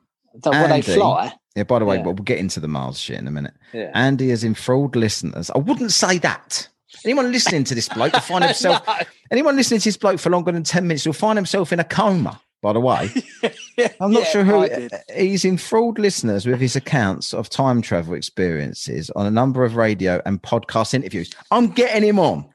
Will 0.45 0.69
they 0.69 0.83
fly? 0.83 1.33
Yeah, 1.57 1.65
by 1.65 1.79
the 1.81 1.85
way, 1.85 1.97
Yeah. 1.97 2.03
but 2.03 2.11
we'll 2.13 2.25
get 2.25 2.39
into 2.39 2.61
the 2.61 2.69
Mars 2.69 2.99
shit 2.99 3.19
in 3.19 3.27
a 3.27 3.31
minute. 3.31 3.55
Yeah. 3.73 3.91
Andy 3.95 4.29
has 4.31 4.45
enthralled 4.45 4.95
listeners. 4.97 5.51
I 5.51 5.59
wouldn't 5.59 5.93
say 5.93 6.19
that. 6.19 6.69
Anyone 7.05 7.33
listening 7.33 7.65
to 7.65 7.75
this 7.75 7.89
bloke 7.89 8.13
will 8.13 8.21
find 8.21 8.45
himself. 8.51 8.87
No. 8.87 8.95
Anyone 9.31 9.57
listening 9.57 9.81
to 9.81 9.85
this 9.89 9.97
bloke 9.97 10.21
for 10.21 10.31
longer 10.31 10.53
than 10.53 10.63
ten 10.63 10.87
minutes 10.87 11.07
will 11.07 11.13
find 11.13 11.37
himself 11.39 11.73
in 11.73 11.81
a 11.81 11.85
coma. 11.85 12.41
By 12.63 12.75
the 12.75 12.81
way, 12.81 13.09
I'm 14.01 14.13
not 14.13 14.25
yeah, 14.25 14.29
sure 14.29 14.45
who 14.45 14.89
he's 15.17 15.47
enthralled 15.47 15.99
listeners 15.99 16.45
with 16.47 16.61
his 16.61 16.77
accounts 16.77 17.33
of 17.33 17.49
time 17.49 17.81
travel 17.81 18.13
experiences 18.13 19.09
on 19.17 19.25
a 19.25 19.31
number 19.31 19.65
of 19.65 19.77
radio 19.77 20.21
and 20.27 20.43
podcast 20.43 20.93
interviews. 20.93 21.33
I'm 21.51 21.69
getting 21.69 22.03
him 22.07 22.19
on. 22.19 22.53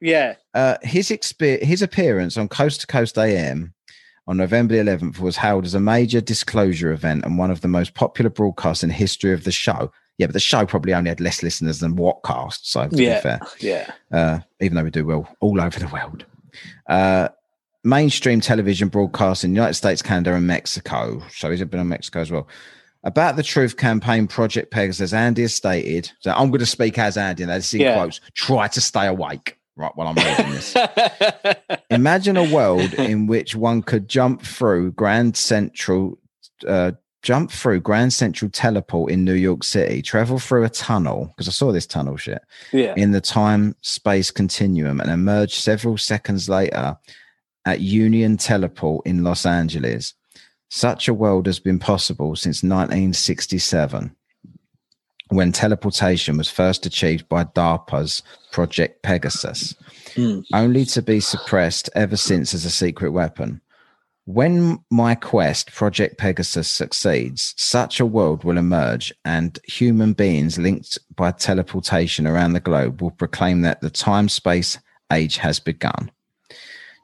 Yeah, 0.00 0.34
Uh, 0.54 0.76
his 0.82 1.10
exper- 1.10 1.62
his 1.62 1.82
appearance 1.82 2.36
on 2.36 2.48
Coast 2.48 2.80
to 2.80 2.86
Coast 2.88 3.16
AM 3.16 3.74
on 4.28 4.36
November 4.36 4.74
11th 4.74 5.18
was 5.18 5.36
held 5.36 5.64
as 5.64 5.74
a 5.74 5.80
major 5.80 6.20
disclosure 6.20 6.92
event 6.92 7.24
and 7.24 7.38
one 7.38 7.50
of 7.50 7.62
the 7.62 7.68
most 7.68 7.94
popular 7.94 8.30
broadcasts 8.30 8.82
in 8.84 8.90
the 8.90 8.94
history 8.94 9.32
of 9.32 9.42
the 9.44 9.50
show. 9.50 9.90
Yeah, 10.18 10.26
but 10.26 10.34
the 10.34 10.40
show 10.40 10.66
probably 10.66 10.94
only 10.94 11.08
had 11.08 11.20
less 11.20 11.42
listeners 11.42 11.80
than 11.80 11.96
Whatcast. 11.96 12.58
So 12.62 12.86
to 12.88 13.02
Yeah. 13.02 13.14
be 13.16 13.20
fair, 13.22 13.40
yeah, 13.60 13.90
uh, 14.12 14.38
even 14.60 14.76
though 14.76 14.84
we 14.84 14.90
do 14.90 15.06
well 15.06 15.28
all 15.40 15.60
over 15.60 15.78
the 15.80 15.88
world. 15.88 16.24
Uh, 16.88 17.28
mainstream 17.84 18.40
television 18.40 18.88
broadcasts 18.88 19.44
in 19.44 19.52
the 19.52 19.56
United 19.56 19.74
States, 19.74 20.02
Canada, 20.02 20.34
and 20.34 20.46
Mexico. 20.46 21.22
So 21.30 21.50
he's 21.50 21.62
been 21.64 21.80
on 21.80 21.88
Mexico 21.88 22.20
as 22.20 22.30
well. 22.30 22.48
About 23.04 23.36
the 23.36 23.42
Truth 23.44 23.76
campaign, 23.76 24.26
Project 24.26 24.72
Pegasus, 24.72 25.12
Andy 25.12 25.42
has 25.42 25.54
stated. 25.54 26.10
So 26.20 26.32
I'm 26.32 26.48
going 26.50 26.58
to 26.58 26.66
speak 26.66 26.98
as 26.98 27.16
Andy, 27.16 27.44
and 27.44 27.50
that's 27.50 27.72
in 27.72 27.80
Yeah. 27.82 27.94
quotes. 27.94 28.20
Try 28.34 28.66
to 28.68 28.80
stay 28.80 29.06
awake, 29.06 29.56
right? 29.78 29.92
While 29.94 30.08
I'm 30.08 30.16
reading 30.16 30.52
this. 30.52 30.76
Imagine 31.90 32.36
a 32.36 32.52
world 32.52 32.92
in 32.98 33.26
which 33.26 33.54
one 33.54 33.82
could 33.82 34.08
jump 34.08 34.42
through 34.42 34.92
Grand 34.92 35.36
Central, 35.36 36.18
uh, 36.66 36.92
jump 37.22 37.50
through 37.50 37.80
Grand 37.80 38.12
Central 38.12 38.50
Teleport 38.50 39.10
in 39.10 39.24
New 39.24 39.34
York 39.34 39.64
City, 39.64 40.02
travel 40.02 40.38
through 40.38 40.64
a 40.64 40.68
tunnel 40.68 41.26
because 41.28 41.48
I 41.48 41.52
saw 41.52 41.72
this 41.72 41.86
tunnel 41.86 42.16
shit 42.16 42.42
yeah, 42.72 42.94
in 42.96 43.12
the 43.12 43.20
time 43.20 43.76
space 43.80 44.30
continuum 44.30 45.00
and 45.00 45.10
emerge 45.10 45.54
several 45.54 45.96
seconds 45.96 46.48
later 46.48 46.96
at 47.64 47.80
Union 47.80 48.36
Teleport 48.36 49.06
in 49.06 49.24
Los 49.24 49.46
Angeles. 49.46 50.14
Such 50.70 51.08
a 51.08 51.14
world 51.14 51.46
has 51.46 51.58
been 51.58 51.78
possible 51.78 52.36
since 52.36 52.62
1967 52.62 54.14
when 55.30 55.52
teleportation 55.52 56.36
was 56.36 56.50
first 56.50 56.86
achieved 56.86 57.28
by 57.28 57.44
DARPA's 57.44 58.22
Project 58.52 59.02
Pegasus, 59.02 59.74
Mm. 60.14 60.42
only 60.54 60.84
to 60.86 61.02
be 61.02 61.20
suppressed 61.20 61.90
ever 61.94 62.16
since 62.16 62.54
as 62.54 62.64
a 62.64 62.70
secret 62.70 63.10
weapon. 63.10 63.60
When 64.24 64.78
my 64.90 65.14
quest, 65.14 65.72
Project 65.72 66.18
Pegasus, 66.18 66.68
succeeds, 66.68 67.54
such 67.56 67.98
a 68.00 68.06
world 68.06 68.44
will 68.44 68.58
emerge, 68.58 69.12
and 69.24 69.58
human 69.66 70.12
beings 70.12 70.58
linked 70.58 70.98
by 71.16 71.32
teleportation 71.32 72.26
around 72.26 72.52
the 72.52 72.60
globe 72.60 73.00
will 73.00 73.10
proclaim 73.10 73.62
that 73.62 73.80
the 73.80 73.90
time 73.90 74.28
space 74.28 74.78
age 75.10 75.38
has 75.38 75.60
begun. 75.60 76.10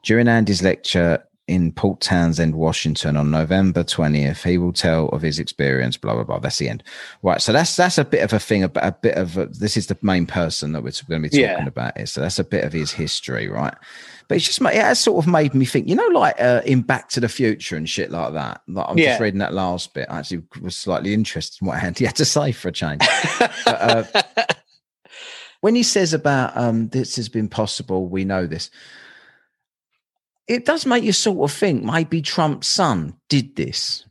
During 0.03 0.27
Andy's 0.27 0.61
lecture 0.61 1.23
in 1.47 1.71
Port 1.71 2.01
Townsend, 2.01 2.55
Washington 2.55 3.15
on 3.15 3.29
November 3.29 3.83
20th, 3.83 4.43
he 4.49 4.57
will 4.57 4.73
tell 4.73 5.09
of 5.09 5.21
his 5.21 5.37
experience, 5.37 5.95
blah, 5.95 6.15
blah, 6.15 6.23
blah. 6.23 6.39
That's 6.39 6.57
the 6.57 6.69
end. 6.69 6.83
Right. 7.21 7.39
So 7.41 7.53
that's 7.53 7.75
that's 7.75 7.99
a 7.99 8.05
bit 8.05 8.23
of 8.23 8.33
a 8.33 8.39
thing 8.39 8.63
about 8.63 8.83
a 8.85 8.91
bit 8.93 9.15
of 9.15 9.37
a, 9.37 9.45
this 9.45 9.77
is 9.77 9.85
the 9.87 9.97
main 10.01 10.25
person 10.25 10.71
that 10.71 10.81
we're 10.81 10.91
going 11.07 11.21
to 11.21 11.29
be 11.29 11.37
talking 11.37 11.41
Yeah. 11.43 11.67
about 11.67 11.97
here. 11.97 12.07
So 12.07 12.21
that's 12.21 12.39
a 12.39 12.43
bit 12.43 12.63
of 12.63 12.73
his 12.73 12.91
history, 12.91 13.47
right? 13.47 13.75
But 14.27 14.37
it's 14.37 14.45
just 14.45 14.59
it 14.59 14.73
has 14.73 14.99
sort 14.99 15.23
of 15.23 15.31
made 15.31 15.53
me 15.53 15.65
think, 15.65 15.87
you 15.87 15.95
know, 15.95 16.07
like 16.07 16.35
uh, 16.41 16.61
in 16.65 16.81
Back 16.81 17.09
to 17.09 17.19
the 17.19 17.29
Future 17.29 17.75
and 17.75 17.87
shit 17.87 18.09
like 18.09 18.33
that. 18.33 18.61
Like 18.67 18.87
I'm 18.89 18.97
Yeah. 18.97 19.09
just 19.11 19.21
reading 19.21 19.39
that 19.39 19.53
last 19.53 19.93
bit. 19.93 20.07
I 20.09 20.17
actually 20.19 20.41
was 20.61 20.75
slightly 20.75 21.13
interested 21.13 21.61
in 21.61 21.67
what 21.67 21.83
Andy 21.83 22.05
had 22.05 22.15
to 22.15 22.25
say 22.25 22.51
for 22.53 22.69
a 22.69 22.71
change. 22.71 23.01
But, 23.37 23.51
uh, 23.67 24.03
when 25.61 25.75
he 25.75 25.83
says 25.83 26.13
about 26.13 26.57
um, 26.57 26.89
this 26.89 27.15
has 27.17 27.29
been 27.29 27.49
possible, 27.49 28.07
we 28.07 28.25
know 28.25 28.47
this. 28.47 28.71
It 30.47 30.65
does 30.65 30.85
make 30.85 31.03
you 31.03 31.11
sort 31.11 31.49
of 31.49 31.57
think 31.57 31.83
maybe 31.83 32.21
Trump's 32.21 32.67
son 32.67 33.15
did 33.29 33.55
this 33.55 34.05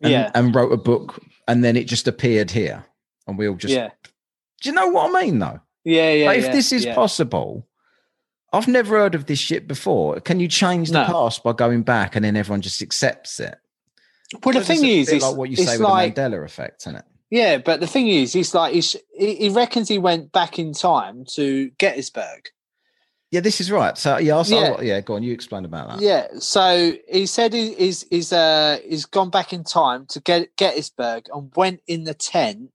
and, 0.00 0.12
yeah, 0.12 0.30
and 0.34 0.54
wrote 0.54 0.72
a 0.72 0.76
book 0.76 1.22
and 1.46 1.62
then 1.62 1.76
it 1.76 1.84
just 1.84 2.08
appeared 2.08 2.50
here. 2.50 2.84
And 3.26 3.38
we 3.38 3.48
all 3.48 3.54
just, 3.54 3.72
yeah, 3.72 3.90
do 4.62 4.68
you 4.68 4.74
know 4.74 4.88
what 4.88 5.14
I 5.14 5.24
mean 5.24 5.38
though? 5.38 5.60
yeah, 5.84 6.12
yeah. 6.12 6.26
Like, 6.26 6.38
if 6.38 6.44
yeah, 6.46 6.52
this 6.52 6.72
is 6.72 6.84
yeah. 6.84 6.94
possible, 6.94 7.66
I've 8.52 8.66
never 8.68 8.98
heard 8.98 9.14
of 9.14 9.26
this 9.26 9.38
shit 9.38 9.68
before. 9.68 10.18
Can 10.20 10.40
you 10.40 10.48
change 10.48 10.88
the 10.90 11.06
No. 11.06 11.12
past 11.12 11.44
by 11.44 11.52
going 11.52 11.82
back 11.82 12.16
and 12.16 12.24
then 12.24 12.36
everyone 12.36 12.62
just 12.62 12.82
accepts 12.82 13.38
it? 13.38 13.56
well, 14.44 14.54
the 14.54 14.64
thing 14.64 14.84
is, 14.84 15.08
it's 15.08 15.24
like 15.24 15.36
what 15.36 15.50
you 15.50 15.56
say 15.56 15.72
with 15.72 15.80
like 15.80 16.14
the 16.14 16.20
Mandela 16.20 16.44
effect, 16.44 16.82
isn't 16.82 16.96
it? 16.96 17.04
yeah, 17.30 17.58
but 17.58 17.80
the 17.80 17.86
thing 17.86 18.08
is, 18.08 18.32
he's 18.32 18.54
like 18.54 18.74
he's, 18.74 18.96
he, 19.16 19.36
he 19.36 19.48
reckons 19.50 19.88
he 19.88 19.98
went 19.98 20.32
back 20.32 20.58
in 20.58 20.72
time 20.72 21.24
to 21.34 21.70
Gettysburg. 21.78 22.48
Yeah, 23.30 23.40
this 23.40 23.60
is 23.60 23.70
right. 23.70 23.96
So 23.96 24.18
yeah, 24.18 24.36
I'll, 24.36 24.44
Yeah. 24.46 24.60
yeah. 24.78 24.80
yeah, 24.82 25.00
go 25.00 25.14
on. 25.14 25.22
You 25.22 25.32
explain 25.32 25.64
about 25.64 25.88
that. 25.88 26.00
Yeah, 26.00 26.26
so 26.40 26.92
he 27.08 27.26
said 27.26 27.52
he, 27.52 27.74
he's 27.74 28.04
he's 28.10 28.32
uh 28.32 28.78
he's 28.86 29.06
gone 29.06 29.30
back 29.30 29.52
in 29.52 29.62
time 29.64 30.06
to 30.06 30.20
get 30.20 30.56
Gettysburg 30.56 31.26
and 31.32 31.50
went 31.54 31.80
in 31.86 32.04
the 32.04 32.14
tent 32.14 32.70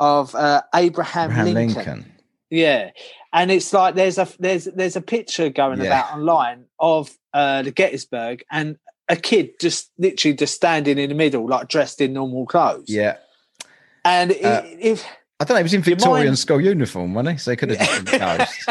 of 0.00 0.34
uh, 0.34 0.62
Abraham, 0.74 1.30
Abraham 1.30 1.54
Lincoln. 1.54 1.74
Lincoln. 1.76 2.12
Yeah, 2.50 2.90
and 3.32 3.50
it's 3.50 3.72
like 3.72 3.96
there's 3.96 4.18
a 4.18 4.28
there's 4.38 4.64
there's 4.66 4.94
a 4.96 5.00
picture 5.00 5.48
going 5.50 5.80
Yeah. 5.80 5.86
about 5.86 6.14
online 6.18 6.66
of 6.78 7.10
uh, 7.32 7.62
the 7.62 7.72
Gettysburg 7.72 8.44
and 8.52 8.78
a 9.08 9.16
kid 9.16 9.58
just 9.60 9.90
literally 9.98 10.36
just 10.36 10.54
standing 10.54 10.98
in 10.98 11.08
the 11.08 11.14
middle, 11.16 11.46
like 11.48 11.68
dressed 11.68 12.00
in 12.00 12.12
normal 12.12 12.46
clothes. 12.46 12.88
Yeah. 12.88 13.16
and 14.04 14.30
Uh, 14.30 14.62
if 14.64 15.04
I 15.44 15.46
don't 15.46 15.54
know. 15.56 15.58
He 15.58 15.62
was 15.64 15.74
in 15.74 15.82
Victorian 15.82 16.26
mind- 16.28 16.38
school 16.38 16.60
uniform, 16.60 17.12
wasn't 17.14 17.32
he? 17.32 17.38
So 17.38 17.50
he 17.50 17.56
could 17.56 17.70
have 17.70 18.04
ghost. 18.06 18.68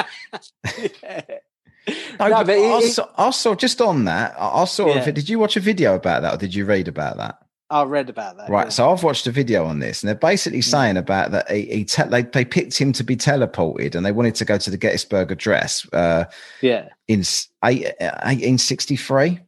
yeah. 1.04 1.22
No, 2.18 2.30
No, 2.30 2.46
but, 2.46 2.50
it- 2.58 2.72
I, 2.72 2.82
saw, 2.88 3.10
I 3.18 3.30
saw 3.32 3.56
just 3.56 3.82
on 3.82 4.06
that. 4.06 4.36
I 4.40 4.64
saw. 4.66 4.88
Yeah. 4.88 5.12
Did 5.12 5.28
you 5.28 5.38
watch 5.38 5.58
a 5.58 5.60
video 5.60 5.96
about 5.96 6.22
that, 6.22 6.34
or 6.34 6.38
did 6.38 6.56
you 6.56 6.64
read 6.66 6.88
about 6.88 7.18
that? 7.18 7.40
I 7.70 7.84
read 7.84 8.10
about 8.10 8.38
that. 8.38 8.50
Right. 8.50 8.68
yeah. 8.68 8.70
So 8.70 8.90
I've 8.90 9.04
watched 9.04 9.28
a 9.28 9.32
video 9.32 9.66
on 9.66 9.80
this, 9.80 10.02
and 10.02 10.08
they're 10.08 10.16
basically 10.16 10.60
Mm. 10.60 10.64
saying 10.64 10.98
about 10.98 11.32
that 11.32 11.52
he, 11.52 11.62
he 11.66 11.84
te- 11.86 12.04
they 12.04 12.22
they 12.22 12.46
picked 12.46 12.78
him 12.80 12.94
to 12.94 13.04
be 13.04 13.18
teleported, 13.18 13.96
and 13.96 14.06
they 14.06 14.12
wanted 14.14 14.36
to 14.36 14.46
go 14.46 14.58
to 14.58 14.70
the 14.72 14.78
Gettysburg 14.78 15.30
Address 15.32 15.86
uh, 15.92 16.24
yeah, 16.62 16.88
in 17.10 17.20
s- 17.22 17.50
eight, 17.66 17.86
uh, 18.00 18.16
1863, 18.24 19.40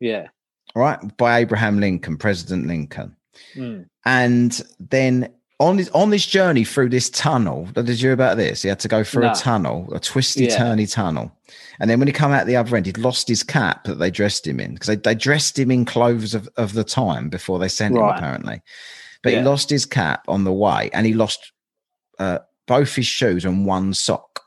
yeah, 0.00 0.28
right, 0.74 1.16
by 1.18 1.38
Abraham 1.40 1.80
Lincoln, 1.80 2.16
President 2.16 2.66
Lincoln, 2.66 3.14
Mm. 3.56 3.86
and 4.06 4.62
then. 4.80 5.34
On 5.64 5.76
this, 5.78 5.88
on 5.94 6.10
this 6.10 6.26
journey 6.26 6.62
through 6.62 6.90
this 6.90 7.08
tunnel, 7.08 7.64
did 7.72 7.88
you 7.88 7.96
hear 7.96 8.12
about 8.12 8.36
this? 8.36 8.60
He 8.62 8.68
had 8.68 8.80
to 8.80 8.88
go 8.88 9.02
through 9.02 9.22
No. 9.22 9.32
a 9.32 9.34
tunnel, 9.34 9.88
a 9.94 9.98
twisty, 9.98 10.44
Yeah. 10.44 10.58
turny 10.58 10.90
tunnel. 10.90 11.32
And 11.80 11.88
then 11.88 11.98
when 11.98 12.06
he 12.06 12.12
come 12.12 12.32
out 12.32 12.46
the 12.46 12.56
other 12.56 12.76
end, 12.76 12.84
he'd 12.84 12.98
lost 12.98 13.28
his 13.28 13.42
cap 13.42 13.84
that 13.84 13.94
they 13.98 14.10
dressed 14.10 14.46
him 14.46 14.60
in 14.60 14.74
because 14.74 14.88
they, 14.88 14.96
they 14.96 15.14
dressed 15.14 15.58
him 15.58 15.70
in 15.70 15.86
clothes 15.86 16.34
of, 16.34 16.48
of 16.58 16.74
the 16.74 16.84
time 16.84 17.30
before 17.30 17.58
they 17.58 17.68
sent 17.68 17.96
him, 17.96 18.02
apparently. 18.02 18.60
But 19.22 19.32
he 19.32 19.40
lost 19.40 19.70
his 19.70 19.86
cap 19.86 20.24
on 20.28 20.44
the 20.44 20.52
way 20.52 20.90
and 20.92 21.06
he 21.06 21.14
lost 21.14 21.50
uh, 22.18 22.40
both 22.66 22.94
his 22.94 23.06
shoes 23.06 23.46
and 23.46 23.64
one 23.64 23.94
sock. 23.94 24.42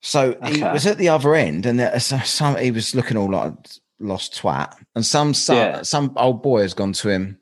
So 0.00 0.36
he 0.44 0.62
was 0.62 0.86
at 0.86 0.98
the 0.98 1.08
other 1.08 1.34
end 1.36 1.66
and 1.66 1.78
there, 1.78 1.98
so- 2.00 2.18
some, 2.24 2.56
he 2.56 2.72
was 2.72 2.94
looking 2.96 3.16
all 3.16 3.30
like 3.30 3.52
lost 4.00 4.34
twat. 4.42 4.74
And 4.96 5.06
some, 5.06 5.34
some, 5.34 5.56
Yeah. 5.56 5.82
some 5.82 6.12
old 6.16 6.42
boy 6.42 6.62
has 6.62 6.74
gone 6.74 6.92
to 6.94 7.08
him, 7.08 7.38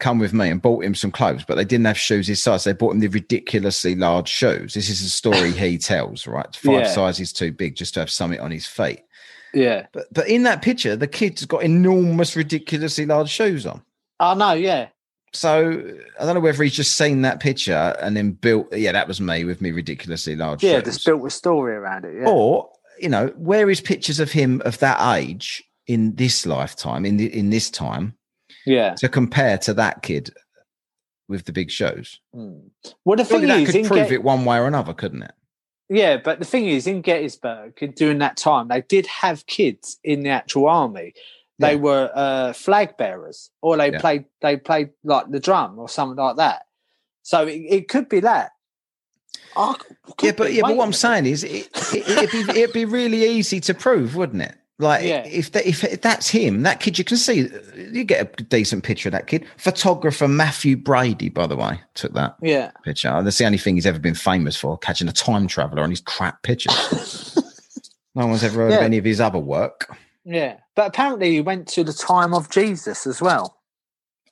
come 0.00 0.18
with 0.18 0.32
me 0.32 0.48
and 0.48 0.60
bought 0.60 0.84
him 0.84 0.94
some 0.94 1.10
clothes, 1.10 1.44
but 1.46 1.54
they 1.54 1.64
didn't 1.64 1.86
have 1.86 1.98
shoes 1.98 2.26
his 2.26 2.42
size. 2.42 2.64
They 2.64 2.72
bought 2.72 2.94
him 2.94 3.00
the 3.00 3.08
ridiculously 3.08 3.94
large 3.94 4.28
shoes. 4.28 4.74
This 4.74 4.88
is 4.90 5.02
a 5.02 5.10
story 5.10 5.52
he 5.52 5.78
tells, 5.78 6.26
right? 6.26 6.54
Five 6.56 6.80
Yeah. 6.80 6.86
sizes 6.92 7.32
too 7.32 7.52
big 7.52 7.76
just 7.76 7.94
to 7.94 8.00
have 8.00 8.10
something 8.10 8.40
on 8.40 8.50
his 8.50 8.66
feet. 8.66 9.00
yeah. 9.52 9.86
But 9.92 10.06
but 10.12 10.28
in 10.28 10.42
that 10.44 10.62
picture, 10.62 10.96
the 10.96 11.06
kid's 11.06 11.44
got 11.46 11.62
enormous, 11.62 12.34
ridiculously 12.36 13.06
large 13.06 13.28
shoes 13.30 13.66
on. 13.66 13.82
I 14.20 14.34
know. 14.34 14.52
Yeah, 14.52 14.88
So 15.32 15.82
I 16.20 16.24
don't 16.24 16.34
know 16.34 16.40
whether 16.40 16.62
he's 16.62 16.74
just 16.74 16.96
seen 16.96 17.22
that 17.22 17.40
picture 17.40 17.96
and 18.00 18.16
then 18.16 18.32
built. 18.32 18.72
Yeah, 18.72 18.92
that 18.92 19.08
was 19.08 19.20
me 19.20 19.44
with 19.44 19.60
me 19.60 19.70
ridiculously 19.72 20.36
large 20.36 20.62
yeah. 20.62 20.74
shoes. 20.76 20.84
Just 20.84 21.06
built 21.06 21.26
a 21.26 21.30
story 21.30 21.74
around 21.74 22.04
it. 22.04 22.14
Yeah. 22.20 22.28
Or 22.28 22.70
you 23.00 23.08
know, 23.08 23.28
where 23.36 23.68
is 23.70 23.80
pictures 23.80 24.20
of 24.20 24.30
him 24.32 24.62
of 24.64 24.78
that 24.78 25.00
age 25.18 25.62
in 25.88 26.14
this 26.14 26.46
lifetime, 26.46 27.04
in 27.04 27.16
the, 27.16 27.26
in 27.36 27.50
this 27.50 27.68
time, 27.70 28.14
yeah. 28.66 28.94
to 28.94 29.08
compare 29.08 29.58
to 29.58 29.74
that 29.74 30.02
kid 30.02 30.30
with 31.28 31.44
the 31.44 31.52
big 31.52 31.70
shows? 31.70 32.20
Mm. 32.34 32.70
Well, 33.04 33.16
the 33.16 33.24
Surely 33.24 33.46
thing 33.46 33.62
is, 33.62 33.70
could 33.72 33.84
prove 33.86 34.08
Get- 34.08 34.12
it 34.12 34.22
one 34.22 34.44
way 34.44 34.58
or 34.58 34.66
another, 34.66 34.92
couldn't 34.94 35.22
it? 35.22 35.32
yeah, 35.88 36.16
but 36.16 36.38
the 36.38 36.44
thing 36.44 36.66
is, 36.66 36.86
in 36.86 37.02
Gettysburg 37.02 37.74
during 37.96 38.18
that 38.18 38.36
time, 38.36 38.68
they 38.68 38.82
did 38.82 39.06
have 39.06 39.46
kids 39.46 39.98
in 40.02 40.22
the 40.22 40.30
actual 40.30 40.66
army. 40.68 41.12
They 41.58 41.74
Yeah. 41.74 41.80
were 41.80 42.10
uh, 42.14 42.52
flag 42.52 42.96
bearers, 42.96 43.50
or 43.62 43.76
they 43.76 43.92
Yeah. 43.92 44.00
played 44.00 44.24
they 44.40 44.56
played 44.56 44.90
like 45.04 45.30
the 45.30 45.38
drum 45.40 45.78
or 45.78 45.88
something 45.88 46.16
like 46.16 46.36
that. 46.36 46.66
So 47.22 47.46
it, 47.46 47.52
it 47.68 47.88
could 47.88 48.08
be 48.08 48.20
that. 48.20 48.50
Oh, 49.56 49.76
could 50.16 50.26
yeah, 50.26 50.32
but 50.36 50.52
yeah, 50.52 50.62
but 50.62 50.76
what 50.76 50.84
I'm 50.84 50.92
saying 50.92 51.26
is, 51.26 51.44
it, 51.44 51.68
it, 51.94 52.08
it'd, 52.08 52.30
be, 52.32 52.60
it'd 52.60 52.72
be 52.74 52.84
really 52.84 53.24
easy 53.24 53.60
to 53.60 53.74
prove, 53.74 54.16
wouldn't 54.16 54.42
it? 54.42 54.56
Like 54.80 55.04
Yeah. 55.04 55.24
if, 55.24 55.52
that 55.52 55.66
if 55.66 55.82
that's 56.02 56.28
him, 56.28 56.62
that 56.62 56.80
kid, 56.80 56.98
you 56.98 57.04
can 57.04 57.16
see 57.16 57.48
you 57.76 58.02
get 58.02 58.40
a 58.40 58.42
decent 58.44 58.82
picture 58.82 59.08
of 59.08 59.12
that 59.12 59.28
kid. 59.28 59.46
Photographer 59.56 60.26
Mathew 60.26 60.76
Brady, 60.76 61.28
by 61.28 61.46
the 61.46 61.56
way, 61.56 61.80
took 61.94 62.12
that 62.14 62.34
Yeah. 62.42 62.72
picture. 62.84 63.22
That's 63.22 63.38
the 63.38 63.46
only 63.46 63.58
thing 63.58 63.76
he's 63.76 63.86
ever 63.86 64.00
been 64.00 64.14
famous 64.16 64.56
for, 64.56 64.76
catching 64.78 65.06
a 65.08 65.12
time 65.12 65.46
traveler 65.46 65.82
on 65.82 65.90
his 65.90 66.00
crap 66.00 66.42
pictures. 66.42 67.38
no 68.16 68.26
one's 68.26 68.42
ever 68.42 68.62
heard 68.62 68.72
of 68.72 68.80
any 68.80 68.98
of 68.98 69.04
his 69.04 69.20
other 69.20 69.38
work. 69.38 69.96
Yeah. 70.24 70.56
But 70.74 70.88
apparently 70.88 71.30
he 71.32 71.40
went 71.40 71.68
to 71.68 71.84
the 71.84 71.92
time 71.92 72.34
of 72.34 72.50
Jesus 72.50 73.06
as 73.06 73.22
well. 73.22 73.60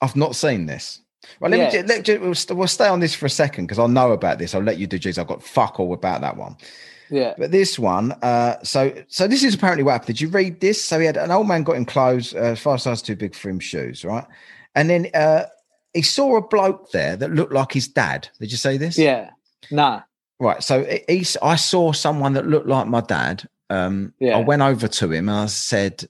I've 0.01 0.17
not 0.17 0.35
seen 0.35 0.65
this. 0.65 0.99
Well, 1.39 1.51
let 1.51 1.57
me 1.57 1.63
Yeah. 1.79 2.01
ju- 2.03 2.17
let, 2.17 2.21
we'll, 2.57 2.67
stay 2.67 2.87
on 2.87 2.99
this 2.99 3.15
for 3.15 3.25
a 3.25 3.29
second 3.29 3.65
because 3.65 3.79
I'll 3.79 3.87
know 3.87 4.11
about 4.11 4.39
this. 4.39 4.53
I'll 4.53 4.61
let 4.61 4.77
you 4.77 4.87
do 4.87 4.99
G's. 4.99 5.17
I've 5.17 5.27
got 5.27 5.41
fuck 5.41 5.79
all 5.79 5.93
about 5.93 6.19
that 6.19 6.35
one. 6.35 6.57
Yeah. 7.13 7.35
But 7.37 7.51
this 7.51 7.77
one, 7.77 8.11
uh, 8.23 8.61
so 8.63 8.91
so 9.07 9.27
this 9.27 9.43
is 9.43 9.53
apparently 9.53 9.83
what 9.83 9.91
happened. 9.91 10.07
Did 10.07 10.21
you 10.21 10.29
read 10.29 10.59
this? 10.61 10.83
So 10.83 10.99
he 10.99 11.05
had 11.05 11.15
an 11.15 11.29
old 11.29 11.47
man 11.47 11.61
got 11.61 11.75
him 11.75 11.85
clothes, 11.85 12.33
uh, 12.33 12.55
five 12.55 12.81
sizes 12.81 13.03
too 13.03 13.15
big 13.15 13.35
for 13.35 13.49
him 13.49 13.59
shoes, 13.59 14.03
right? 14.03 14.25
And 14.73 14.89
then 14.89 15.09
uh, 15.13 15.45
he 15.93 16.01
saw 16.01 16.37
a 16.37 16.41
bloke 16.41 16.89
there 16.91 17.15
that 17.15 17.31
looked 17.31 17.53
like 17.53 17.71
his 17.71 17.87
dad. 17.87 18.29
Did 18.39 18.51
you 18.51 18.57
say 18.57 18.77
this? 18.77 18.97
Yeah. 18.97 19.29
No. 19.69 20.01
Right. 20.39 20.63
So 20.63 20.83
he, 21.07 21.23
I 21.43 21.55
saw 21.55 21.91
someone 21.91 22.33
that 22.33 22.47
looked 22.47 22.67
like 22.67 22.87
my 22.87 23.01
dad. 23.01 23.47
Um, 23.69 24.13
Yeah. 24.19 24.37
I 24.37 24.41
went 24.41 24.63
over 24.63 24.87
to 24.87 25.11
him 25.11 25.29
and 25.29 25.37
I 25.37 25.45
said, 25.45 26.05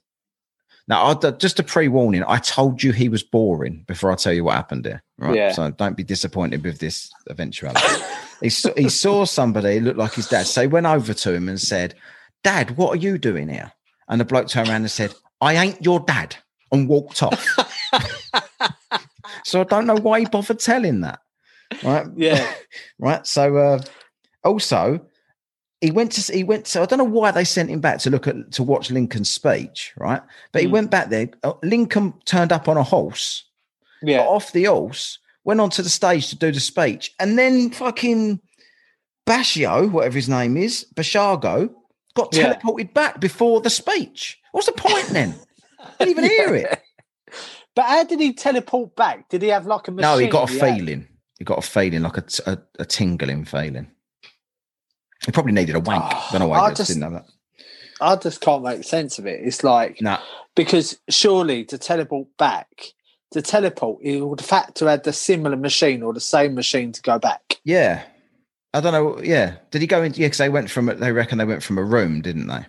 "Now, 0.88 1.04
I, 1.22 1.32
just 1.32 1.60
a 1.60 1.64
pre-warning. 1.64 2.24
I 2.26 2.38
told 2.38 2.82
you 2.82 2.94
he 2.94 3.10
was 3.10 3.24
boring 3.24 3.84
before 3.88 4.10
I 4.10 4.16
tell 4.16 4.34
you 4.34 4.46
what 4.46 4.56
happened 4.56 4.86
here. 4.86 5.03
Right. 5.18 5.36
Yeah. 5.36 5.52
So 5.52 5.72
don't 5.72 5.96
be 5.98 6.04
disappointed 6.04 6.64
with 6.64 6.80
this 6.80 7.12
eventuality." 7.30 8.04
he, 8.42 8.50
saw, 8.50 8.74
he 8.76 8.90
saw 8.90 9.26
somebody 9.26 9.80
looked 9.80 9.98
like 10.00 10.14
his 10.14 10.28
dad. 10.28 10.48
So 10.48 10.62
he 10.62 10.68
went 10.68 10.86
over 10.86 11.14
to 11.14 11.34
him 11.34 11.48
and 11.50 11.60
said, 11.62 11.96
"Dad, 12.44 12.78
what 12.78 12.94
are 12.94 13.02
you 13.02 13.18
doing 13.18 13.50
here?" 13.50 13.72
And 14.10 14.20
the 14.20 14.26
bloke 14.26 14.48
turned 14.48 14.70
around 14.70 14.82
and 14.82 14.92
said, 14.92 15.14
"I 15.40 15.54
ain't 15.56 15.84
your 15.84 16.00
dad," 16.02 16.36
and 16.72 16.88
walked 16.90 17.22
off. 17.24 17.46
so 19.46 19.62
I 19.62 19.64
don't 19.64 19.86
know 19.88 19.96
why 19.96 20.20
he 20.22 20.26
bothered 20.26 20.60
telling 20.60 21.02
that. 21.02 21.20
Right 21.84 22.08
Yeah. 22.16 22.54
right? 23.00 23.26
So 23.26 23.58
uh, 23.58 23.80
also 24.44 25.06
he 25.82 25.92
went 25.92 26.12
to 26.14 26.34
he 26.34 26.44
went 26.44 26.66
to 26.66 26.82
I 26.82 26.86
don't 26.86 27.00
know 27.00 27.04
why 27.06 27.32
they 27.32 27.44
sent 27.44 27.70
him 27.70 27.80
back 27.82 28.00
to 28.00 28.10
look 28.10 28.28
at 28.28 28.52
to 28.54 28.64
watch 28.64 28.92
Lincoln's 28.92 29.32
speech, 29.32 29.94
right? 29.98 30.22
But 30.52 30.62
he 30.62 30.68
Mm. 30.68 30.72
went 30.72 30.92
back 30.92 31.10
there. 31.10 31.30
uh, 31.44 31.54
Lincoln 31.64 32.14
turned 32.26 32.52
up 32.52 32.68
on 32.68 32.78
a 32.78 32.84
horse, 32.84 33.44
got 34.04 34.28
off 34.28 34.52
the 34.52 34.66
horse, 34.66 35.20
went 35.44 35.60
onto 35.62 35.82
the 35.82 35.90
stage 35.90 36.30
to 36.30 36.36
do 36.36 36.52
the 36.52 36.60
speech, 36.60 37.14
and 37.20 37.38
then 37.38 37.70
fucking 37.72 38.40
Bashio, 39.26 39.90
whatever 39.92 40.16
his 40.16 40.30
name 40.30 40.58
is, 40.58 40.86
Bashago, 40.96 41.70
got 42.16 42.36
Yeah. 42.36 42.54
teleported 42.54 42.94
back 42.94 43.20
before 43.20 43.62
the 43.62 43.70
speech. 43.70 44.38
What's 44.52 44.68
the 44.68 44.74
point 44.74 45.08
then? 45.08 45.36
Didn't 46.00 46.12
even 46.12 46.24
hear 46.26 46.56
it. 46.56 46.80
But 47.76 47.86
how 47.86 48.04
did 48.04 48.20
he 48.20 48.34
teleport 48.34 48.96
back? 48.96 49.30
Did 49.30 49.42
he 49.42 49.48
have 49.48 49.66
like 49.66 49.88
a 49.88 49.92
machine? 49.92 50.12
No, 50.12 50.18
he 50.18 50.28
got 50.28 50.50
a 50.50 50.60
hand? 50.60 50.78
feeling. 50.78 51.08
He 51.40 51.46
got 51.46 51.58
a 51.58 51.62
feeling, 51.62 52.04
like 52.04 52.18
a, 52.18 52.22
t- 52.22 52.44
a, 52.46 52.58
a 52.80 52.86
tingling 52.86 53.46
feeling. 53.46 53.90
He 55.26 55.32
probably 55.32 55.54
needed 55.54 55.76
a 55.76 55.80
wank. 55.80 56.04
Oh, 56.06 56.28
don't 56.32 56.42
know 56.42 56.48
why 56.48 56.60
I 56.60 56.74
just 56.74 56.90
didn't 56.90 57.04
have 57.04 57.14
that. 57.14 57.26
I 58.02 58.16
just 58.18 58.42
can't 58.42 58.64
make 58.64 58.84
sense 58.84 59.18
of 59.20 59.26
it. 59.26 59.40
It's 59.44 59.64
like 59.64 60.02
No, 60.02 60.20
because 60.56 61.00
surely 61.10 61.64
to 61.66 61.78
teleport 61.78 62.28
back, 62.38 62.68
to 63.34 63.42
teleport, 63.42 64.02
he 64.02 64.22
would 64.22 64.40
have 64.40 64.50
had 64.50 64.76
to 64.76 64.86
have 64.86 65.04
the 65.04 65.14
similar 65.14 65.58
machine 65.58 66.02
or 66.02 66.14
the 66.14 66.20
same 66.20 66.56
machine 66.56 66.92
to 66.92 67.02
go 67.02 67.20
back. 67.20 67.60
Yeah. 67.64 68.04
I 68.74 68.80
don't 68.80 68.94
know. 68.94 69.22
Yeah. 69.22 69.56
Did 69.72 69.82
he 69.82 69.88
go 69.88 70.02
into, 70.02 70.22
yeah, 70.22 70.28
because 70.28 70.40
they 70.40 70.50
went 70.50 70.70
from, 70.70 70.86
they 70.86 71.12
reckon 71.12 71.38
they 71.38 71.46
went 71.46 71.64
from 71.64 71.78
a 71.78 71.84
room, 71.84 72.22
didn't 72.22 72.48
they? 72.48 72.66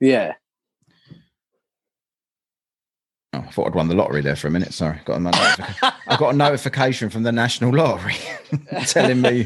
Yeah. 0.00 0.34
Oh, 3.32 3.38
I 3.38 3.50
thought 3.50 3.68
I'd 3.68 3.74
won 3.74 3.88
the 3.88 3.94
lottery 3.94 4.22
there 4.22 4.34
for 4.34 4.48
a 4.48 4.50
minute. 4.50 4.74
Sorry. 4.74 5.00
Got. 5.04 5.20
I 5.24 6.16
got 6.16 6.34
a 6.34 6.36
notification 6.36 7.10
from 7.10 7.22
the 7.22 7.30
National 7.30 7.72
Lottery 7.72 8.16
telling 8.86 9.20
me, 9.20 9.44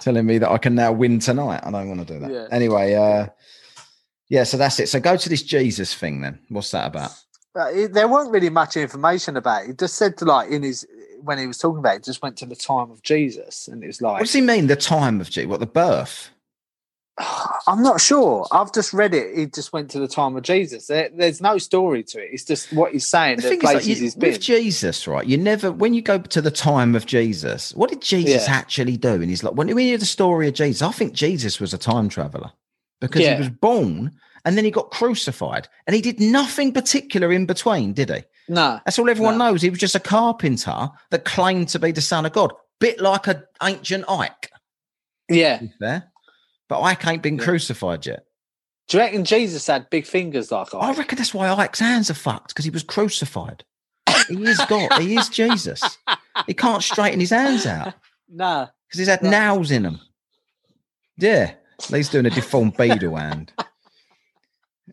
telling 0.00 0.26
me 0.26 0.38
that 0.38 0.50
I 0.50 0.58
can 0.58 0.74
now 0.74 0.92
win 0.92 1.20
tonight. 1.20 1.60
I 1.62 1.70
don't 1.70 1.88
want 1.88 2.06
to 2.06 2.12
do 2.12 2.18
that. 2.20 2.30
Yeah. 2.30 2.46
Anyway, 2.50 2.94
uh, 2.94 3.28
yeah, 4.28 4.42
so 4.42 4.56
that's 4.56 4.80
it. 4.80 4.88
So 4.88 4.98
go 4.98 5.16
to 5.16 5.28
this 5.28 5.42
Jesus 5.42 5.94
thing 5.94 6.22
then. 6.22 6.40
What's 6.48 6.72
that 6.72 6.88
about? 6.88 7.12
There 7.54 8.08
weren't 8.08 8.30
really 8.32 8.50
much 8.50 8.76
information 8.76 9.36
about 9.36 9.62
it. 9.62 9.66
He 9.68 9.72
just 9.74 9.94
said 9.94 10.16
to 10.18 10.24
like 10.24 10.50
in 10.50 10.62
his 10.62 10.86
when 11.22 11.38
he 11.38 11.46
was 11.46 11.58
talking 11.58 11.78
about 11.78 11.96
it, 11.96 12.04
just 12.04 12.20
went 12.22 12.36
to 12.38 12.46
the 12.46 12.56
time 12.56 12.90
of 12.90 13.02
Jesus, 13.02 13.68
and 13.68 13.82
it 13.82 13.86
was 13.86 14.02
like, 14.02 14.14
What 14.14 14.20
does 14.26 14.32
he 14.32 14.40
mean? 14.40 14.66
The 14.66 14.76
time 14.76 15.20
of 15.20 15.30
Jesus? 15.30 15.48
What 15.48 15.60
the 15.60 15.66
birth? 15.66 16.30
I'm 17.66 17.82
not 17.82 18.00
sure. 18.00 18.46
I've 18.50 18.72
just 18.72 18.92
read 18.92 19.14
it. 19.14 19.36
He 19.38 19.46
just 19.46 19.72
went 19.72 19.90
to 19.92 20.00
the 20.00 20.08
time 20.08 20.36
of 20.36 20.42
Jesus. 20.42 20.88
There, 20.88 21.08
there's 21.14 21.40
no 21.40 21.58
story 21.58 22.02
to 22.04 22.18
it. 22.18 22.30
It's 22.32 22.44
just 22.44 22.72
what 22.72 22.92
he's 22.92 23.06
saying. 23.06 23.36
The 23.36 23.42
The, 23.42 23.48
thing 23.50 23.58
is, 23.58 23.64
like, 23.64 23.86
you, 23.86 23.94
he's 23.94 24.14
been. 24.16 24.32
with 24.32 24.40
Jesus, 24.40 25.06
right? 25.06 25.26
You 25.26 25.36
never, 25.38 25.70
when 25.70 25.94
you 25.94 26.02
go 26.02 26.18
to 26.18 26.42
the 26.42 26.50
time 26.50 26.94
of 26.94 27.06
Jesus, 27.06 27.72
what 27.74 27.90
did 27.90 28.02
Jesus 28.02 28.48
Yeah. 28.48 28.54
actually 28.54 28.96
do? 28.96 29.12
And 29.14 29.30
he's 29.30 29.44
like, 29.44 29.54
when 29.54 29.72
we 29.74 29.84
hear 29.84 29.98
the 29.98 30.04
story 30.06 30.48
of 30.48 30.54
Jesus, 30.54 30.82
I 30.82 30.90
think 30.90 31.12
Jesus 31.14 31.60
was 31.60 31.72
a 31.72 31.78
time 31.78 32.08
traveler 32.08 32.50
because 33.00 33.22
Yeah. 33.22 33.34
he 33.34 33.38
was 33.38 33.48
born 33.48 34.12
and 34.44 34.56
then 34.56 34.64
he 34.64 34.70
got 34.70 34.90
crucified 34.90 35.68
and 35.86 35.94
he 35.94 36.02
did 36.02 36.20
nothing 36.20 36.72
particular 36.72 37.32
in 37.32 37.46
between, 37.46 37.92
did 37.92 38.10
he? 38.10 38.22
no, 38.48 38.78
That's 38.84 38.98
all 38.98 39.08
everyone 39.08 39.38
No. 39.38 39.50
knows. 39.50 39.62
He 39.62 39.70
was 39.70 39.78
just 39.78 39.94
a 39.94 40.00
carpenter 40.00 40.90
that 41.10 41.24
claimed 41.24 41.68
to 41.70 41.78
be 41.78 41.92
the 41.92 42.00
son 42.02 42.26
of 42.26 42.32
God, 42.32 42.52
bit 42.80 43.00
like 43.00 43.26
an 43.26 43.42
ancient 43.62 44.04
Ike, 44.08 44.50
yeah. 45.28 45.60
fair. 45.78 46.10
But 46.68 46.80
Ike 46.82 47.06
ain't 47.06 47.22
been 47.22 47.38
Yeah. 47.38 47.44
crucified 47.44 48.04
yet. 48.06 48.24
Do 48.88 48.98
you 48.98 49.02
reckon 49.02 49.24
Jesus 49.24 49.66
had 49.66 49.88
big 49.88 50.04
fingers 50.06 50.52
like 50.52 50.74
I 50.74 50.78
I? 50.78 50.92
reckon 50.92 51.16
that's 51.16 51.32
why 51.32 51.50
Ike's 51.50 51.80
hands 51.80 52.10
are 52.10 52.14
fucked 52.14 52.48
because 52.48 52.66
he 52.66 52.70
was 52.70 52.82
crucified. 52.82 53.64
He 54.28 54.44
is 54.44 54.58
God. 54.68 55.00
he 55.00 55.16
is 55.16 55.30
Jesus. 55.30 55.80
He 56.46 56.52
can't 56.52 56.82
straighten 56.82 57.20
his 57.20 57.30
hands 57.30 57.64
out 57.64 57.94
No. 58.28 58.68
because 58.88 58.98
he's 58.98 59.08
had 59.08 59.22
Right. 59.22 59.30
nails 59.30 59.70
in 59.70 59.84
them. 59.84 60.00
Yeah, 61.16 61.54
he's 61.88 62.08
doing 62.10 62.26
a 62.26 62.30
deformed 62.30 62.76
beetle 62.76 63.16
hand. 63.16 63.52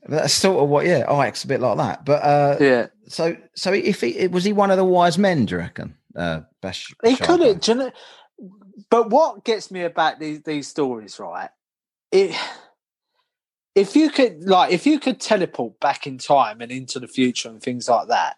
That's 0.08 0.34
sort 0.34 0.63
of 0.63 0.69
what, 0.69 0.86
yeah. 0.86 1.12
Ike's 1.12 1.43
a 1.43 1.47
bit 1.47 1.60
like 1.60 1.77
that. 1.77 2.06
But 2.06 2.23
uh, 2.23 2.58
Yeah. 2.60 2.88
so, 3.08 3.36
so 3.56 3.73
if 3.73 4.01
he 4.01 4.27
was 4.27 4.43
he 4.43 4.54
one 4.54 4.71
of 4.71 4.77
the 4.77 4.86
wise 4.86 5.17
men, 5.17 5.45
do 5.45 5.56
you 5.56 5.60
reckon? 5.60 5.95
Uh, 6.15 6.41
Bash, 6.62 6.93
He 7.04 7.15
could 7.15 7.41
have. 7.41 7.67
You 7.67 7.75
know, 7.75 7.91
but 8.89 9.10
what 9.10 9.43
gets 9.43 9.71
me 9.71 9.84
about 9.84 10.19
these 10.19 10.41
these 10.43 10.67
stories, 10.67 11.19
right? 11.19 11.49
It 12.12 12.36
if 13.75 13.95
you 13.95 14.10
could 14.10 14.43
like 14.43 14.71
if 14.71 14.86
you 14.86 14.99
could 14.99 15.19
teleport 15.19 15.80
back 15.80 16.06
in 16.08 16.17
time 16.17 16.62
and 16.62 16.71
into 16.71 16.99
the 16.99 17.08
future 17.08 17.49
and 17.49 17.62
things 17.62 17.88
like 17.88 18.10
that, 18.10 18.38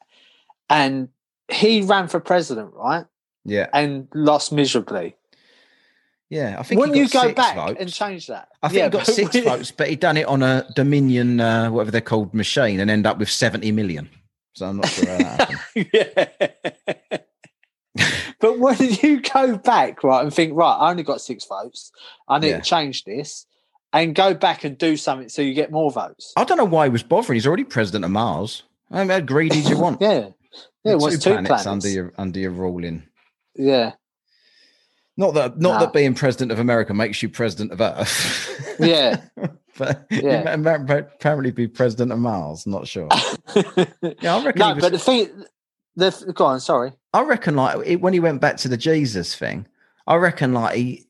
and 0.69 1.09
he 1.51 1.81
ran 1.81 2.07
for 2.07 2.19
president, 2.19 2.73
right, 2.73 3.05
Yeah, 3.43 3.67
and 3.73 4.07
lost 4.13 4.51
miserably. 4.51 5.15
Yeah. 6.33 6.55
I 6.59 6.63
think. 6.63 6.69
he 6.71 6.75
Wouldn't 6.77 6.97
you 6.97 7.07
go 7.09 7.21
six 7.21 7.33
back 7.35 7.55
votes. 7.55 7.77
and 7.79 7.91
change 7.93 8.27
that? 8.27 8.49
I 8.61 8.67
think 8.69 8.77
Yeah, 8.79 8.83
he 8.85 8.89
got 8.89 9.05
six 9.07 9.37
votes, 9.37 9.71
but 9.71 9.87
he 9.89 9.95
done 9.95 10.17
it 10.17 10.25
on 10.27 10.41
a 10.43 10.65
Dominion, 10.75 11.39
uh, 11.39 11.69
whatever 11.69 11.91
they're 11.91 12.01
called, 12.01 12.33
machine, 12.33 12.79
and 12.79 12.89
end 12.91 13.05
up 13.05 13.17
with 13.17 13.29
seventy 13.29 13.71
million. 13.71 14.09
So 14.55 14.67
I'm 14.67 14.77
not 14.77 14.87
sure 14.89 15.05
how 15.07 15.17
that 15.17 15.49
happened. 15.51 15.89
yeah. 17.15 17.17
but 18.39 18.59
when 18.59 18.75
you 18.79 19.21
go 19.21 19.57
back, 19.57 20.03
right, 20.03 20.23
and 20.23 20.33
think, 20.33 20.53
right, 20.55 20.75
I 20.75 20.89
only 20.91 21.03
got 21.03 21.21
six 21.21 21.45
votes, 21.45 21.91
I 22.27 22.39
need 22.39 22.49
Yeah. 22.49 22.57
to 22.57 22.63
change 22.63 23.03
this, 23.03 23.45
and 23.91 24.15
go 24.15 24.33
back 24.33 24.63
and 24.63 24.77
do 24.77 24.97
something 24.97 25.29
so 25.29 25.41
you 25.41 25.53
get 25.53 25.71
more 25.71 25.91
votes. 25.91 26.33
I 26.35 26.43
don't 26.43 26.57
know 26.57 26.65
why 26.65 26.85
he 26.85 26.89
was 26.89 27.03
bothering. 27.03 27.35
He's 27.35 27.47
already 27.47 27.63
president 27.63 28.05
of 28.05 28.11
Mars. 28.11 28.63
I 28.91 28.99
mean, 28.99 29.09
how 29.09 29.19
greedy 29.21 29.61
do 29.61 29.69
you 29.69 29.77
want? 29.77 30.01
Yeah, 30.01 30.29
yeah, 30.83 30.91
it 30.93 30.99
was 30.99 31.17
two 31.23 31.31
planets, 31.31 31.47
planets. 31.47 31.65
under 31.67 31.89
your 31.89 32.13
under 32.17 32.39
your 32.39 32.51
ruling. 32.51 33.03
yeah, 33.55 33.93
Not 35.17 35.33
that 35.35 35.59
not 35.59 35.73
Nah. 35.73 35.79
that 35.79 35.93
being 35.93 36.13
president 36.15 36.51
of 36.51 36.59
America 36.59 36.93
makes 36.93 37.21
you 37.21 37.29
president 37.29 37.71
of 37.71 37.81
Earth. 37.81 38.75
yeah, 38.79 39.21
but 39.77 40.07
Yeah. 40.09 40.53
apparently 40.53 41.51
be 41.51 41.67
president 41.67 42.11
of 42.11 42.19
Mars. 42.19 42.65
Not 42.65 42.87
sure. 42.87 43.09
Yeah, 44.21 44.35
I 44.37 44.45
reckon. 44.45 44.59
no, 44.59 44.73
was, 44.73 44.81
but 44.81 44.91
the 44.91 44.99
thing, 44.99 45.29
the 45.95 46.33
go 46.33 46.45
on, 46.45 46.59
sorry, 46.59 46.93
I 47.13 47.21
reckon 47.23 47.55
like 47.55 47.85
it, 47.85 48.01
when 48.01 48.13
he 48.13 48.19
went 48.19 48.41
back 48.41 48.57
to 48.57 48.67
the 48.67 48.77
Jesus 48.77 49.35
thing, 49.35 49.67
I 50.07 50.15
reckon 50.15 50.53
like 50.53 50.75
he 50.75 51.07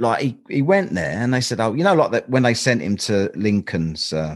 like 0.00 0.20
he, 0.22 0.38
he 0.48 0.62
went 0.62 0.92
there 0.92 1.10
and 1.22 1.32
they 1.32 1.40
said, 1.40 1.60
oh, 1.60 1.74
you 1.74 1.84
know, 1.84 1.94
like 1.94 2.10
that 2.10 2.28
when 2.28 2.42
they 2.42 2.54
sent 2.54 2.82
him 2.82 2.96
to 2.96 3.30
Lincoln's 3.36 4.12
uh, 4.12 4.34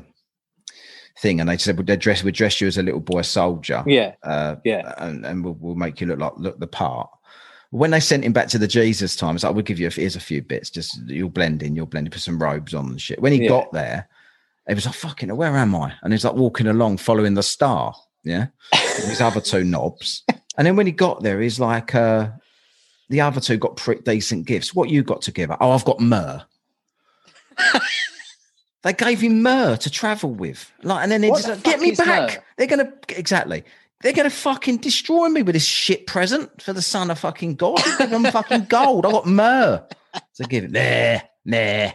thing 1.21 1.41
and 1.41 1.49
they 1.49 1.57
said, 1.57 1.77
well, 1.77 1.85
they 1.85 1.97
dress 1.97 2.23
we 2.23 2.31
dress 2.31 2.61
you 2.61 2.69
as 2.69 2.79
a 2.79 2.83
little 2.83 3.01
boy 3.01 3.23
soldier, 3.23 3.83
yeah, 3.87 4.15
uh, 4.23 4.57
yeah, 4.65 4.95
and, 4.99 5.27
and 5.27 5.43
we'll, 5.45 5.55
we'll 5.59 5.75
make 5.75 6.01
you 6.01 6.07
look 6.07 6.21
like 6.21 6.33
look 6.37 6.61
the 6.61 6.67
part. 6.69 7.11
When 7.71 7.91
they 7.91 8.01
sent 8.01 8.25
him 8.25 8.33
back 8.33 8.49
to 8.49 8.59
the 8.59 8.67
Jesus 8.67 9.15
times, 9.15 9.45
I 9.45 9.51
would 9.51 9.67
give 9.67 9.79
you 9.79 9.89
a, 9.89 9.91
here's 9.91 10.17
a 10.17 10.21
few 10.21 10.41
bits, 10.43 10.71
just 10.71 10.99
you'll 11.07 11.29
blend 11.29 11.63
in, 11.63 11.77
you'll 11.77 11.87
blend 11.87 12.07
in, 12.07 12.11
put 12.11 12.23
some 12.23 12.41
robes 12.43 12.73
on 12.73 12.87
and 12.87 13.01
shit. 13.01 13.21
When 13.21 13.33
he 13.33 13.43
Yeah. 13.43 13.49
got 13.51 13.73
there, 13.73 14.09
it 14.69 14.75
was 14.75 14.87
like, 14.87 14.95
fucking, 14.95 15.35
where 15.37 15.55
am 15.57 15.75
I? 15.75 15.93
And 16.03 16.13
he's 16.13 16.25
like 16.25 16.35
walking 16.35 16.67
along, 16.67 16.97
following 16.99 17.35
the 17.35 17.43
star, 17.43 17.95
yeah, 18.25 18.47
his 18.73 19.21
other 19.21 19.41
two 19.43 19.65
knobs. 19.65 20.23
And 20.57 20.67
then 20.67 20.77
when 20.77 20.87
he 20.87 20.93
got 20.93 21.23
there, 21.23 21.41
he's 21.41 21.61
like, 21.61 21.95
uh, 21.95 22.31
the 23.11 23.21
other 23.21 23.41
two 23.41 23.57
got 23.59 23.77
pretty 23.77 24.03
decent 24.03 24.47
gifts. 24.47 24.75
What 24.75 24.89
you 24.91 25.03
got 25.03 25.23
to 25.23 25.33
give? 25.33 25.51
Oh, 25.61 25.71
I've 25.73 25.85
got 25.85 26.01
myrrh. 26.01 26.43
They 28.85 28.93
gave 28.93 29.21
him 29.21 29.43
myrrh 29.43 29.77
to 29.77 29.91
travel 29.91 30.31
with. 30.31 30.71
Like, 30.85 31.03
and 31.03 31.11
then 31.11 31.21
they 31.21 31.31
What 31.31 31.43
just 31.43 31.49
the 31.49 31.55
like, 31.57 31.65
get 31.65 31.81
me 31.81 31.91
back. 31.97 32.07
myrrh? 32.37 32.45
They're 32.57 32.67
gonna 32.69 32.93
exactly. 33.09 33.65
They're 34.03 34.13
gonna 34.13 34.31
fucking 34.31 34.79
destroy 34.79 35.29
me 35.29 35.43
with 35.43 35.55
this 35.55 35.65
shit 35.65 36.07
present 36.07 36.63
for 36.63 36.73
the 36.73 36.83
son 36.83 37.11
of 37.11 37.19
fucking 37.19 37.57
God. 37.57 37.81
Give 37.99 38.11
them 38.11 38.25
fucking 38.25 38.67
gold. 38.67 39.05
I 39.07 39.11
got 39.11 39.27
myrrh. 39.27 39.85
So 40.33 40.45
give 40.47 40.65
it 40.65 40.73
there, 40.73 41.23
there. 41.45 41.95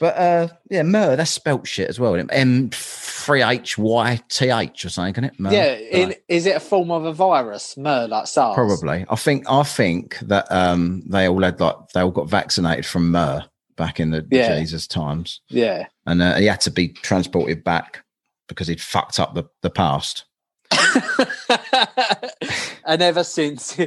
But 0.00 0.16
uh, 0.16 0.48
yeah, 0.70 0.82
myrrh. 0.82 1.16
That's 1.16 1.30
spelt 1.30 1.66
shit 1.66 1.88
as 1.88 1.98
well. 1.98 2.14
M 2.30 2.70
three 2.70 3.42
H 3.42 3.78
Y 3.78 4.20
T 4.28 4.50
H 4.50 4.84
or 4.84 4.88
something, 4.90 5.24
isn't 5.24 5.34
it? 5.34 5.40
Myrrh. 5.40 5.52
yeah, 5.52 5.72
in, 5.74 6.14
is 6.28 6.46
it 6.46 6.56
a 6.56 6.60
form 6.60 6.90
of 6.90 7.04
a 7.04 7.12
virus? 7.12 7.76
Mer 7.76 8.06
like 8.08 8.26
SARS? 8.26 8.54
Probably. 8.54 9.04
I 9.08 9.16
think. 9.16 9.50
I 9.50 9.62
think 9.62 10.18
that 10.20 10.50
um, 10.50 11.02
they 11.06 11.28
all 11.28 11.42
had 11.42 11.60
like 11.60 11.76
they 11.94 12.00
all 12.00 12.10
got 12.10 12.28
vaccinated 12.28 12.86
from 12.86 13.10
myrrh 13.10 13.44
back 13.76 14.00
in 14.00 14.10
the 14.10 14.26
Yeah. 14.30 14.58
Jesus 14.58 14.86
times, 14.86 15.40
Yeah. 15.48 15.86
and 16.04 16.20
uh, 16.20 16.34
he 16.36 16.46
had 16.46 16.60
to 16.62 16.70
be 16.70 16.88
transported 16.88 17.62
back 17.64 18.04
because 18.48 18.66
he'd 18.66 18.80
fucked 18.80 19.20
up 19.20 19.34
the, 19.34 19.44
the 19.62 19.70
past. 19.70 20.24
and 22.86 23.02
ever 23.02 23.24
since 23.24 23.78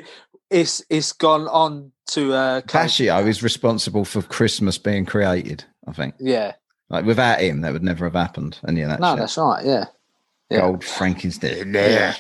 it's 0.50 0.84
it's 0.90 1.14
gone 1.14 1.48
on 1.48 1.92
to 2.08 2.34
uh 2.34 2.62
Cascio 2.62 3.26
is 3.28 3.44
responsible 3.44 4.06
for 4.06 4.22
Christmas 4.22 4.78
being 4.78 5.06
created. 5.06 5.64
I 5.88 5.94
think. 5.94 6.16
yeah 6.20 6.54
Like 6.90 7.06
without 7.06 7.40
him, 7.42 7.62
that 7.62 7.74
would 7.74 7.84
never 7.84 8.06
have 8.06 8.14
happened. 8.16 8.60
And 8.64 8.78
yeah, 8.78 8.88
that's 8.88 9.02
no 9.02 9.14
it. 9.14 9.18
that's 9.18 9.38
right 9.38 9.66
yeah 9.66 9.86
yeah. 10.50 10.62
gold 10.62 10.84
Frankenstein. 10.84 11.74
Yeah. 11.74 12.16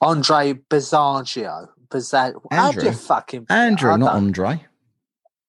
andre 0.00 0.54
Bazaggio 0.54 1.68
Bazag 1.90 2.34
how 2.50 2.72
do 2.72 2.80
you 2.80 2.88
Andrew. 2.88 2.92
fucking 2.92 3.46
Andrew, 3.48 3.96
not 3.98 4.14
Andre. 4.14 4.64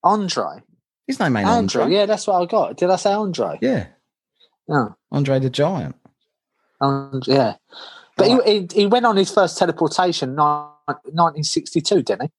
andre 0.03 0.61
His 1.07 1.19
name 1.19 1.37
ain't 1.37 1.47
andrew 1.47 1.83
Andre. 1.83 1.95
yeah 1.95 2.05
that's 2.05 2.27
what 2.27 2.41
i 2.41 2.45
got 2.45 2.77
did 2.77 2.89
i 2.89 2.95
say 2.95 3.13
andre 3.13 3.57
Yeah, 3.61 3.87
no 4.67 4.95
Andre 5.11 5.39
the 5.39 5.49
Giant. 5.49 5.95
And, 6.79 7.25
yeah. 7.27 7.55
But 8.21 8.45
he, 8.45 8.59
he, 8.59 8.81
he 8.81 8.85
went 8.85 9.05
on 9.05 9.17
his 9.17 9.31
first 9.31 9.57
teleportation 9.57 10.29
in 10.29 10.35
1962, 10.35 12.03
didn't 12.03 12.23
he? 12.23 12.31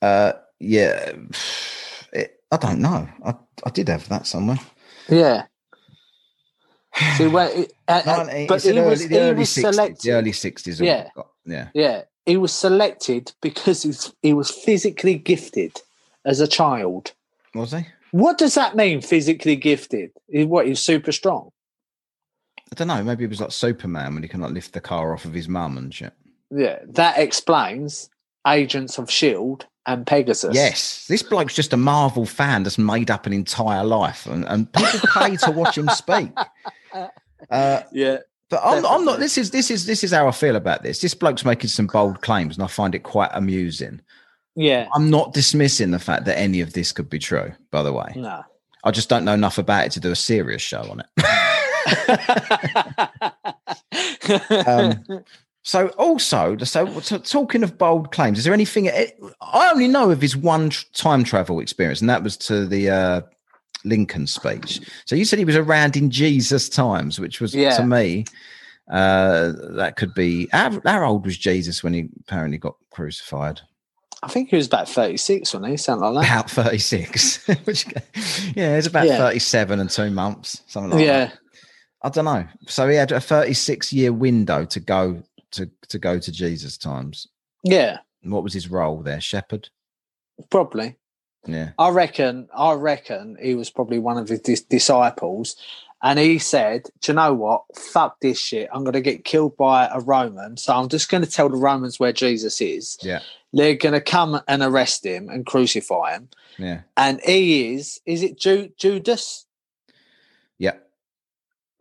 Uh, 0.00 0.32
yeah, 0.60 1.12
it, 2.12 2.40
I 2.50 2.56
don't 2.56 2.80
know. 2.80 3.08
I, 3.24 3.34
I 3.64 3.70
did 3.70 3.88
have 3.88 4.08
that 4.08 4.26
somewhere. 4.26 4.58
Yeah. 5.08 5.46
So 7.16 7.28
went, 7.30 7.72
uh, 7.88 8.02
uh, 8.06 8.46
but 8.46 8.62
he 8.62 8.70
early, 8.70 8.80
was, 8.82 9.08
the 9.08 9.14
he 9.14 9.20
early 9.20 9.38
was 9.38 9.48
60s. 9.48 9.60
selected. 9.60 10.02
The 10.02 10.12
early 10.12 10.32
60s. 10.32 10.80
Yeah. 10.80 11.08
yeah. 11.44 11.68
Yeah. 11.74 12.02
He 12.26 12.36
was 12.36 12.52
selected 12.52 13.32
because 13.42 13.82
he's, 13.82 14.12
he 14.22 14.32
was 14.32 14.50
physically 14.50 15.16
gifted 15.16 15.80
as 16.24 16.40
a 16.40 16.48
child. 16.48 17.12
Was 17.54 17.72
he? 17.72 17.86
What 18.12 18.38
does 18.38 18.54
that 18.54 18.76
mean, 18.76 19.00
physically 19.00 19.56
gifted? 19.56 20.12
What, 20.28 20.66
he's 20.66 20.80
super 20.80 21.12
strong? 21.12 21.50
I 22.74 22.76
don't 22.76 22.88
know. 22.88 23.04
Maybe 23.04 23.22
it 23.22 23.30
was 23.30 23.40
like 23.40 23.52
Superman 23.52 24.14
when 24.14 24.22
he 24.24 24.28
can 24.28 24.40
like 24.40 24.50
lift 24.50 24.72
the 24.72 24.80
car 24.80 25.12
off 25.14 25.24
of 25.24 25.32
his 25.32 25.48
mum 25.48 25.78
and 25.78 25.94
shit. 25.94 26.12
Yeah. 26.50 26.80
That 26.88 27.18
explains 27.18 28.10
Agents 28.46 28.98
of 28.98 29.08
S.H.I.E.L.D. 29.08 29.64
And 29.86 30.04
Pegasus. 30.06 30.54
Yes, 30.54 31.06
this 31.08 31.22
bloke's 31.22 31.54
just 31.54 31.72
a 31.74 31.76
Marvel 31.76 32.24
fan 32.26 32.62
that's 32.62 32.78
made 32.78 33.10
up 33.10 33.26
an 33.26 33.32
entire 33.34 33.84
life, 33.84 34.24
and, 34.24 34.44
and 34.46 34.72
people 34.72 34.98
pay 35.12 35.36
to 35.36 35.50
watch 35.50 35.76
him 35.78 35.88
speak. 35.90 36.30
Uh, 37.50 37.82
Yeah. 37.92 38.18
but 38.48 38.62
I'm, 38.64 38.86
I'm 38.86 39.04
not. 39.04 39.18
This 39.18 39.36
is 39.36 39.50
this 39.50 39.70
is 39.70 39.84
this 39.84 40.02
is 40.02 40.12
how 40.12 40.26
I 40.26 40.30
feel 40.30 40.56
about 40.56 40.82
this. 40.82 41.00
This 41.02 41.12
bloke's 41.12 41.44
making 41.44 41.68
some 41.68 41.86
bold 41.86 42.22
claims, 42.22 42.56
and 42.56 42.64
I 42.64 42.68
find 42.68 42.94
it 42.94 43.00
quite 43.00 43.28
amusing. 43.34 44.00
Yeah. 44.56 44.88
I'm 44.94 45.10
not 45.10 45.34
dismissing 45.34 45.90
the 45.90 45.98
fact 45.98 46.24
that 46.24 46.38
any 46.38 46.62
of 46.62 46.72
this 46.72 46.90
could 46.92 47.10
be 47.10 47.18
true. 47.18 47.52
By 47.70 47.82
the 47.82 47.92
way, 47.92 48.14
No. 48.16 48.42
I 48.84 48.90
just 48.90 49.10
don't 49.10 49.24
know 49.26 49.34
enough 49.34 49.58
about 49.58 49.84
it 49.86 49.92
to 49.92 50.00
do 50.00 50.10
a 50.10 50.16
serious 50.16 50.62
show 50.62 50.80
on 50.90 51.00
it. 51.00 51.06
Um, 54.66 55.04
So, 55.66 55.88
also, 55.96 56.58
so, 56.58 57.00
so 57.00 57.16
talking 57.16 57.62
of 57.62 57.78
bold 57.78 58.12
claims, 58.12 58.36
is 58.36 58.44
there 58.44 58.52
anything? 58.52 58.86
I 59.40 59.70
only 59.72 59.88
know 59.88 60.10
of 60.10 60.20
his 60.20 60.36
one 60.36 60.68
tr- 60.68 60.84
time 60.92 61.24
travel 61.24 61.58
experience, 61.58 62.02
and 62.02 62.10
that 62.10 62.22
was 62.22 62.36
to 62.36 62.66
the 62.66 62.90
uh, 62.90 63.20
Lincoln 63.82 64.26
speech. 64.26 64.82
So 65.06 65.16
you 65.16 65.24
said 65.24 65.38
he 65.38 65.46
was 65.46 65.56
around 65.56 65.96
in 65.96 66.10
Jesus 66.10 66.68
times, 66.68 67.18
which 67.18 67.40
was 67.40 67.54
Yeah. 67.54 67.78
to 67.78 67.86
me 67.86 68.26
uh, 68.90 69.52
that 69.70 69.94
could 69.96 70.12
be. 70.12 70.48
How, 70.52 70.78
how 70.84 71.02
old 71.08 71.24
was 71.24 71.38
Jesus 71.38 71.82
when 71.82 71.94
he 71.94 72.10
apparently 72.20 72.58
got 72.58 72.76
crucified? 72.90 73.62
I 74.22 74.28
think 74.28 74.50
he 74.50 74.56
was 74.56 74.66
about 74.66 74.86
36 74.86 75.54
when 75.54 75.64
he 75.64 75.78
something 75.78 76.12
like 76.12 76.26
that. 76.26 76.30
About 76.40 76.50
thirty 76.50 76.78
six. 76.78 77.46
which, 77.64 77.86
yeah, 78.54 78.76
it's 78.76 78.86
about 78.86 79.06
Yeah. 79.06 79.16
thirty 79.16 79.38
seven 79.38 79.80
and 79.80 79.88
two 79.88 80.10
months, 80.10 80.62
something 80.66 80.90
like 80.90 81.06
that. 81.06 81.38
I 82.04 82.10
don't 82.10 82.26
know. 82.26 82.46
So 82.68 82.86
he 82.88 82.96
had 82.96 83.10
a 83.12 83.20
36 83.20 83.92
year 83.92 84.12
window 84.12 84.64
to 84.66 84.78
go 84.78 85.22
to 85.52 85.68
to 85.88 85.98
go 85.98 86.18
to 86.18 86.30
Jesus 86.30 86.76
times. 86.78 87.26
Yeah. 87.64 87.98
What 88.22 88.42
was 88.44 88.52
his 88.52 88.70
role 88.70 89.02
there? 89.02 89.20
Shepherd. 89.20 89.70
Probably. 90.50 90.96
Yeah. 91.46 91.70
I 91.78 91.88
reckon. 91.90 92.48
I 92.54 92.72
reckon 92.74 93.36
he 93.42 93.54
was 93.54 93.70
probably 93.70 93.98
one 93.98 94.18
of 94.18 94.28
his 94.28 94.40
dis- 94.40 94.62
disciples, 94.62 95.56
and 96.02 96.18
he 96.18 96.38
said, 96.38 96.84
"Do 97.00 97.12
you 97.12 97.16
know 97.16 97.34
what? 97.34 97.64
Fuck 97.76 98.20
this 98.20 98.38
shit. 98.38 98.68
I'm 98.72 98.82
going 98.84 98.94
to 98.94 99.00
get 99.00 99.24
killed 99.24 99.56
by 99.56 99.86
a 99.92 100.00
Roman, 100.00 100.56
so 100.56 100.74
I'm 100.74 100.88
just 100.88 101.10
going 101.10 101.22
to 101.24 101.30
tell 101.30 101.48
the 101.48 101.56
Romans 101.56 101.98
where 102.00 102.12
Jesus 102.12 102.60
is. 102.60 102.96
Yeah. 103.02 103.20
They're 103.52 103.76
going 103.76 103.92
to 103.92 104.00
come 104.00 104.40
and 104.48 104.62
arrest 104.62 105.04
him 105.06 105.28
and 105.28 105.46
crucify 105.46 106.14
him, 106.14 106.28
Yeah. 106.58 106.80
and 106.96 107.20
he 107.24 107.74
is. 107.74 108.00
Is 108.04 108.22
it 108.22 108.38
Ju- 108.38 108.72
Judas? 108.76 109.43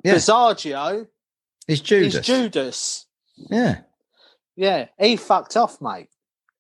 Yeah. 0.04 0.16
Bisaggio 0.16 1.08
It's 1.68 1.82
Judas. 1.82 2.16
is 2.16 2.26
Judas. 2.26 3.06
Yeah. 3.38 3.82
Yeah, 4.56 4.88
he 5.00 5.16
fucked 5.16 5.58
off, 5.58 5.82
mate. 5.82 6.10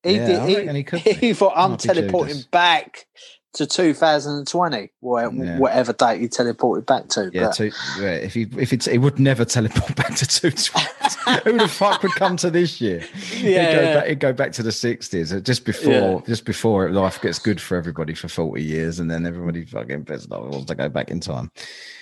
He 0.01 0.15
Yeah, 0.15 0.45
did. 0.45 0.75
He, 0.75 0.83
he 1.01 1.13
he 1.13 1.33
thought 1.33 1.53
I'm 1.55 1.77
teleporting 1.77 2.35
Judas. 2.35 2.45
back 2.47 3.05
to 3.53 3.65
2020, 3.67 4.89
wha- 5.01 5.29
Yeah. 5.31 5.57
whatever 5.59 5.93
date 5.93 6.21
he 6.21 6.27
teleported 6.27 6.85
back 6.85 7.07
to. 7.09 7.29
Yeah, 7.33 7.51
to, 7.51 7.71
yeah, 7.99 8.13
if 8.15 8.33
he 8.33 8.47
if 8.57 8.73
it's 8.73 8.85
he 8.87 8.97
would 8.97 9.19
never 9.19 9.45
teleport 9.57 9.95
back 9.95 10.15
to 10.15 10.25
two 10.25 10.49
Who 11.43 11.57
the 11.57 11.67
fuck 11.67 12.01
would 12.03 12.13
come 12.13 12.35
to 12.37 12.49
this 12.49 12.81
year? 12.81 13.03
Yeah, 13.37 13.75
go 13.75 13.81
yeah. 13.81 13.93
Back, 13.93 14.07
he'd 14.07 14.19
go 14.19 14.33
back 14.33 14.51
to 14.53 14.63
the 14.63 14.71
sixties, 14.71 15.31
just 15.41 15.65
before 15.65 16.21
just 16.23 16.45
before 16.45 16.89
life 16.91 17.21
gets 17.21 17.39
good 17.39 17.61
for 17.61 17.77
everybody 17.77 18.13
for 18.13 18.27
forty 18.27 18.63
years, 18.63 18.99
and 18.99 19.09
then 19.09 19.25
everybody 19.25 19.65
fucking 19.65 20.05
pissed 20.05 20.31
off 20.31 20.49
wants 20.49 20.65
to 20.67 20.75
go 20.75 20.89
back 20.89 21.11
in 21.11 21.19
time. 21.19 21.51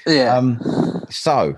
yeah. 0.08 0.36
Um, 0.38 0.60
so 1.10 1.58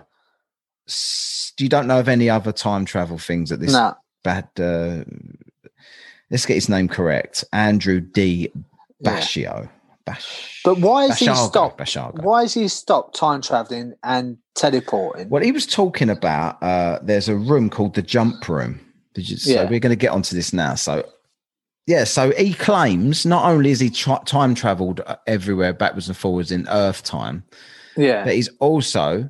you 1.59 1.69
don't 1.69 1.87
know 1.87 1.99
of 1.99 2.09
any 2.09 2.29
other 2.29 2.51
time 2.51 2.85
travel 2.85 3.17
things 3.17 3.51
at 3.51 3.59
this 3.59 3.73
no. 3.73 3.95
bad? 4.23 4.49
Uh, 4.59 5.03
let's 6.29 6.45
get 6.45 6.55
his 6.55 6.67
name 6.69 6.87
correct. 6.87 7.43
Andrew 7.53 7.99
D. 8.01 8.51
yeah. 8.99 9.67
Bash. 10.05 10.61
But 10.65 10.79
why 10.79 11.05
is 11.05 11.17
he 11.17 11.33
stopped? 11.33 11.77
Bashargo. 11.79 12.23
Why 12.23 12.43
is 12.43 12.53
he 12.53 12.67
stopped 12.67 13.15
time 13.15 13.41
traveling 13.41 13.93
and 14.03 14.37
teleporting? 14.55 15.29
Well, 15.29 15.43
he 15.43 15.51
was 15.51 15.65
talking 15.65 16.09
about 16.09 16.61
uh, 16.61 16.99
there's 17.01 17.29
a 17.29 17.35
room 17.35 17.69
called 17.69 17.95
the 17.95 18.01
jump 18.01 18.47
room. 18.49 18.79
Did 19.13 19.29
you? 19.29 19.37
So 19.37 19.51
Yeah. 19.51 19.69
we're 19.69 19.79
going 19.79 19.91
to 19.91 19.95
get 19.95 20.11
onto 20.11 20.35
this 20.35 20.51
now. 20.51 20.75
So 20.75 21.07
yeah, 21.87 22.03
so 22.03 22.31
he 22.31 22.53
claims 22.53 23.25
not 23.25 23.45
only 23.45 23.69
has 23.69 23.79
he 23.79 23.89
tra- 23.89 24.21
time 24.25 24.55
traveled 24.55 25.01
everywhere 25.27 25.73
backwards 25.73 26.07
and 26.07 26.17
forwards 26.17 26.51
in 26.51 26.67
Earth 26.69 27.03
time, 27.03 27.43
yeah. 27.97 28.23
but 28.23 28.33
he's 28.35 28.49
also 28.59 29.29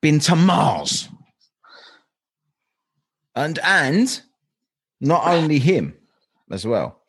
been 0.00 0.20
to 0.20 0.36
Mars. 0.36 1.08
And 3.34 3.58
and 3.62 4.20
not 5.00 5.26
only 5.26 5.58
him 5.58 5.94
as 6.50 6.66
well. 6.66 7.02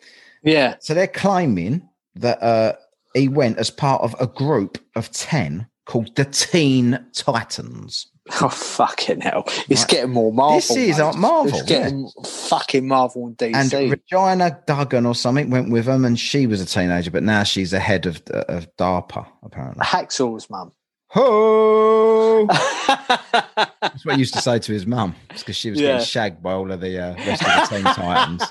Yeah. 0.43 0.75
So 0.79 0.93
they're 0.93 1.07
claiming 1.07 1.87
that 2.15 2.41
uh, 2.41 2.73
he 3.13 3.27
went 3.27 3.57
as 3.57 3.69
part 3.69 4.01
of 4.01 4.15
a 4.19 4.27
group 4.27 4.77
of 4.95 5.11
10 5.11 5.67
called 5.85 6.15
the 6.15 6.25
Teen 6.25 7.03
Titans. 7.13 8.07
Oh 8.41 8.49
fucking 8.49 9.21
hell! 9.21 9.43
It's 9.69 9.81
Right. 9.81 9.87
getting 9.89 10.11
more 10.11 10.31
Marvel. 10.31 10.57
This 10.59 10.69
is 10.75 10.99
like 10.99 11.15
Marvel, 11.15 11.51
It's 11.51 11.63
getting 11.63 12.07
fucking 12.25 12.87
Marvel 12.87 13.25
and 13.25 13.35
DC. 13.35 13.55
And 13.55 13.91
Regina 13.91 14.59
Dugan 14.67 15.07
or 15.07 15.15
something 15.15 15.49
went 15.49 15.71
with 15.71 15.85
them, 15.85 16.05
and 16.05 16.19
she 16.19 16.45
was 16.45 16.61
a 16.61 16.65
teenager, 16.67 17.09
but 17.09 17.23
now 17.23 17.41
she's 17.41 17.71
the 17.71 17.79
head 17.79 18.05
of, 18.05 18.21
of 18.27 18.67
DARPA, 18.77 19.25
apparently. 19.41 19.83
Hacksaw's 19.83 20.47
mum. 20.47 20.71
Ho! 21.07 22.45
That's 22.51 24.05
what 24.05 24.13
he 24.13 24.19
used 24.19 24.35
to 24.35 24.41
say 24.41 24.59
to 24.59 24.71
his 24.73 24.85
mum. 24.85 25.15
It's 25.31 25.41
because 25.41 25.55
she 25.55 25.71
was 25.71 25.81
Yeah. 25.81 25.93
getting 25.93 26.05
shagged 26.05 26.43
by 26.43 26.51
all 26.53 26.71
of 26.71 26.81
the 26.81 26.99
uh, 27.03 27.15
rest 27.15 27.41
of 27.41 27.69
the 27.69 27.75
Teen 27.77 27.83
Titans. 27.95 28.43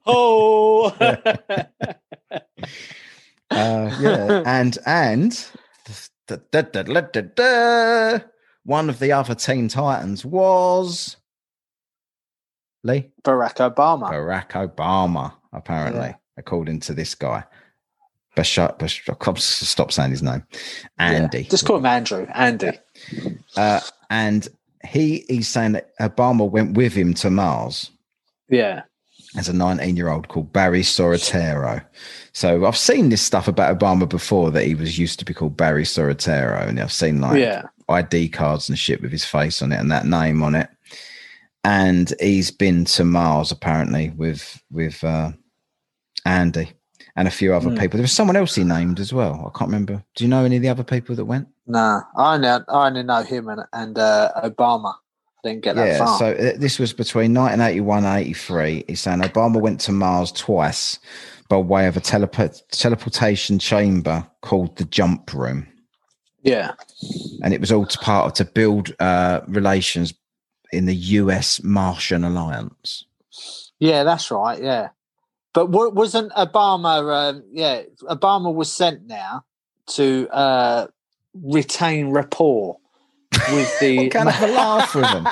oh. 0.06 0.90
Uh, 2.30 2.40
yeah, 4.00 4.42
and 4.46 4.78
and 4.86 5.46
da, 6.26 6.36
da, 6.50 7.22
da, 7.22 8.18
one 8.64 8.88
of 8.90 8.98
the 8.98 9.12
other 9.12 9.34
Teen 9.34 9.68
Titans 9.68 10.24
was 10.24 11.16
Lee 12.82 13.10
Barack 13.22 13.56
Obama. 13.56 14.10
Barack 14.10 14.50
Obama, 14.50 15.32
apparently, 15.52 16.08
Yeah. 16.08 16.14
according 16.36 16.80
to 16.80 16.94
this 16.94 17.14
guy. 17.14 17.44
Bashar, 18.36 18.76
Bashar, 18.78 19.38
stop 19.38 19.92
saying 19.92 20.10
his 20.10 20.22
name. 20.22 20.44
Andy. 20.98 21.42
Yeah. 21.42 21.48
Just 21.48 21.64
call 21.64 21.76
him 21.76 21.86
Andrew. 21.86 22.26
Andy. 22.34 22.72
Uh, 23.56 23.80
and 24.10 24.46
he 24.86 25.24
he's 25.28 25.48
saying 25.48 25.72
that 25.72 25.96
Obama 26.00 26.48
went 26.50 26.76
with 26.76 26.92
him 26.92 27.14
to 27.14 27.30
Mars 27.30 27.90
Yeah. 28.50 28.82
As 29.36 29.48
a 29.48 29.52
19 29.52 29.96
year 29.96 30.08
old 30.08 30.28
called 30.28 30.52
Barry 30.52 30.82
Sorotero. 30.82 31.84
So 32.32 32.66
I've 32.66 32.76
seen 32.76 33.08
this 33.08 33.22
stuff 33.22 33.48
about 33.48 33.78
Obama 33.78 34.08
before 34.08 34.50
that 34.50 34.64
he 34.64 34.74
was 34.74 34.98
used 34.98 35.18
to 35.18 35.24
be 35.24 35.34
called 35.34 35.56
Barry 35.56 35.84
Sorotero, 35.84 36.66
and 36.68 36.78
I've 36.80 36.92
seen 36.92 37.20
like 37.20 37.40
Yeah. 37.40 37.62
ID 37.88 38.28
cards 38.30 38.68
and 38.68 38.78
shit 38.78 39.00
with 39.02 39.12
his 39.12 39.24
face 39.24 39.62
on 39.62 39.72
it 39.72 39.80
and 39.80 39.90
that 39.90 40.06
name 40.06 40.42
on 40.42 40.54
it. 40.54 40.68
And 41.64 42.12
he's 42.20 42.50
been 42.50 42.84
to 42.86 43.04
Mars 43.04 43.50
apparently 43.50 44.10
with 44.16 44.62
with 44.70 45.02
uh, 45.02 45.32
Andy 46.24 46.72
and 47.16 47.26
a 47.26 47.30
few 47.30 47.54
other 47.54 47.70
Hmm. 47.70 47.76
people. 47.76 47.96
There 47.98 48.02
was 48.04 48.12
someone 48.12 48.36
else 48.36 48.54
he 48.54 48.64
named 48.64 49.00
as 49.00 49.12
well. 49.12 49.34
I 49.52 49.58
can't 49.58 49.70
remember. 49.70 50.02
Do 50.14 50.24
you 50.24 50.28
know 50.28 50.44
any 50.44 50.56
of 50.56 50.62
the 50.62 50.68
other 50.68 50.84
people 50.84 51.16
that 51.16 51.24
went? 51.24 51.48
Nah, 51.66 52.02
I 52.16 52.34
only, 52.34 52.48
I 52.48 52.62
only 52.68 53.02
know 53.02 53.22
him 53.22 53.48
and, 53.48 53.62
and 53.72 53.98
uh, 53.98 54.30
Obama. 54.44 54.94
Didn't 55.46 55.64
get 55.64 55.76
that 55.76 55.86
yeah. 55.88 55.98
far. 55.98 56.18
So 56.18 56.32
uh, 56.32 56.52
this 56.56 56.78
was 56.78 56.92
between 56.92 57.32
1981 57.34 58.04
and 58.04 58.18
83. 58.18 58.84
He's 58.88 59.00
saying 59.00 59.20
Obama 59.20 59.60
went 59.60 59.80
to 59.82 59.92
Mars 59.92 60.32
twice 60.32 60.98
by 61.48 61.56
way 61.56 61.86
of 61.86 61.96
a 61.96 62.00
telepo- 62.00 62.60
teleportation 62.70 63.58
chamber 63.58 64.26
called 64.42 64.76
the 64.76 64.84
Jump 64.84 65.32
Room. 65.32 65.66
yeah. 66.42 66.72
and 67.42 67.54
it 67.54 67.60
was 67.60 67.72
all 67.72 67.86
to 67.86 67.98
part 67.98 68.26
of 68.26 68.34
to 68.34 68.44
build 68.44 68.94
uh, 69.00 69.40
relations 69.46 70.14
in 70.72 70.86
the 70.86 70.94
U.S. 70.94 71.62
Martian 71.62 72.24
alliance. 72.24 73.04
Yeah, 73.78 74.04
that's 74.04 74.30
right. 74.30 74.62
Yeah. 74.62 74.88
But 75.52 75.70
wa- 75.70 75.88
wasn't 75.88 76.32
Obama, 76.32 77.30
um, 77.30 77.44
yeah, 77.52 77.82
Obama 78.02 78.52
was 78.52 78.70
sent 78.70 79.06
now 79.06 79.44
to 79.88 80.28
uh, 80.30 80.86
retain 81.34 82.10
rapport 82.10 82.78
with 83.52 83.78
the. 83.80 83.96
What 83.98 84.10
kind 84.12 84.28
of 84.28 84.42
a 84.42 84.46
laugh 84.48 84.94
with 84.94 85.04
them? 85.04 85.28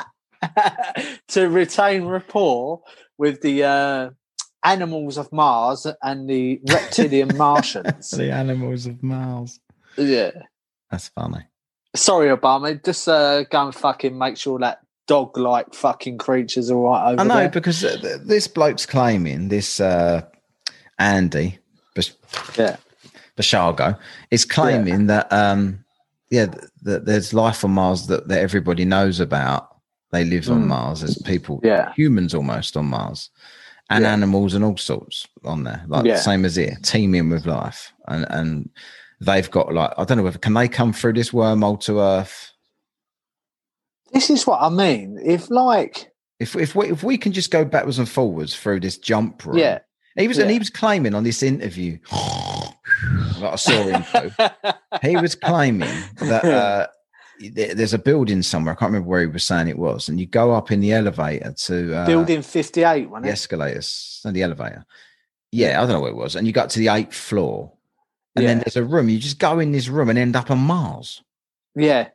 to 1.28 1.48
retain 1.48 2.04
rapport 2.04 2.82
with 3.18 3.40
the 3.42 3.64
uh, 3.64 4.10
animals 4.64 5.16
of 5.18 5.32
Mars 5.32 5.86
and 6.02 6.28
the 6.28 6.60
reptilian 6.70 7.30
Martians. 7.36 8.10
the 8.10 8.30
animals 8.32 8.86
of 8.86 9.02
Mars. 9.02 9.60
Yeah. 9.96 10.30
That's 10.90 11.08
funny. 11.08 11.46
Sorry, 11.96 12.28
Obama. 12.36 12.82
Just 12.84 13.08
uh, 13.08 13.44
go 13.44 13.66
and 13.66 13.74
fucking 13.74 14.16
make 14.18 14.36
sure 14.36 14.58
that 14.58 14.80
dog 15.06 15.36
like 15.38 15.74
fucking 15.74 16.18
creature's 16.18 16.70
all 16.70 16.82
right 16.84 17.12
over 17.12 17.20
I 17.20 17.24
know 17.24 17.34
there. 17.36 17.48
because 17.50 17.84
uh, 17.84 17.96
th- 18.00 18.20
this 18.24 18.48
bloke's 18.48 18.86
claiming 18.86 19.48
this 19.48 19.78
uh, 19.80 20.22
Andy 20.98 21.58
Bas- 21.94 22.16
Yeah. 22.58 22.76
Bashago 23.36 23.98
is 24.30 24.44
claiming 24.44 25.06
that 25.08 25.32
um, 25.32 25.83
yeah, 26.34 26.46
th- 26.84 27.02
there's 27.04 27.32
life 27.34 27.64
on 27.64 27.70
Mars 27.72 28.06
that, 28.08 28.28
that 28.28 28.40
everybody 28.40 28.84
knows 28.84 29.20
about. 29.20 29.68
They 30.12 30.24
live 30.24 30.48
on 30.50 30.64
Mm. 30.64 30.66
Mars. 30.68 31.00
There's 31.00 31.20
people, 31.22 31.60
Yeah. 31.64 31.92
humans 31.96 32.34
almost 32.34 32.76
on 32.76 32.86
Mars, 32.86 33.30
and 33.90 34.02
Yeah. 34.04 34.12
animals 34.12 34.54
and 34.54 34.64
all 34.64 34.76
sorts 34.76 35.26
on 35.44 35.64
there, 35.64 35.82
like 35.88 36.04
Yeah. 36.04 36.14
the 36.16 36.22
same 36.22 36.44
as 36.44 36.56
here, 36.56 36.76
teeming 36.82 37.30
with 37.30 37.46
life. 37.46 37.92
And 38.08 38.26
and 38.30 38.70
they've 39.20 39.50
got 39.50 39.72
like 39.74 39.92
I 39.98 40.04
don't 40.04 40.18
know 40.18 40.24
whether 40.24 40.38
can 40.38 40.54
they 40.54 40.68
come 40.68 40.92
through 40.92 41.14
this 41.14 41.30
wormhole 41.30 41.80
to 41.86 42.00
Earth. 42.00 42.52
This 44.12 44.30
is 44.30 44.46
what 44.46 44.60
I 44.62 44.68
mean. 44.68 45.18
If, 45.24 45.50
like, 45.50 46.12
If 46.38 46.54
if 46.56 46.74
we 46.74 46.90
if 46.90 47.02
we 47.02 47.16
can 47.18 47.32
just 47.32 47.50
go 47.50 47.64
backwards 47.64 47.98
and 47.98 48.08
forwards 48.08 48.54
through 48.54 48.80
this 48.80 48.98
jump 48.98 49.44
room, 49.44 49.58
yeah. 49.58 49.78
He 50.16 50.28
was 50.28 50.38
and 50.38 50.50
he 50.50 50.58
was 50.60 50.70
claiming 50.70 51.14
on 51.14 51.24
this 51.24 51.42
interview 51.42 51.98
that 53.44 53.52
I 53.52 53.56
saw 53.56 53.88
info. 53.88 54.30
He 55.02 55.16
was 55.16 55.34
claiming 55.34 55.92
that 56.20 56.44
uh, 56.44 56.86
there's 57.40 57.94
a 57.94 57.98
building 57.98 58.42
somewhere. 58.42 58.74
I 58.74 58.76
can't 58.76 58.90
remember 58.90 59.08
where 59.08 59.20
he 59.20 59.26
was 59.26 59.44
saying 59.44 59.68
it 59.68 59.78
was, 59.78 60.08
and 60.08 60.18
you 60.18 60.26
go 60.26 60.52
up 60.52 60.70
in 60.70 60.80
the 60.80 60.92
elevator 60.92 61.52
to 61.52 61.94
uh, 61.94 62.06
Building 62.06 62.42
58, 62.42 63.08
wasn't 63.08 63.24
the 63.24 63.30
escalators 63.30 64.20
and 64.24 64.34
the 64.34 64.42
elevator. 64.42 64.84
Yeah, 65.52 65.78
I 65.78 65.86
don't 65.86 65.92
know 65.92 66.00
where 66.00 66.10
it 66.10 66.16
was, 66.16 66.36
and 66.36 66.46
you 66.46 66.52
got 66.52 66.70
to 66.70 66.78
the 66.78 66.88
eighth 66.88 67.14
floor, 67.14 67.72
and 68.34 68.46
then 68.46 68.58
there's 68.58 68.76
a 68.76 68.84
room. 68.84 69.08
You 69.08 69.18
just 69.18 69.38
go 69.38 69.58
in 69.60 69.72
this 69.72 69.88
room 69.88 70.08
and 70.08 70.18
end 70.18 70.34
up 70.34 70.50
on 70.50 70.58
Mars. 70.58 71.22
Yeah. 71.76 72.08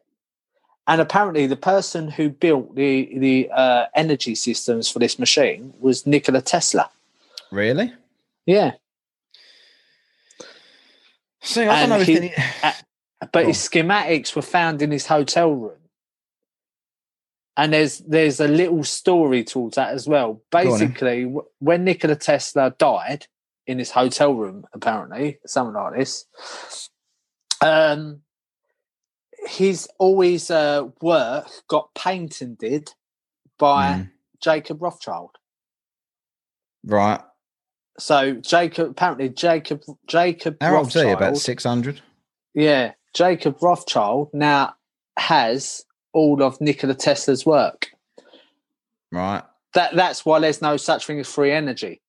And 0.87 0.99
apparently, 0.99 1.45
the 1.45 1.55
person 1.55 2.09
who 2.09 2.29
built 2.29 2.75
the 2.75 3.09
the 3.17 3.49
uh, 3.53 3.85
energy 3.93 4.33
systems 4.35 4.89
for 4.89 4.97
this 4.99 5.19
machine 5.19 5.73
was 5.79 6.07
Nikola 6.07 6.41
Tesla. 6.41 6.89
Really? 7.51 7.93
Yeah, 8.45 8.71
See, 11.49 11.63
I 11.63 11.75
don't 11.81 11.89
know 11.89 11.99
he- 11.99 12.13
if 12.13 12.21
any, 12.23 12.33
but 13.33 13.45
Go 13.45 13.47
his 13.47 13.57
schematics 13.57 14.35
were 14.35 14.41
found 14.43 14.81
in 14.81 14.91
his 14.91 15.07
hotel 15.07 15.51
room. 15.53 15.77
And 17.57 17.73
there's 17.73 17.99
there's 17.99 18.39
a 18.39 18.47
little 18.47 18.83
story 18.83 19.43
towards 19.43 19.75
that 19.75 19.91
as 19.93 20.07
well. 20.07 20.29
on. 20.29 20.41
Basically, 20.51 21.23
w- 21.25 21.45
when 21.59 21.83
Nikola 21.85 22.15
Tesla 22.15 22.73
died 22.77 23.27
in 23.67 23.79
his 23.79 23.91
hotel 23.91 24.33
room, 24.33 24.65
apparently 24.73 25.39
something 25.45 25.75
like 25.75 25.95
this, 25.97 26.25
um, 27.61 28.21
his 29.47 29.89
all 29.99 30.21
his 30.21 30.51
uh, 30.51 30.87
work 31.01 31.47
got 31.67 31.93
patented 31.95 32.93
by 33.59 33.95
Mm, 33.95 34.11
Jacob 34.41 34.81
Rothschild. 34.81 35.31
right. 36.85 37.21
So 37.99 38.33
Jacob, 38.35 38.91
apparently 38.91 39.29
Jacob, 39.29 39.81
Jacob 40.07 40.57
How 40.61 40.77
old's 40.77 40.93
he? 40.93 41.01
Rothschild, 41.01 41.17
About 41.21 41.37
six 41.37 41.63
hundred. 41.63 42.01
yeah, 42.53 42.93
Jacob 43.13 43.57
Rothschild 43.61 44.29
now 44.33 44.73
has 45.17 45.83
all 46.13 46.41
of 46.41 46.59
Nikola 46.61 46.95
Tesla's 46.95 47.45
work. 47.45 47.89
Right. 49.11 49.43
That 49.73 49.95
that's 49.95 50.25
why 50.25 50.39
there's 50.39 50.61
no 50.61 50.77
such 50.77 51.05
thing 51.05 51.19
as 51.19 51.27
free 51.27 51.51
energy. 51.51 52.01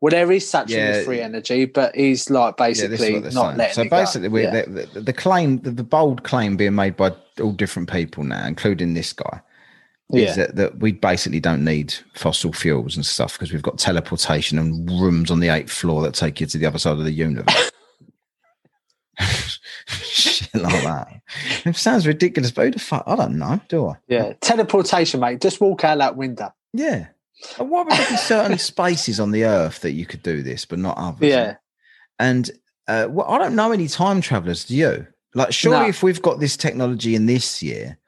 Well, 0.00 0.10
there 0.10 0.30
is 0.30 0.48
such 0.48 0.68
thing 0.68 0.78
as 0.80 1.04
free 1.04 1.20
energy, 1.20 1.64
but 1.64 1.94
he's 1.96 2.30
like 2.30 2.54
Yeah, 2.58 2.66
basically 2.66 3.18
they're 3.18 3.32
not 3.32 3.46
saying. 3.46 3.56
letting 3.58 3.74
So 3.74 3.82
it 3.82 3.90
go. 3.90 3.96
basically, 3.96 4.28
we, 4.28 4.42
Yeah. 4.44 4.62
the, 4.62 4.88
the, 4.94 5.00
the 5.00 5.12
claim, 5.12 5.58
the, 5.62 5.72
the 5.72 5.82
bold 5.82 6.22
claim 6.22 6.56
being 6.56 6.76
made 6.76 6.96
by 6.96 7.12
all 7.40 7.50
different 7.50 7.90
people 7.90 8.22
now, 8.22 8.46
including 8.46 8.94
this 8.94 9.12
guy, 9.12 9.40
yeah. 10.10 10.28
is 10.30 10.36
that, 10.36 10.56
that 10.56 10.78
we 10.78 10.92
basically 10.92 11.40
don't 11.40 11.64
need 11.64 11.94
fossil 12.14 12.52
fuels 12.52 12.96
and 12.96 13.04
stuff 13.04 13.34
because 13.34 13.52
we've 13.52 13.62
got 13.62 13.78
teleportation 13.78 14.58
and 14.58 14.88
rooms 15.00 15.30
on 15.30 15.40
the 15.40 15.48
eighth 15.48 15.70
floor 15.70 16.02
that 16.02 16.14
take 16.14 16.40
you 16.40 16.46
to 16.46 16.58
the 16.58 16.66
other 16.66 16.78
side 16.78 16.98
of 16.98 17.04
the 17.04 17.12
universe. 17.12 17.70
Shit 19.88 20.54
like 20.54 20.82
that. 20.84 21.08
It 21.64 21.76
sounds 21.76 22.06
ridiculous, 22.06 22.50
but 22.50 22.64
who 22.66 22.70
the 22.72 22.78
fuck? 22.78 23.04
I 23.06 23.16
don't 23.16 23.38
know, 23.38 23.60
do 23.68 23.88
I? 23.88 23.94
yeah, 24.06 24.32
teleportation, 24.40 25.20
mate. 25.20 25.40
Just 25.40 25.60
walk 25.60 25.84
out 25.84 25.98
that 25.98 26.16
window. 26.16 26.52
Yeah. 26.72 27.08
And 27.58 27.70
why 27.70 27.82
would 27.82 27.92
there 27.92 28.08
be 28.10 28.16
certain 28.16 28.58
spaces 28.58 29.20
on 29.20 29.30
the 29.30 29.44
earth 29.44 29.80
that 29.80 29.92
you 29.92 30.06
could 30.06 30.22
do 30.22 30.42
this, 30.42 30.64
but 30.64 30.78
not 30.78 30.96
others? 30.98 31.28
Yeah, 31.28 31.56
And 32.18 32.50
uh, 32.86 33.06
well, 33.10 33.28
I 33.30 33.38
don't 33.38 33.54
know 33.54 33.72
any 33.72 33.86
time 33.88 34.20
travelers. 34.20 34.64
Do 34.64 34.76
you? 34.76 35.06
Like, 35.34 35.52
surely 35.52 35.80
No. 35.80 35.88
if 35.88 36.02
we've 36.02 36.22
got 36.22 36.40
this 36.40 36.56
technology 36.56 37.14
in 37.14 37.26
this 37.26 37.62
year, 37.62 37.98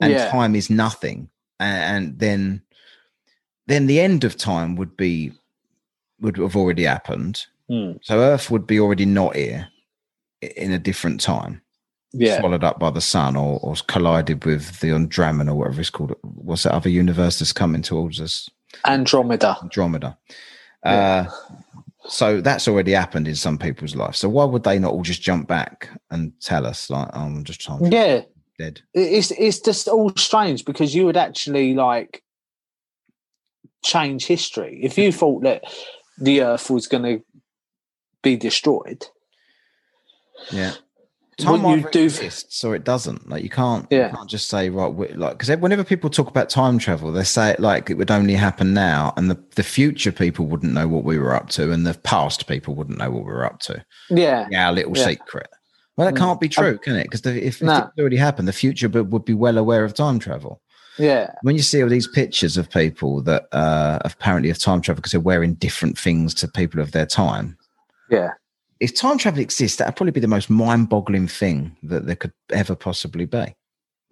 and 0.00 0.12
Yeah. 0.12 0.28
time 0.30 0.54
is 0.56 0.68
nothing, 0.70 1.28
and, 1.64 2.04
and 2.06 2.18
then 2.18 2.62
then 3.66 3.86
the 3.86 4.00
end 4.00 4.24
of 4.24 4.36
time 4.36 4.76
would 4.76 4.96
be 4.96 5.32
would 6.20 6.36
have 6.36 6.56
already 6.56 6.84
happened. 6.84 7.44
Hmm. 7.68 7.92
So 8.02 8.18
Earth 8.20 8.50
would 8.50 8.66
be 8.66 8.78
already 8.78 9.06
not 9.06 9.36
here 9.36 9.68
in 10.56 10.72
a 10.72 10.78
different 10.78 11.20
time, 11.20 11.62
yeah, 12.12 12.38
swallowed 12.38 12.64
up 12.64 12.78
by 12.78 12.90
the 12.90 13.00
sun, 13.00 13.36
or, 13.36 13.58
or 13.62 13.74
collided 13.88 14.44
with 14.44 14.80
the 14.80 14.90
Andromeda, 14.90 15.50
or 15.50 15.54
whatever 15.54 15.80
it's 15.80 15.90
called. 15.90 16.14
What's 16.22 16.64
that 16.64 16.74
other 16.74 16.90
universe 16.90 17.38
that's 17.38 17.52
coming 17.52 17.82
towards 17.82 18.20
us? 18.20 18.50
Andromeda. 18.86 19.56
Andromeda. 19.62 20.18
Yeah. 20.84 21.26
Uh, 21.28 21.54
so 22.06 22.42
that's 22.42 22.68
already 22.68 22.92
happened 22.92 23.26
in 23.26 23.34
some 23.34 23.56
people's 23.56 23.96
life. 23.96 24.14
So 24.14 24.28
why 24.28 24.44
would 24.44 24.64
they 24.64 24.78
not 24.78 24.92
all 24.92 25.02
just 25.02 25.22
jump 25.22 25.48
back 25.48 25.88
and 26.10 26.32
tell 26.40 26.66
us, 26.66 26.90
like, 26.90 27.08
oh, 27.14 27.20
I'm 27.20 27.44
just 27.44 27.62
trying 27.62 27.78
To- 27.78 27.88
Yeah, 27.90 28.20
dead? 28.58 28.80
it's 28.94 29.30
it's 29.32 29.60
just 29.60 29.88
all 29.88 30.10
strange 30.16 30.64
because 30.64 30.94
you 30.94 31.04
would 31.06 31.16
actually 31.16 31.74
like 31.74 32.22
change 33.84 34.26
history 34.26 34.80
if 34.82 34.96
you 34.98 35.12
thought 35.20 35.42
that 35.42 35.64
the 36.18 36.42
earth 36.42 36.70
was 36.70 36.86
going 36.86 37.02
to 37.02 37.24
be 38.22 38.36
destroyed 38.36 39.04
Yeah. 40.50 40.72
Time 41.36 41.64
you 41.64 41.88
do- 41.90 42.04
exists 42.04 42.62
or 42.62 42.76
it 42.76 42.84
doesn't. 42.84 43.28
Like 43.28 43.42
you 43.42 43.50
can't, 43.50 43.88
Yeah. 43.90 44.10
you 44.10 44.16
can't 44.16 44.30
just 44.30 44.48
say 44.48 44.70
right. 44.70 45.18
Like 45.18 45.36
because 45.38 45.56
whenever 45.58 45.82
people 45.82 46.08
talk 46.08 46.28
about 46.28 46.48
time 46.48 46.78
travel, 46.78 47.10
they 47.10 47.24
say 47.24 47.50
it 47.50 47.58
like 47.58 47.90
it 47.90 47.94
would 47.94 48.12
only 48.12 48.34
happen 48.34 48.72
now, 48.72 49.12
and 49.16 49.28
the 49.28 49.42
the 49.56 49.64
future 49.64 50.12
people 50.12 50.46
wouldn't 50.46 50.72
know 50.72 50.86
what 50.86 51.02
we 51.02 51.18
were 51.18 51.34
up 51.34 51.48
to, 51.50 51.72
and 51.72 51.84
the 51.84 51.94
past 51.94 52.46
people 52.46 52.76
wouldn't 52.76 52.98
know 52.98 53.10
what 53.10 53.24
we 53.24 53.32
were 53.32 53.44
up 53.44 53.58
to. 53.62 53.84
yeah 54.10 54.46
Our 54.54 54.72
little 54.72 54.96
Yeah. 54.96 55.06
secret. 55.06 55.48
Well, 55.96 56.06
that 56.06 56.14
Mm. 56.14 56.18
can't 56.18 56.40
be 56.40 56.48
true, 56.48 56.78
can 56.78 56.96
it? 56.96 57.04
Because 57.04 57.24
if, 57.26 57.60
it's 57.62 57.62
already 57.98 58.16
happened, 58.16 58.48
the 58.48 58.52
future 58.52 58.88
would 58.88 59.12
would 59.12 59.24
be 59.24 59.34
well 59.34 59.58
aware 59.58 59.84
of 59.84 59.94
time 59.94 60.18
travel. 60.18 60.60
yeah 60.98 61.32
when 61.42 61.56
you 61.56 61.62
see 61.62 61.82
all 61.82 61.88
these 61.88 62.06
pictures 62.06 62.56
of 62.56 62.70
people 62.70 63.20
that 63.22 63.46
uh, 63.52 63.98
apparently 64.04 64.48
have 64.48 64.58
time 64.58 64.80
travel 64.80 65.00
because 65.00 65.10
they're 65.12 65.20
wearing 65.32 65.54
different 65.54 65.98
things 65.98 66.32
to 66.34 66.46
people 66.46 66.80
of 66.80 66.92
their 66.92 67.06
time, 67.06 67.56
yeah 68.10 68.30
if 68.80 68.94
time 68.94 69.18
travel 69.18 69.40
exists, 69.40 69.78
that'd 69.78 69.96
probably 69.96 70.10
be 70.12 70.20
the 70.20 70.28
most 70.36 70.50
mind-boggling 70.50 71.26
thing 71.28 71.76
that 71.84 72.06
there 72.06 72.16
could 72.16 72.32
ever 72.52 72.74
possibly 72.74 73.24
be. 73.24 73.54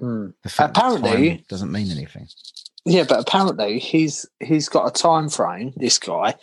Mm. 0.00 0.32
The 0.44 0.48
fact 0.48 0.74
that 0.74 0.80
Apparently- 0.84 1.30
time 1.36 1.44
doesn't 1.48 1.72
mean 1.72 1.90
anything. 1.90 2.26
Yeah, 2.84 3.04
but 3.08 3.20
apparently 3.20 3.78
he's 3.78 4.26
he's 4.40 4.68
got 4.68 4.86
a 4.88 4.90
time 4.90 5.28
frame. 5.28 5.72
This 5.76 5.98
guy, 6.00 6.34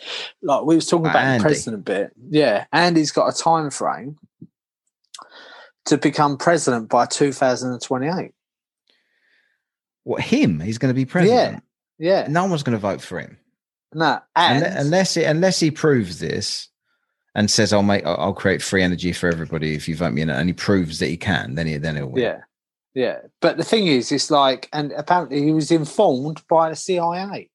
like 0.42 0.64
we 0.64 0.74
was 0.76 0.86
talking 0.86 1.06
about 1.06 1.22
Andy. 1.24 1.38
the 1.42 1.48
president 1.48 1.84
bit. 1.84 2.12
Yeah, 2.30 2.64
and 2.72 2.96
he's 2.96 3.10
got 3.10 3.28
a 3.28 3.36
time 3.36 3.68
frame 3.70 4.16
to 5.90 5.98
become 5.98 6.36
president 6.36 6.88
by 6.88 7.06
2028. 7.06 8.32
What 10.04 10.22
him? 10.22 10.58
He's 10.58 10.78
going 10.78 10.92
to 10.92 10.94
be 10.94 11.04
president. 11.04 11.62
Yeah, 11.98 12.22
yeah. 12.22 12.28
No 12.28 12.46
one's 12.46 12.62
going 12.62 12.76
to 12.76 12.80
vote 12.80 13.00
for 13.00 13.20
him 13.20 13.36
no, 13.94 14.20
and 14.36 14.64
Unle- 14.64 14.80
unless 14.80 15.16
it, 15.16 15.24
unless 15.24 15.60
he 15.60 15.70
proves 15.70 16.18
this 16.18 16.68
and 17.34 17.50
says, 17.50 17.72
"I'll 17.72 17.82
make, 17.82 18.04
I'll 18.06 18.16
I'll 18.18 18.34
create 18.34 18.62
free 18.62 18.82
energy 18.82 19.12
for 19.12 19.28
everybody 19.28 19.74
if 19.74 19.88
you 19.88 19.96
vote 19.96 20.12
me 20.12 20.22
in," 20.22 20.30
and 20.30 20.48
he 20.48 20.52
proves 20.52 20.98
that 21.00 21.06
he 21.06 21.16
can, 21.16 21.54
then 21.54 21.66
he 21.66 21.76
then 21.76 21.96
he'll 21.96 22.06
win. 22.06 22.22
yeah, 22.22 22.40
yeah. 22.94 23.18
But 23.40 23.56
the 23.56 23.64
thing 23.64 23.86
is, 23.86 24.12
it's 24.12 24.30
like, 24.30 24.68
and 24.72 24.92
apparently 24.92 25.42
he 25.42 25.52
was 25.52 25.70
informed 25.70 26.42
by 26.48 26.70
the 26.70 26.76
CIA. 26.76 27.49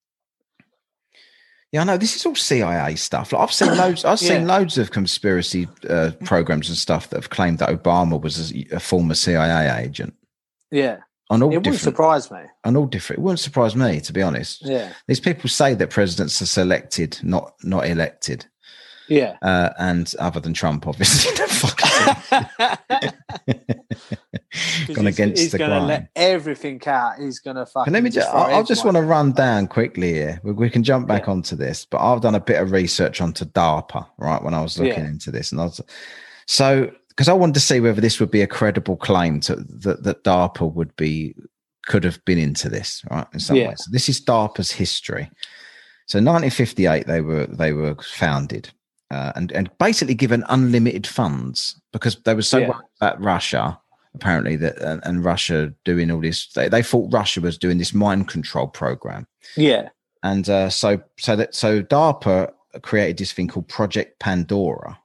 Yeah, 1.72 1.82
I 1.82 1.84
know 1.84 1.97
this 1.97 2.16
is 2.16 2.26
all 2.26 2.36
CIA 2.36 2.95
stuff. 2.95 3.34
Like 3.34 3.41
I've 3.41 3.51
seen 3.53 3.76
loads. 3.78 4.05
I've 4.05 4.20
seen 4.20 4.41
Yeah. 4.47 4.57
loads 4.57 4.78
of 4.78 4.91
conspiracy 4.91 5.68
uh, 5.89 6.11
programs 6.24 6.70
and 6.70 6.78
stuff 6.78 7.09
that 7.09 7.18
have 7.18 7.30
claimed 7.30 7.59
that 7.59 7.70
Obama 7.70 8.22
was 8.22 8.51
a, 8.53 8.66
a 8.72 8.80
former 8.80 9.13
CIA 9.16 9.84
agent 9.84 10.13
Yeah, 10.72 10.97
on 11.30 11.43
all 11.43 11.51
it 11.51 11.57
wouldn't 11.57 11.76
surprise 11.80 12.32
me. 12.32 12.39
on 12.63 12.78
all 12.78 12.86
different. 12.86 13.20
It 13.20 13.24
wouldn't 13.24 13.39
surprise 13.39 13.76
me, 13.76 13.99
to 14.01 14.13
be 14.13 14.22
honest. 14.22 14.66
Yeah, 14.66 14.93
These 15.07 15.20
people 15.20 15.49
say 15.49 15.74
that 15.74 15.89
presidents 15.89 16.41
are 16.41 16.45
selected, 16.45 17.20
not 17.24 17.53
not 17.63 17.88
elected. 17.88 18.45
Yeah. 19.08 19.38
Uh, 19.41 19.70
and 19.80 20.14
other 20.20 20.39
than 20.39 20.53
Trump, 20.53 20.88
obviously, 20.88 21.32
gone 24.93 25.08
against 25.08 25.41
he's 25.41 25.51
the 25.51 25.58
gonna 25.58 25.76
grain. 25.80 25.88
let 25.88 26.10
everything 26.16 26.82
out. 26.88 27.20
He's 27.20 27.39
gonna 27.39 27.66
fucking. 27.66 27.91
But 27.91 27.93
let 27.93 28.03
me 28.03 28.10
just, 28.10 28.30
throw 28.30 28.39
I, 28.41 28.60
I 28.60 28.64
just 28.64 28.86
want 28.86 28.97
to 28.97 29.03
run 29.03 29.32
down 29.34 29.68
quickly 29.68 30.14
here. 30.14 30.39
We, 30.43 30.53
we 30.53 30.70
can 30.70 30.84
jump 30.84 31.08
back 31.08 31.24
Yeah. 31.26 31.32
onto 31.32 31.56
this, 31.56 31.86
but 31.86 31.99
I've 31.99 32.22
done 32.22 32.36
a 32.36 32.39
bit 32.39 32.62
of 32.62 32.72
research 32.72 33.22
onto 33.22 33.45
DARPA, 33.45 34.06
right? 34.18 34.41
When 34.43 34.53
I 34.53 34.62
was 34.62 34.78
looking 34.80 35.03
Yeah. 35.03 35.10
into 35.10 35.32
this, 35.32 35.51
and 35.51 35.62
I 35.62 35.66
was 35.66 35.82
so 36.47 36.91
because 37.10 37.28
I 37.30 37.34
wanted 37.34 37.53
to 37.56 37.60
see 37.62 37.80
whether 37.80 38.01
this 38.01 38.20
would 38.20 38.32
be 38.32 38.41
a 38.41 38.47
credible 38.47 38.97
claim 38.97 39.39
to 39.41 39.56
that, 39.56 40.03
that 40.03 40.24
DARPA 40.24 40.74
would 40.74 40.95
be 40.95 41.36
could 41.86 42.03
have 42.03 42.24
been 42.26 42.39
into 42.39 42.68
this, 42.68 43.03
right? 43.12 43.28
In 43.34 43.39
some 43.39 43.58
Yeah. 43.58 43.70
ways, 43.70 43.84
so 43.86 43.91
this 43.91 44.10
is 44.10 44.20
DARPA's 44.20 44.72
history. 44.72 45.30
So, 46.08 46.20
1958, 46.20 47.08
they 47.08 47.22
were 47.22 47.47
they 47.47 47.74
were 47.74 47.95
founded. 47.95 48.70
Uh, 49.12 49.32
and 49.36 49.51
and 49.51 49.70
basically 49.78 50.16
given 50.16 50.43
unlimited 50.49 51.06
funds 51.06 51.80
because 51.93 52.16
they 52.24 52.34
were 52.34 52.41
so 52.41 52.58
Yeah. 52.58 52.70
worried 52.70 52.86
about 52.99 53.22
Russia 53.24 53.80
apparently 54.16 54.56
that 54.56 54.78
and, 54.80 54.99
and 55.06 55.24
Russia 55.24 55.72
doing 55.84 56.10
all 56.10 56.22
this 56.22 56.51
they, 56.53 56.70
they 56.70 56.82
thought 56.82 57.14
Russia 57.14 57.39
was 57.39 57.58
doing 57.58 57.78
this 57.78 57.93
mind 57.93 58.28
control 58.28 58.68
program. 58.68 59.28
Yeah, 59.56 59.89
and 60.24 60.49
uh, 60.49 60.70
so 60.70 61.01
so 61.20 61.36
that 61.36 61.53
so 61.53 61.84
DARPA 61.84 62.51
created 62.82 63.18
this 63.18 63.32
thing 63.32 63.47
called 63.47 63.68
Project 63.68 64.20
Pandora 64.20 64.99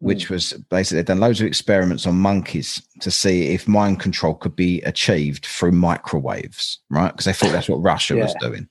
which 0.00 0.28
was 0.28 0.52
basically 0.68 1.02
done 1.02 1.18
loads 1.18 1.40
of 1.40 1.46
experiments 1.46 2.06
on 2.06 2.14
monkeys 2.14 2.82
to 3.00 3.10
see 3.10 3.54
if 3.54 3.66
mind 3.66 4.00
control 4.00 4.34
could 4.34 4.54
be 4.54 4.82
achieved 4.82 5.46
through 5.46 5.72
microwaves 5.72 6.78
right? 6.90 7.12
Because 7.12 7.24
they 7.24 7.32
thought 7.32 7.52
that's 7.52 7.70
what 7.70 7.82
Russia 7.82 8.14
was 8.14 8.34
doing 8.40 8.68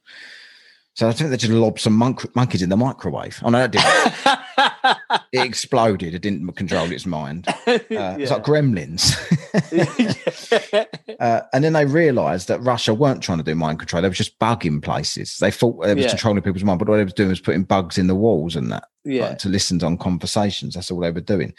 so 0.95 1.07
I 1.07 1.11
think 1.11 1.29
they 1.31 1.37
just 1.37 1.51
lobbed 1.53 1.79
some 1.79 1.93
monk- 1.93 2.35
monkeys 2.35 2.61
in 2.61 2.69
the 2.69 2.77
microwave. 2.77 3.39
Oh 3.43 3.49
no, 3.49 3.65
that 3.67 3.71
didn't. 3.71 5.23
it 5.31 5.45
exploded. 5.47 6.13
It 6.13 6.21
didn't 6.21 6.51
control 6.53 6.91
its 6.91 7.05
mind. 7.05 7.47
Uh, 7.67 8.17
It's 8.19 8.31
like 8.31 8.43
gremlins. 8.43 9.13
uh, 11.19 11.41
and 11.53 11.63
then 11.63 11.73
they 11.73 11.85
realised 11.85 12.47
that 12.47 12.61
Russia 12.61 12.93
weren't 12.93 13.21
trying 13.23 13.37
to 13.37 13.43
do 13.43 13.55
mind 13.55 13.79
control; 13.79 14.01
they 14.01 14.07
were 14.07 14.13
just 14.13 14.37
bugging 14.39 14.81
places. 14.81 15.37
They 15.39 15.51
thought 15.51 15.81
they 15.83 15.93
was 15.95 16.03
Yeah. 16.05 16.09
controlling 16.09 16.41
people's 16.43 16.63
mind, 16.63 16.79
but 16.79 16.87
what 16.89 16.97
they 16.97 17.03
was 17.03 17.13
doing 17.13 17.29
was 17.29 17.39
putting 17.39 17.63
bugs 17.63 17.97
in 17.97 18.07
the 18.07 18.15
walls 18.15 18.55
and 18.55 18.71
that 18.71 18.85
yeah, 19.03 19.29
like, 19.29 19.39
to 19.39 19.49
listen 19.49 19.83
on 19.83 19.97
conversations. 19.97 20.73
That's 20.75 20.91
all 20.91 20.99
they 20.99 21.11
were 21.11 21.21
doing. 21.21 21.53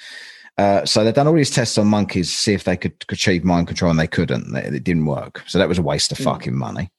Uh, 0.57 0.85
so 0.85 1.03
they've 1.03 1.15
done 1.15 1.27
all 1.27 1.35
these 1.35 1.51
tests 1.51 1.79
on 1.79 1.87
monkeys 1.89 2.31
to 2.31 2.37
see 2.37 2.53
if 2.55 2.65
they 2.65 2.77
could 2.77 2.95
achieve 3.09 3.45
mind 3.45 3.67
control, 3.67 3.91
and 3.91 3.99
they 3.99 4.07
couldn't. 4.07 4.55
It 4.57 4.85
didn't 4.85 5.07
work. 5.07 5.43
So 5.47 5.59
that 5.59 5.69
was 5.69 5.79
a 5.79 5.83
waste 5.83 6.13
of 6.13 6.19
Mm. 6.19 6.25
fucking 6.25 6.57
money. 6.57 6.91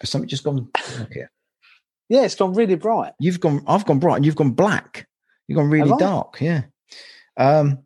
Has 0.00 0.10
something 0.10 0.28
just 0.28 0.44
gone? 0.44 0.68
Okay. 1.02 1.24
Yeah. 2.08 2.22
It's 2.22 2.34
gone 2.34 2.54
really 2.54 2.74
bright. 2.76 3.12
You've 3.18 3.40
gone. 3.40 3.62
I've 3.66 3.84
gone 3.86 3.98
bright, 3.98 4.16
and 4.16 4.26
you've 4.26 4.36
gone 4.36 4.52
black. 4.52 5.06
You've 5.48 5.56
gone 5.56 5.70
really 5.70 5.92
dark. 5.98 6.38
Yeah. 6.40 6.62
Um, 7.36 7.80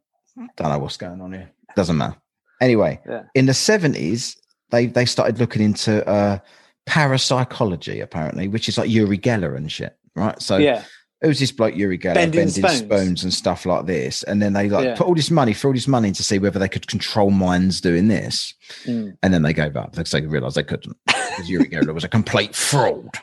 don't 0.56 0.68
know 0.70 0.78
what's 0.78 0.96
going 0.96 1.20
on 1.20 1.32
here. 1.32 1.50
Doesn't 1.74 1.96
matter. 1.96 2.16
Anyway, 2.60 3.00
Yeah. 3.08 3.22
in 3.34 3.46
the 3.46 3.54
seventies, 3.54 4.36
they 4.70 4.86
they 4.86 5.04
started 5.04 5.38
looking 5.38 5.62
into 5.62 6.06
uh, 6.08 6.38
parapsychology, 6.86 8.00
apparently, 8.00 8.48
which 8.48 8.68
is 8.68 8.78
like 8.78 8.90
Uri 8.90 9.18
Geller 9.18 9.56
and 9.56 9.70
shit, 9.70 9.96
right? 10.16 10.40
So 10.42 10.56
yeah, 10.56 10.82
it 11.22 11.26
was 11.28 11.38
this 11.38 11.52
bloke 11.52 11.74
Uri 11.76 11.98
Geller 11.98 12.14
Bending 12.14 12.40
bending, 12.46 12.50
spoons. 12.64 12.78
spoons. 12.78 13.22
and 13.24 13.32
stuff 13.32 13.64
like 13.66 13.86
this, 13.86 14.22
and 14.24 14.42
then 14.42 14.52
they 14.52 14.68
like 14.68 14.84
Yeah. 14.84 14.94
put 14.96 15.06
all 15.06 15.14
this 15.14 15.30
money, 15.30 15.54
threw 15.54 15.70
all 15.70 15.74
this 15.74 15.88
money 15.88 16.12
to 16.12 16.22
see 16.22 16.38
whether 16.38 16.58
they 16.58 16.68
could 16.68 16.86
control 16.86 17.30
minds 17.30 17.80
doing 17.80 18.08
this, 18.08 18.52
Mm. 18.84 19.16
and 19.22 19.32
then 19.34 19.42
they 19.42 19.52
gave 19.52 19.76
up 19.76 19.92
because 19.92 20.10
they 20.10 20.20
realised 20.26 20.56
they 20.56 20.62
couldn't 20.64 20.96
because 21.06 21.48
Uri 21.48 21.68
Geller 21.70 21.94
was 21.94 22.04
a 22.04 22.08
complete 22.08 22.54
fraud, 22.54 23.18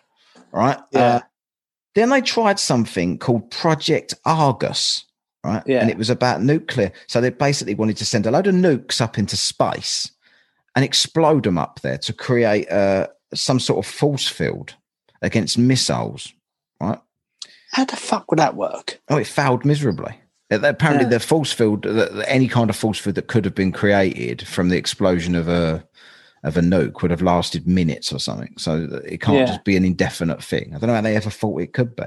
right? 0.55 0.79
Yeah. 0.91 0.99
Uh, 1.01 1.19
then 1.95 2.09
they 2.09 2.21
tried 2.21 2.59
something 2.59 3.17
called 3.17 3.51
Project 3.51 4.13
Argus, 4.25 5.05
right? 5.43 5.63
Yeah. 5.65 5.79
And 5.81 5.89
it 5.89 5.97
was 5.97 6.09
about 6.09 6.41
nuclear. 6.41 6.91
So 7.07 7.21
they 7.21 7.29
basically 7.29 7.75
wanted 7.75 7.97
to 7.97 8.05
send 8.05 8.25
a 8.25 8.31
load 8.31 8.47
of 8.47 8.55
nukes 8.55 8.99
up 9.01 9.17
into 9.17 9.37
space 9.37 10.11
and 10.75 10.83
explode 10.83 11.43
them 11.43 11.57
up 11.57 11.79
there 11.81 11.97
to 11.99 12.11
create 12.13 12.69
uh, 12.69 13.07
some 13.33 13.59
sort 13.59 13.85
of 13.85 13.89
force 13.89 14.27
field 14.27 14.75
against 15.21 15.57
missiles, 15.57 16.33
right? 16.81 16.99
How 17.71 17.85
the 17.85 17.95
fuck 17.95 18.29
would 18.31 18.39
that 18.39 18.55
work? 18.55 18.99
Oh, 19.09 19.17
it 19.17 19.27
failed 19.27 19.63
miserably. 19.65 20.19
Uh, 20.51 20.59
Apparently, 20.63 21.05
Yeah. 21.05 21.09
the 21.11 21.19
force 21.21 21.51
field, 21.53 21.83
the, 21.83 21.91
the- 21.91 22.25
any 22.29 22.47
kind 22.49 22.69
of 22.69 22.75
force 22.75 22.99
field 22.99 23.15
that 23.15 23.27
could 23.27 23.45
have 23.45 23.55
been 23.55 23.71
created 23.71 24.45
from 24.47 24.67
the 24.69 24.77
explosion 24.77 25.33
of 25.35 25.47
a 25.47 25.85
of 26.45 26.55
a 26.57 26.61
nuke 26.61 27.01
would 27.01 27.11
have 27.11 27.21
lasted 27.21 27.67
minutes 27.67 28.13
or 28.13 28.19
something. 28.19 28.53
So 28.57 29.01
it 29.05 29.19
can't 29.21 29.37
Yeah. 29.39 29.45
just 29.45 29.63
be 29.63 29.75
an 29.75 29.83
indefinite 29.83 30.41
thing. 30.43 30.73
I 30.73 30.77
don't 30.79 30.87
know 30.87 30.95
how 30.95 31.01
they 31.01 31.15
ever 31.15 31.29
thought 31.29 31.61
it 31.61 31.73
could 31.73 31.95
be. 31.95 32.05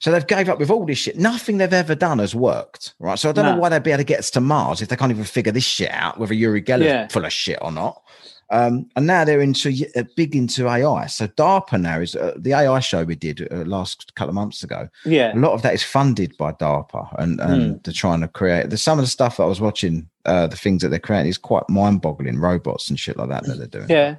So 0.00 0.10
they've 0.12 0.26
gave 0.26 0.48
up 0.50 0.58
with 0.58 0.70
all 0.70 0.84
this 0.84 0.98
shit. 0.98 1.18
Nothing 1.18 1.56
they've 1.56 1.72
ever 1.72 1.94
done 1.94 2.18
has 2.18 2.34
worked, 2.34 2.94
right? 2.98 3.18
So 3.18 3.30
I 3.30 3.32
don't 3.32 3.46
know 3.46 3.56
why 3.56 3.70
they'd 3.70 3.82
be 3.82 3.90
able 3.90 3.98
to 3.98 4.04
get 4.04 4.18
us 4.18 4.30
to 4.32 4.40
Mars 4.40 4.82
if 4.82 4.88
they 4.88 4.96
can't 4.96 5.10
even 5.10 5.24
figure 5.24 5.50
this 5.52 5.64
shit 5.64 5.90
out, 5.90 6.18
whether 6.18 6.34
Uri 6.34 6.60
Geller's 6.62 6.84
Yeah. 6.86 7.08
full 7.08 7.24
of 7.24 7.32
shit 7.32 7.58
or 7.62 7.72
not. 7.72 8.02
Um, 8.50 8.88
and 8.96 9.06
now 9.06 9.24
they're 9.24 9.40
into 9.40 9.72
uh, 9.96 10.04
big 10.16 10.36
into 10.36 10.68
AI. 10.68 11.06
So 11.06 11.26
DARPA 11.26 11.80
now 11.80 12.00
is 12.00 12.14
uh, 12.14 12.34
the 12.36 12.52
AI 12.52 12.80
show 12.80 13.04
we 13.04 13.14
did 13.14 13.48
uh, 13.52 13.56
last 13.64 14.14
couple 14.14 14.28
of 14.30 14.34
months 14.34 14.62
ago 14.62 14.88
Yeah, 15.04 15.34
a 15.34 15.38
lot 15.38 15.52
of 15.52 15.62
that 15.62 15.74
is 15.74 15.82
funded 15.82 16.36
by 16.36 16.52
DARPA, 16.52 17.14
and 17.18 17.40
and 17.40 17.82
they're 17.84 17.94
trying 17.94 18.20
to 18.20 18.28
create. 18.28 18.68
There's 18.70 18.82
some 18.82 18.98
of 18.98 19.04
the 19.04 19.10
stuff 19.10 19.36
that 19.38 19.44
I 19.44 19.46
was 19.46 19.60
watching, 19.60 20.08
uh, 20.24 20.46
the 20.46 20.56
things 20.56 20.82
that 20.82 20.88
they're 20.90 20.98
creating 20.98 21.30
is 21.30 21.38
quite 21.38 21.68
mind-boggling. 21.68 22.38
Robots 22.38 22.88
and 22.90 22.98
shit 23.00 23.16
like 23.16 23.28
that 23.30 23.44
that 23.46 23.56
they're 23.58 23.66
doing. 23.66 23.90
yeah. 23.90 24.16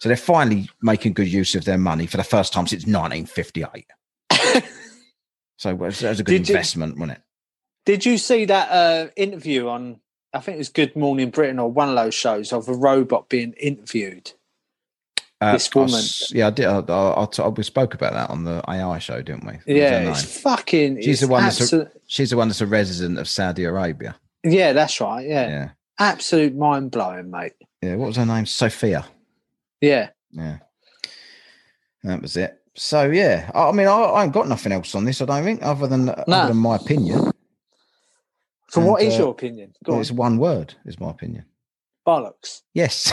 So 0.00 0.08
they're 0.08 0.16
finally 0.16 0.68
making 0.82 1.14
good 1.14 1.26
use 1.32 1.54
of 1.54 1.64
their 1.64 1.78
money 1.78 2.06
for 2.06 2.18
the 2.18 2.24
first 2.24 2.52
time 2.52 2.66
since 2.66 2.86
1958. 2.86 3.84
So 5.56 5.70
that 5.70 5.78
was, 5.78 6.02
a 6.02 6.14
good 6.22 6.26
Did 6.26 6.48
you- 6.48 6.54
investment, 6.54 6.94
wasn't 6.98 7.18
it? 7.18 7.22
Did 7.84 8.06
you 8.06 8.16
see 8.18 8.44
that 8.44 8.68
uh, 8.70 9.08
interview 9.16 9.68
on? 9.68 10.00
I 10.32 10.40
think 10.40 10.56
it 10.56 10.58
was 10.58 10.68
Good 10.68 10.94
Morning 10.96 11.30
Britain 11.30 11.58
or 11.58 11.70
one 11.70 11.88
of 11.88 11.96
those 11.96 12.14
shows 12.14 12.52
of 12.52 12.68
a 12.68 12.74
robot 12.74 13.28
being 13.28 13.52
interviewed. 13.54 14.32
Uh, 15.40 15.52
This 15.52 15.70
I 15.74 15.78
woman- 15.78 15.94
s- 15.94 16.32
yeah, 16.34 16.48
I 16.48 16.50
did. 16.50 16.66
I, 16.66 16.80
I, 16.80 17.26
I 17.38 17.48
we 17.48 17.62
spoke 17.62 17.94
about 17.94 18.12
that 18.12 18.28
on 18.30 18.44
the 18.44 18.62
AI 18.68 18.98
show, 18.98 19.22
didn't 19.22 19.44
we? 19.46 19.52
What 19.52 19.66
was 19.66 19.66
her 19.66 19.72
Yeah, 19.74 20.10
it's 20.10 20.40
fucking. 20.42 21.00
She's 21.00 21.20
the 21.20 21.26
it's 21.26 21.30
one 21.30 21.42
that's 21.44 21.72
a- 21.72 21.90
She's 22.06 22.30
the 22.30 22.36
one 22.36 22.48
that's 22.48 22.60
a 22.60 22.66
resident 22.66 23.18
of 23.18 23.28
Saudi 23.28 23.64
Arabia. 23.64 24.16
yeah, 24.44 24.72
that's 24.72 25.00
right. 25.00 25.26
Yeah, 25.26 25.48
Yeah, 25.48 25.68
absolute 25.98 26.54
mind 26.56 26.90
blowing, 26.90 27.30
mate. 27.30 27.52
yeah. 27.82 27.94
What 27.94 28.08
was 28.08 28.16
her 28.16 28.26
name? 28.26 28.46
Sophia. 28.46 29.06
Yeah, 29.80 30.10
Yeah. 30.32 30.58
That 32.04 32.20
was 32.22 32.36
it. 32.36 32.60
So 32.74 33.08
yeah, 33.10 33.50
I 33.54 33.68
I 33.68 33.72
mean, 33.72 33.86
I, 33.86 33.92
I 33.92 34.24
ain't 34.24 34.32
got 34.32 34.48
nothing 34.48 34.72
else 34.72 34.94
on 34.96 35.04
this. 35.04 35.22
I 35.22 35.24
don't 35.24 35.44
think, 35.44 35.62
other 35.62 35.86
than 35.86 36.06
No. 36.06 36.12
other 36.26 36.48
than 36.48 36.56
my 36.56 36.76
opinion. 36.76 37.30
So 38.70 38.80
And, 38.80 38.90
what 38.90 39.02
is 39.02 39.14
uh, 39.14 39.18
your 39.18 39.30
opinion? 39.30 39.72
Go 39.84 39.92
Well, 39.92 39.96
on. 39.96 40.00
it's 40.02 40.10
one 40.12 40.38
word. 40.38 40.74
Is 40.84 40.98
my 41.00 41.10
opinion. 41.10 41.44
Bollocks. 42.06 42.62
Yes. 42.74 43.12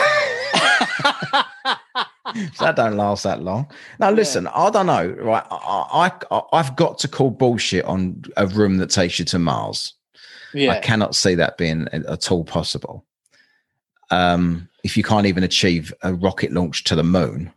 so 2.54 2.64
that 2.64 2.76
don't 2.76 2.96
last 2.96 3.22
that 3.24 3.42
long. 3.42 3.70
Now, 3.98 4.10
listen, 4.10 4.46
I 4.48 4.70
don't 4.70 4.86
know. 4.86 5.08
Right, 5.08 5.44
I, 5.50 6.10
I 6.30 6.40
I've 6.52 6.76
got 6.76 6.98
to 7.00 7.08
call 7.08 7.30
bullshit 7.30 7.84
on 7.84 8.22
a 8.36 8.46
room 8.46 8.78
that 8.78 8.90
takes 8.90 9.18
you 9.18 9.24
to 9.26 9.38
Mars. 9.38 9.94
Yeah. 10.54 10.72
I 10.72 10.80
cannot 10.80 11.14
see 11.14 11.34
that 11.34 11.58
being 11.58 11.88
at 11.92 12.30
all 12.32 12.44
possible. 12.44 13.04
Um, 14.10 14.68
if 14.84 14.96
you 14.96 15.02
can't 15.02 15.26
even 15.26 15.42
achieve 15.44 15.92
a 16.02 16.14
rocket 16.14 16.52
launch 16.52 16.84
to 16.84 16.94
the 16.96 17.02
moon 17.04 17.52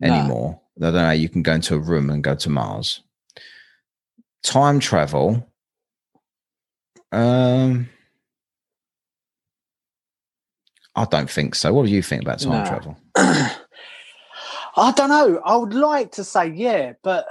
No. 0.00 0.14
anymore, 0.14 0.60
I 0.78 0.80
don't 0.90 0.94
know 0.94 1.10
you 1.10 1.28
can 1.28 1.42
go 1.42 1.52
into 1.54 1.74
a 1.74 1.78
room 1.78 2.08
and 2.10 2.22
go 2.24 2.34
to 2.36 2.48
Mars. 2.50 3.02
Time 4.42 4.78
travel, 4.78 5.46
Um, 7.12 7.88
I 10.94 11.04
don't 11.04 11.30
think 11.30 11.54
so. 11.54 11.72
What 11.72 11.86
do 11.86 11.92
you 11.92 12.02
think 12.02 12.22
about 12.22 12.40
time 12.40 12.62
No. 12.62 12.68
travel? 12.68 12.98
I 13.16 14.92
don't 14.92 15.08
know. 15.08 15.40
I 15.44 15.56
would 15.56 15.74
like 15.74 16.12
to 16.12 16.24
say 16.24 16.48
yeah, 16.48 16.94
but 17.02 17.26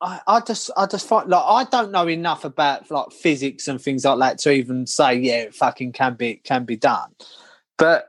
I, 0.00 0.20
I 0.26 0.40
just 0.40 0.70
I 0.76 0.86
just 0.86 1.06
find 1.06 1.28
like 1.28 1.44
I 1.46 1.64
don't 1.64 1.90
know 1.90 2.08
enough 2.08 2.44
about 2.44 2.90
like 2.90 3.12
physics 3.12 3.68
and 3.68 3.80
things 3.80 4.04
like 4.04 4.18
that 4.18 4.38
to 4.40 4.52
even 4.52 4.86
say 4.86 5.14
yeah, 5.14 5.42
it 5.42 5.54
fucking 5.54 5.92
can 5.92 6.14
be 6.14 6.36
can 6.36 6.64
be 6.64 6.76
done. 6.76 7.10
But 7.78 8.08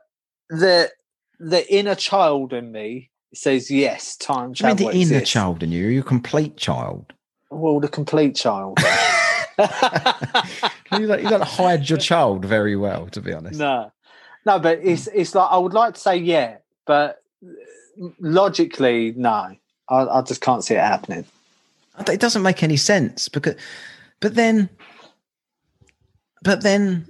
the 0.50 0.92
the 1.40 1.74
inner 1.74 1.96
child 1.96 2.54
in 2.54 2.72
me 2.72 3.12
says 3.34 3.70
yes, 3.70 4.16
time 4.16 4.54
travel. 4.54 4.90
I 4.90 4.94
mean, 4.94 5.10
the 5.10 5.16
inner 5.16 5.26
child 5.26 5.64
in 5.64 5.72
you. 5.72 5.88
You're 5.88 6.02
a 6.02 6.06
complete 6.06 6.58
child. 6.58 7.14
Well, 7.50 7.80
the 7.80 7.90
complete 7.90 8.36
child. 8.36 8.80
You 10.92 11.06
don't, 11.06 11.22
you 11.22 11.30
don't 11.30 11.44
hide 11.44 11.90
your 11.90 12.00
child 12.00 12.46
very 12.46 12.76
well, 12.78 13.08
to 13.08 13.20
be 13.22 13.34
honest. 13.34 13.60
no, 13.60 13.92
no, 14.46 14.58
but 14.58 14.80
it's 14.82 15.08
it's 15.08 15.36
like 15.36 15.50
I 15.52 15.58
would 15.58 15.74
like 15.74 15.96
to 15.96 16.00
say 16.00 16.16
yeah, 16.16 16.58
but 16.86 17.22
logically 18.20 19.14
no. 19.18 19.56
I, 19.90 19.96
I 20.06 20.22
just 20.22 20.42
can't 20.42 20.64
see 20.64 20.76
it 20.76 20.80
happening. 20.82 21.26
It 22.10 22.20
doesn't 22.20 22.42
make 22.44 22.62
any 22.64 22.78
sense 22.78 23.28
because, 23.30 23.56
but 24.20 24.36
then, 24.36 24.70
but 26.44 26.62
then, 26.62 27.08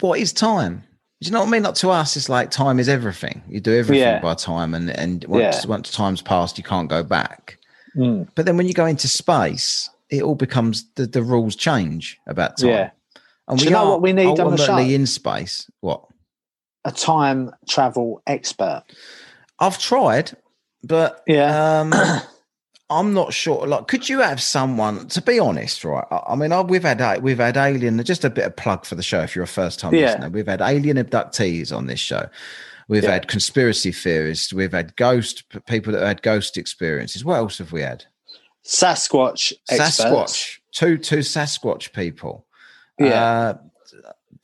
what 0.00 0.18
is 0.18 0.32
time? 0.32 0.82
Do 1.20 1.26
you 1.26 1.32
know 1.32 1.40
what 1.40 1.48
I 1.48 1.50
mean? 1.50 1.62
Like 1.64 1.74
to 1.76 1.90
us, 1.90 2.16
it's 2.16 2.28
like 2.28 2.50
time 2.50 2.78
is 2.80 2.88
everything. 2.88 3.42
You 3.48 3.60
do 3.60 3.76
everything 3.76 4.00
Yeah. 4.02 4.20
by 4.20 4.34
time, 4.34 4.74
and 4.74 4.90
and 4.90 5.24
once 5.26 5.62
Yeah. 5.64 5.68
once 5.68 5.90
time's 5.90 6.22
passed, 6.22 6.56
you 6.58 6.64
can't 6.64 6.88
go 6.88 7.02
back. 7.02 7.58
Mm. 7.96 8.28
But 8.34 8.46
then 8.46 8.56
when 8.56 8.66
you 8.68 8.74
go 8.74 8.86
into 8.86 9.08
space, 9.08 9.90
it 10.10 10.22
all 10.22 10.34
becomes 10.34 10.90
the, 10.94 11.06
the 11.06 11.22
rules 11.22 11.56
change 11.56 12.18
about 12.26 12.58
time. 12.58 12.68
Yeah. 12.70 12.90
And 13.48 13.58
Do 13.58 13.64
you 13.64 13.70
know 13.70 13.88
what 13.90 14.02
we 14.02 14.12
need 14.12 14.38
on 14.38 14.50
the 14.52 14.56
show? 14.56 14.78
in 14.78 15.06
space. 15.06 15.68
What 15.80 16.04
a 16.84 16.92
time 16.92 17.50
travel 17.68 18.22
expert. 18.26 18.84
I've 19.58 19.78
tried, 19.78 20.32
but 20.84 21.22
Yeah. 21.26 21.80
um, 21.80 21.92
I'm 22.90 23.14
not 23.14 23.32
sure. 23.32 23.66
Like, 23.68 23.86
could 23.86 24.08
you 24.08 24.18
have 24.20 24.40
someone? 24.42 25.06
To 25.08 25.22
be 25.22 25.38
honest, 25.38 25.84
right? 25.84 26.04
I, 26.10 26.22
I 26.30 26.34
mean, 26.36 26.50
I, 26.52 26.60
we've 26.60 26.82
had 26.82 27.22
we've 27.22 27.38
had 27.38 27.56
alien. 27.56 28.02
Just 28.04 28.24
a 28.24 28.30
bit 28.30 28.44
of 28.46 28.56
plug 28.56 28.84
for 28.84 28.96
the 28.96 29.02
show. 29.02 29.20
If 29.20 29.36
you're 29.36 29.44
a 29.44 29.48
first 29.48 29.78
time 29.78 29.94
Yeah. 29.94 30.06
listener, 30.06 30.28
we've 30.30 30.46
had 30.48 30.60
alien 30.60 30.96
abductees 30.96 31.74
on 31.76 31.86
this 31.86 32.00
show. 32.00 32.28
We've 32.88 33.04
Yeah. 33.04 33.12
had 33.12 33.28
conspiracy 33.28 33.92
theorists. 33.92 34.52
We've 34.52 34.72
had 34.72 34.96
ghost 34.96 35.44
people 35.66 35.92
that 35.92 36.02
had 36.04 36.22
ghost 36.22 36.56
experiences. 36.56 37.24
What 37.24 37.36
else 37.36 37.58
have 37.58 37.70
we 37.70 37.82
had? 37.82 38.06
Sasquatch 38.64 39.52
experts. 39.68 40.00
Sasquatch. 40.00 40.58
Two 40.72 40.98
two 40.98 41.18
Sasquatch 41.18 41.92
people. 41.92 42.46
Yeah. 42.98 43.22
Uh, 43.22 43.58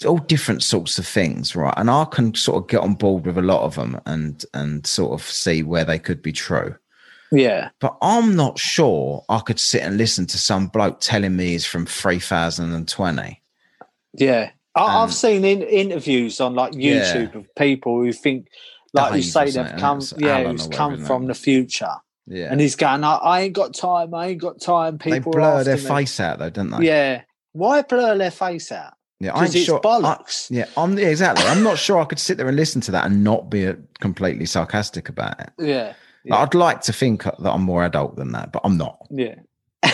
all 0.07 0.19
different 0.19 0.63
sorts 0.63 0.99
of 0.99 1.07
things, 1.07 1.57
right? 1.57 1.73
And 1.77 1.91
I 1.91 2.05
can 2.05 2.35
sort 2.35 2.63
of 2.63 2.69
get 2.69 2.81
on 2.81 2.95
board 2.95 3.25
with 3.25 3.39
a 3.39 3.43
lot 3.43 3.63
of 3.63 3.77
them 3.77 3.99
and 4.07 4.45
and 4.53 4.87
sort 4.87 5.13
of 5.19 5.27
see 5.27 5.63
where 5.63 5.85
they 5.85 5.99
could 5.99 6.21
be 6.23 6.33
true. 6.33 6.75
yeah. 7.33 7.71
But 7.81 7.97
I'm 8.03 8.37
not 8.37 8.59
sure 8.59 9.25
I 9.29 9.41
could 9.41 9.59
sit 9.61 9.83
and 9.83 9.97
listen 9.97 10.27
to 10.27 10.39
some 10.39 10.67
bloke 10.69 10.99
telling 11.01 11.35
me 11.37 11.49
he's 11.49 11.65
from 11.67 11.87
3020. 11.87 13.43
Yeah. 14.15 14.51
I, 14.75 15.03
I've 15.03 15.15
seen 15.15 15.45
in, 15.45 15.63
interviews 15.63 16.41
on 16.41 16.55
like 16.55 16.75
Yeah. 16.75 17.03
YouTube 17.15 17.35
of 17.35 17.55
people 17.55 18.01
who 18.03 18.13
think, 18.13 18.49
like 18.93 19.15
you 19.15 19.23
say, 19.23 19.51
they've 19.51 19.77
come, 19.79 20.01
yeah, 20.19 20.45
who's 20.45 20.67
come 20.69 21.03
from 21.05 21.27
the 21.27 21.35
future. 21.35 21.95
Yeah. 22.27 22.49
And 22.51 22.61
he's 22.61 22.77
going, 22.77 23.05
I, 23.05 23.15
I 23.17 23.41
ain't 23.43 23.55
got 23.55 23.75
time. 23.75 24.13
I 24.15 24.29
ain't 24.29 24.41
got 24.41 24.61
time. 24.61 24.99
People 24.99 25.31
are 25.37 25.41
blur 25.41 25.65
their 25.65 25.77
me." 25.77 25.83
face 25.83 26.19
out 26.21 26.39
though, 26.39 26.51
don't 26.51 26.71
they? 26.71 26.87
Yeah. 26.87 27.23
Why 27.53 27.83
blur 27.83 28.19
their 28.19 28.31
face 28.31 28.73
out? 28.73 28.95
Yeah, 29.21 29.31
I 29.31 29.41
Because 29.41 29.49
ain't 29.51 29.57
it's 29.57 29.65
sure. 29.65 29.81
I- 29.85 30.19
yeah, 30.51 30.65
I'm 30.77 30.99
yeah, 30.99 31.07
exactly. 31.09 31.45
I'm 31.47 31.63
not 31.63 31.79
sure 31.79 31.99
I 32.01 32.05
could 32.05 32.19
sit 32.19 32.37
there 32.37 32.49
and 32.49 32.57
listen 32.57 32.81
to 32.83 32.91
that 32.91 33.07
and 33.07 33.25
not 33.25 33.49
be 33.49 33.67
uh, 33.67 33.75
completely 34.01 34.45
sarcastic 34.47 35.09
about 35.09 35.41
it. 35.41 35.51
yeah. 35.59 35.95
Like, 36.29 36.41
I'd 36.41 36.55
like 36.55 36.81
to 36.83 36.93
think 36.93 37.23
that 37.23 37.51
I'm 37.53 37.63
more 37.63 37.85
adult 37.85 38.17
than 38.17 38.33
that, 38.33 38.51
but 38.53 38.61
I'm 38.65 38.77
not. 38.77 38.99
Yeah. 39.11 39.37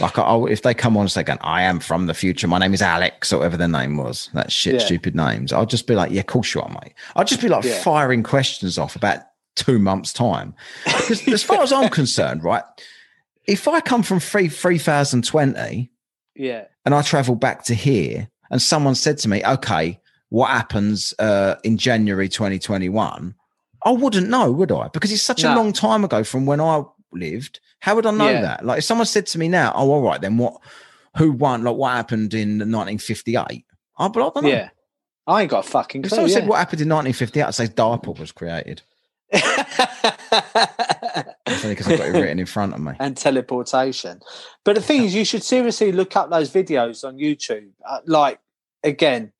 Like, 0.00 0.18
I, 0.18 0.36
if 0.46 0.62
they 0.62 0.74
come 0.74 0.96
on 0.96 1.02
and 1.02 1.12
say, 1.12 1.22
going, 1.22 1.38
"I 1.42 1.62
am 1.62 1.78
from 1.78 2.06
the 2.06 2.14
future. 2.14 2.48
My 2.48 2.58
name 2.58 2.74
is 2.74 2.82
Alex," 2.82 3.32
or 3.32 3.38
whatever 3.38 3.56
their 3.56 3.68
name 3.68 3.96
was, 3.96 4.28
that 4.34 4.50
shit, 4.50 4.74
Yeah. 4.74 4.80
stupid 4.80 5.14
names, 5.14 5.52
I'll 5.52 5.66
just 5.66 5.86
be 5.86 5.94
like, 5.94 6.10
"Yeah, 6.10 6.20
of 6.20 6.26
course 6.26 6.52
you 6.52 6.62
are, 6.62 6.68
mate." 6.68 6.94
I'll 7.14 7.24
just 7.24 7.40
be 7.40 7.46
like 7.48 7.62
Yeah. 7.62 7.80
firing 7.80 8.24
questions 8.24 8.76
off 8.76 8.96
about 8.96 9.20
two 9.56 9.78
months' 9.78 10.12
time. 10.12 10.54
Because 10.84 11.26
as 11.28 11.42
far 11.42 11.62
as 11.62 11.72
I'm 11.72 11.88
concerned, 11.90 12.42
right, 12.52 12.62
if 13.46 13.68
I 13.68 13.80
come 13.80 14.02
from 14.02 14.20
three 14.20 14.48
three 14.48 14.78
thousand 14.78 15.24
twenty 15.24 15.90
yeah. 16.34 16.64
and 16.84 16.94
I 16.94 17.02
travel 17.02 17.34
back 17.36 17.64
to 17.64 17.74
here, 17.74 18.28
and 18.50 18.60
someone 18.60 18.94
said 18.94 19.18
to 19.18 19.28
me, 19.28 19.44
"Okay, 19.44 20.00
what 20.30 20.50
happens 20.50 21.14
uh, 21.18 21.56
in 21.64 21.76
January 21.76 22.28
2021?" 22.28 23.34
I 23.86 23.90
wouldn't 23.90 24.30
know, 24.30 24.50
would 24.50 24.72
I? 24.72 24.88
Because 24.88 25.12
it's 25.12 25.22
such 25.22 25.44
a 25.44 25.54
long 25.54 25.72
time 25.72 26.04
ago 26.04 26.24
from 26.24 26.46
when 26.46 26.60
I 26.60 26.82
lived. 27.12 27.60
How 27.80 27.94
would 27.94 28.06
I 28.06 28.12
know 28.12 28.30
Yeah. 28.30 28.40
that? 28.40 28.64
Like, 28.64 28.78
if 28.78 28.84
someone 28.84 29.06
said 29.06 29.26
to 29.26 29.38
me 29.38 29.48
now, 29.48 29.72
"Oh, 29.76 29.90
all 29.92 30.02
right, 30.02 30.20
then 30.20 30.38
what? 30.38 30.56
Who 31.18 31.32
won? 31.32 31.62
Like, 31.64 31.76
what 31.76 31.92
happened 31.92 32.32
in 32.34 32.58
1958?" 32.58 33.64
I'd 33.96 34.12
be 34.12 34.18
like, 34.20 34.32
I 34.32 34.40
don't 34.40 34.42
know. 34.44 34.48
Yeah. 34.48 34.70
I 35.26 35.42
ain't 35.42 35.50
got 35.50 35.66
a 35.66 35.68
fucking 35.68 36.02
If 36.02 36.08
clue. 36.08 36.16
someone 36.16 36.30
said 36.30 36.46
what 36.48 36.58
happened 36.58 36.80
in 36.82 36.88
1958, 36.88 37.42
I'd 37.44 37.54
say 37.54 37.66
DARPA 37.66 38.18
was 38.18 38.32
created. 38.32 38.82
Only 41.46 41.70
because 41.74 41.88
I've 41.88 41.98
got 41.98 42.08
it 42.08 42.12
written 42.12 42.38
in 42.38 42.46
front 42.46 42.74
of 42.74 42.80
me. 42.80 42.92
and 42.98 43.16
teleportation. 43.16 44.20
But 44.64 44.74
the 44.76 44.82
thing 44.82 45.04
is, 45.04 45.14
you 45.14 45.24
should 45.24 45.42
seriously 45.42 45.92
look 45.92 46.16
up 46.16 46.30
those 46.30 46.50
videos 46.50 47.06
on 47.06 47.16
YouTube. 47.16 47.70
Uh, 47.86 48.00
like 48.06 48.40
again, 48.82 49.32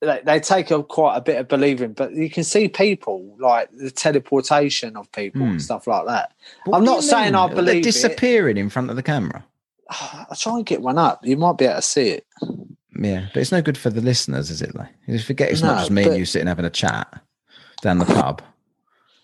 they, 0.00 0.20
they 0.24 0.40
take 0.40 0.70
a, 0.70 0.82
quite 0.82 1.16
a 1.16 1.20
bit 1.20 1.38
of 1.38 1.48
believing, 1.48 1.92
but 1.92 2.12
you 2.12 2.30
can 2.30 2.44
see 2.44 2.68
people 2.68 3.36
like 3.38 3.70
the 3.72 3.90
teleportation 3.90 4.96
of 4.96 5.10
people 5.12 5.40
Hmm. 5.42 5.50
and 5.52 5.62
stuff 5.62 5.86
like 5.86 6.06
that. 6.06 6.32
What 6.64 6.78
I'm 6.78 6.84
not 6.84 7.02
saying 7.02 7.26
mean? 7.26 7.34
I 7.36 7.46
They're 7.48 7.56
believe 7.56 7.76
it. 7.78 7.84
disappearing 7.84 8.56
in 8.56 8.70
front 8.70 8.90
of 8.90 8.96
the 8.96 9.02
camera. 9.02 9.44
I'll 9.90 10.36
try 10.36 10.56
and 10.56 10.66
get 10.66 10.82
one 10.82 10.98
up. 10.98 11.24
You 11.24 11.36
might 11.36 11.58
be 11.58 11.64
able 11.64 11.76
to 11.76 11.82
see 11.82 12.08
it. 12.10 12.26
Yeah, 12.98 13.26
but 13.34 13.40
it's 13.40 13.52
no 13.52 13.60
good 13.60 13.76
for 13.76 13.90
the 13.90 14.00
listeners, 14.00 14.50
is 14.50 14.62
it? 14.62 14.74
Like, 14.74 14.88
you 15.06 15.18
forget 15.18 15.50
it's 15.50 15.60
not 15.62 15.78
just 15.78 15.90
me 15.90 16.04
but- 16.04 16.10
and 16.12 16.18
you 16.18 16.24
sitting 16.24 16.48
having 16.48 16.64
a 16.64 16.70
chat 16.70 17.22
down 17.82 17.98
the 17.98 18.06
pub. 18.06 18.40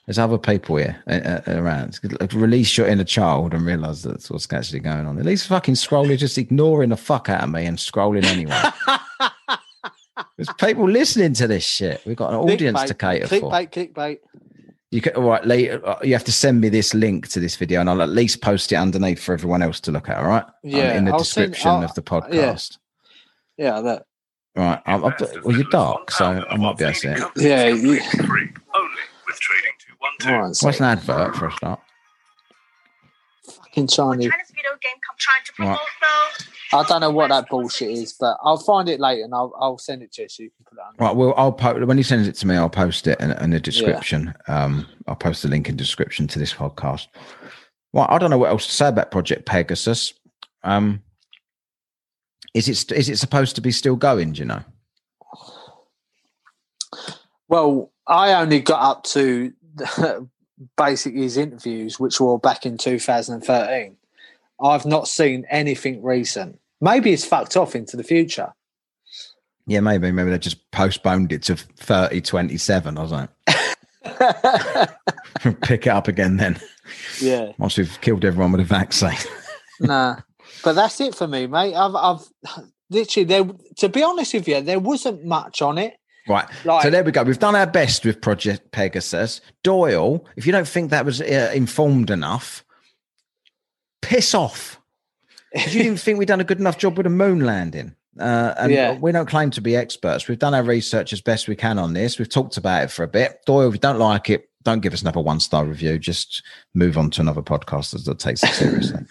There's 0.07 0.19
other 0.19 0.39
people 0.39 0.77
here 0.77 1.01
uh, 1.07 1.13
uh, 1.13 1.43
around. 1.47 2.01
Release 2.35 2.77
your 2.77 2.89
inner 2.89 3.05
child 3.05 3.55
and 3.55 3.65
realize 3.65 4.03
that's 4.03 4.31
what's 4.31 4.53
actually 4.53 4.81
going 4.81 5.07
on. 5.07 5.19
At 5.19 5.25
least 5.25 5.47
fucking 5.47 5.75
scrolling, 5.75 6.19
just 6.19 6.39
ignoring 6.39 6.89
the 6.91 6.97
fuck 6.97 7.29
out 7.29 7.45
of 7.45 7.51
me 7.51 7.67
and 7.67 7.79
scrolling 7.79 8.25
anyway. 8.25 8.61
There's 10.37 10.49
people 10.59 10.89
listening 10.89 11.35
to 11.35 11.47
this 11.47 11.65
shit. 11.65 12.03
We've 12.05 12.17
got 12.17 12.31
an 12.31 12.37
audience 12.37 12.83
to 12.85 12.95
cater 12.95 13.29
for. 13.29 13.37
clickbait, 13.37 13.71
clickbait. 13.71 14.19
You 14.91 15.01
can, 15.01 15.15
all 15.15 15.23
right, 15.23 15.45
Lee, 15.47 15.71
uh, 15.71 15.95
you 16.03 16.13
have 16.13 16.25
to 16.25 16.33
send 16.33 16.61
me 16.61 16.69
this 16.69 16.93
link 16.93 17.29
to 17.29 17.41
this 17.41 17.57
video 17.57 17.81
and 17.81 17.89
I'll 17.89 18.03
at 18.03 18.11
least 18.11 18.43
post 18.43 18.73
it 18.73 18.77
underneath 18.77 19.23
for 19.23 19.33
everyone 19.33 19.63
else 19.63 19.81
to 19.81 19.91
look 19.91 20.09
at. 20.11 20.19
All 20.19 20.27
right. 20.27 20.45
Um, 20.45 20.51
Yeah, 20.65 20.97
in 20.99 21.05
the 21.07 21.13
I'll 21.13 21.19
description 21.19 21.71
I'll- 21.71 21.85
of 21.85 21.95
the 21.95 22.03
podcast. 22.03 22.79
Yeah, 23.57 23.81
that. 23.81 24.05
Right. 24.55 24.81
I'll, 24.85 25.07
I'll, 25.07 25.13
put- 25.13 25.45
well, 25.45 25.57
you're 25.57 25.71
dark, 25.71 26.11
so 26.11 26.27
I 26.27 26.57
might 26.57 26.77
be 26.77 26.85
able 26.85 26.93
to 26.95 26.99
see 26.99 27.09
it. 27.09 27.23
Yeah, 27.37 27.69
you- 27.69 28.01
Free, 28.01 28.51
only 28.75 29.03
with 29.27 29.41
trading 29.41 29.73
212. 29.81 30.03
All 30.03 30.12
right, 30.27 30.55
so 30.55 30.67
What's 30.67 30.79
an 30.81 30.87
advert 30.87 31.37
for 31.37 31.47
a 31.49 31.53
start? 31.53 31.81
fucking 33.45 33.87
Chinese. 33.89 34.31
China's 34.31 34.49
video 34.51 34.71
game 34.83 34.99
come 35.07 35.17
trying 35.19 35.45
to 35.45 35.53
promote 35.55 35.79
Right. 35.79 36.47
I 36.75 36.83
don't 36.89 37.01
know 37.03 37.11
what 37.11 37.29
that 37.29 37.49
bullshit 37.51 37.91
is, 37.91 38.15
but 38.15 38.39
I'll 38.43 38.57
find 38.57 38.89
it 38.89 38.99
later 38.99 39.25
and 39.25 39.35
I'll 39.35 39.53
I'll 39.61 39.77
send 39.79 40.03
it 40.03 40.13
to 40.13 40.23
you 40.23 40.29
so 40.29 40.43
you 40.43 40.51
can 40.51 40.65
put 40.65 40.79
it 40.79 40.81
on. 40.81 40.95
Right. 41.07 41.15
Well, 41.15 41.35
I'll 41.37 41.53
post 41.53 41.85
when 41.87 41.97
he 41.99 42.03
sends 42.03 42.27
it 42.27 42.35
to 42.37 42.47
me. 42.47 42.57
I'll 42.57 42.71
post 42.71 43.07
it 43.07 43.21
in, 43.21 43.33
in 43.33 43.51
the 43.51 43.61
description. 43.61 44.33
Um, 44.49 44.87
I'll 45.07 45.17
post 45.17 45.43
the 45.43 45.49
link 45.49 45.69
in 45.69 45.77
the 45.77 45.83
description 45.83 46.27
to 46.29 46.39
this 46.39 46.55
podcast. 46.55 47.09
Well, 47.93 48.07
I 48.09 48.17
don't 48.17 48.31
know 48.31 48.39
what 48.39 48.49
else 48.51 48.67
to 48.67 48.73
say 48.73 48.89
about 48.89 49.11
Project 49.11 49.45
Pegasus. 49.45 50.15
Um, 50.65 51.03
is 52.55 52.69
it 52.69 52.77
st- 52.77 52.99
is 52.99 53.09
it 53.11 53.19
supposed 53.19 53.55
to 53.57 53.61
be 53.61 53.71
still 53.71 53.97
going? 53.97 54.33
Do 54.33 54.39
you 54.41 54.47
know? 54.47 54.63
Well, 57.49 57.93
I 58.07 58.33
only 58.35 58.61
got 58.61 58.81
up 58.83 59.05
to 59.05 59.53
basically 60.77 61.23
his 61.23 61.37
interviews, 61.37 61.99
which 62.01 62.21
were 62.21 62.39
back 62.39 62.65
in 62.67 62.79
2013. 62.79 63.97
I've 64.63 64.87
not 64.87 65.09
seen 65.09 65.45
anything 65.51 66.03
recent. 66.03 66.59
Maybe 66.81 67.13
it's 67.13 67.25
fucked 67.25 67.57
off 67.57 67.75
into 67.75 67.97
the 67.97 68.05
future. 68.05 68.53
Yeah, 69.67 69.81
maybe. 69.81 70.11
Maybe 70.13 70.31
they 70.31 70.39
just 70.39 70.71
postponed 70.73 71.33
it 71.33 71.43
to 71.45 71.57
thirty 71.57 72.21
twenty 72.21 72.59
seven 72.59 72.99
or 72.99 73.09
something. 73.09 73.29
Pick 75.63 75.87
it 75.87 75.91
up 75.91 76.09
again 76.09 76.37
then. 76.37 76.61
yeah, 77.21 77.53
Once 77.59 77.79
we've 77.79 78.01
killed 78.01 78.25
everyone 78.25 78.53
with 78.53 78.61
a 78.61 78.65
vaccine. 78.65 79.17
nah. 79.81 80.17
But 80.65 80.75
that's 80.75 81.01
it 81.01 81.15
for 81.15 81.27
me, 81.27 81.47
mate. 81.47 81.75
I've, 81.75 81.95
I've 81.95 82.29
literally 82.91 83.25
there. 83.25 83.45
To 83.79 83.89
be 83.89 84.03
honest 84.03 84.35
with 84.35 84.49
you, 84.49 84.61
there 84.61 84.81
wasn't 84.81 85.25
much 85.25 85.63
on 85.63 85.79
it. 85.79 85.95
Right. 86.29 86.47
Like, 86.65 86.83
so 86.85 86.91
there 86.91 87.03
we 87.03 87.11
go. 87.13 87.23
We've 87.25 87.39
done 87.39 87.57
our 87.57 87.67
best 87.67 88.05
with 88.05 88.21
Project 88.21 88.71
Pegasus. 88.73 89.41
Doyle, 89.63 90.25
if 90.37 90.47
you 90.47 90.53
don't 90.53 90.69
think 90.69 90.91
that 90.91 91.05
was 91.05 91.21
uh, 91.21 91.51
informed 91.55 92.11
enough, 92.11 92.65
piss 94.01 94.35
off. 94.35 94.81
If 95.53 95.75
you 95.75 95.83
didn't 95.83 95.99
think 96.01 96.19
we'd 96.19 96.29
done 96.29 96.41
a 96.41 96.45
good 96.45 96.61
enough 96.61 96.79
job 96.79 96.97
with 96.97 97.07
a 97.07 97.11
moon 97.11 97.41
landing. 97.41 97.95
Uh, 98.21 98.55
and 98.59 98.73
Yeah. 98.73 98.93
we 98.99 99.11
don't 99.11 99.29
claim 99.29 99.51
to 99.53 99.61
be 99.61 99.75
experts. 99.75 100.29
We've 100.29 100.39
done 100.39 100.55
our 100.55 100.63
research 100.63 101.13
as 101.13 101.21
best 101.21 101.49
we 101.49 101.57
can 101.57 101.79
on 101.79 101.93
this. 101.95 102.19
We've 102.19 102.29
talked 102.29 102.57
about 102.57 102.85
it 102.85 102.91
for 102.91 103.03
a 103.05 103.09
bit. 103.09 103.41
Doyle, 103.47 103.69
if 103.69 103.75
you 103.75 103.81
don't 103.81 103.99
like 103.99 104.29
it, 104.31 104.49
don't 104.63 104.81
give 104.81 104.93
us 104.93 105.03
another 105.03 105.21
one 105.21 105.41
star 105.41 105.65
review. 105.65 105.99
Just 105.99 106.43
move 106.75 106.97
on 106.99 107.11
to 107.13 107.21
another 107.21 107.43
podcast 107.43 108.05
that 108.05 108.19
takes 108.19 108.43
it 108.45 108.53
seriously. 108.53 109.01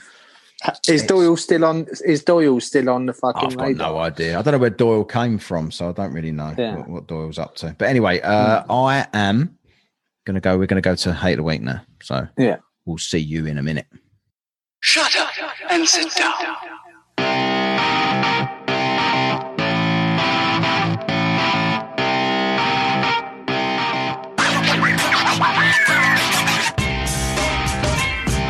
Is 0.88 1.04
Doyle 1.04 1.38
still 1.38 1.66
on? 1.66 1.88
Is 2.06 2.24
Doyle 2.24 2.60
still 2.60 2.90
on 2.90 3.08
the 3.08 3.14
fucking 3.14 3.50
I've 3.52 3.58
got 3.58 3.64
radar? 3.68 3.92
no 3.94 3.98
idea. 3.98 4.38
I 4.38 4.42
don't 4.42 4.52
know 4.54 4.58
where 4.60 4.70
Doyle 4.70 5.04
came 5.04 5.38
from, 5.40 5.72
so 5.72 5.90
I 5.90 5.92
don't 5.92 6.14
really 6.14 6.32
know 6.32 6.54
Yeah. 6.58 6.76
what, 6.78 6.90
what 6.90 7.08
Doyle's 7.08 7.40
up 7.40 7.56
to. 7.58 7.76
But 7.78 7.88
anyway, 7.90 8.22
uh, 8.22 8.64
I 8.72 9.08
am 9.14 9.58
going 10.26 10.36
to 10.36 10.42
go. 10.42 10.58
We're 10.58 10.68
going 10.68 10.82
to 10.82 10.88
go 10.88 10.96
to 10.96 11.14
Hate 11.14 11.34
of 11.34 11.38
the 11.38 11.44
Week 11.44 11.62
now. 11.62 11.82
So 12.04 12.28
Yeah. 12.38 12.58
we'll 12.86 13.00
see 13.00 13.18
you 13.20 13.48
in 13.48 13.58
a 13.58 13.64
minute. 13.64 13.88
Shut 14.82 15.16
up 15.18 15.30
and 15.72 15.88
sit 15.88 16.14
down. 16.16 16.36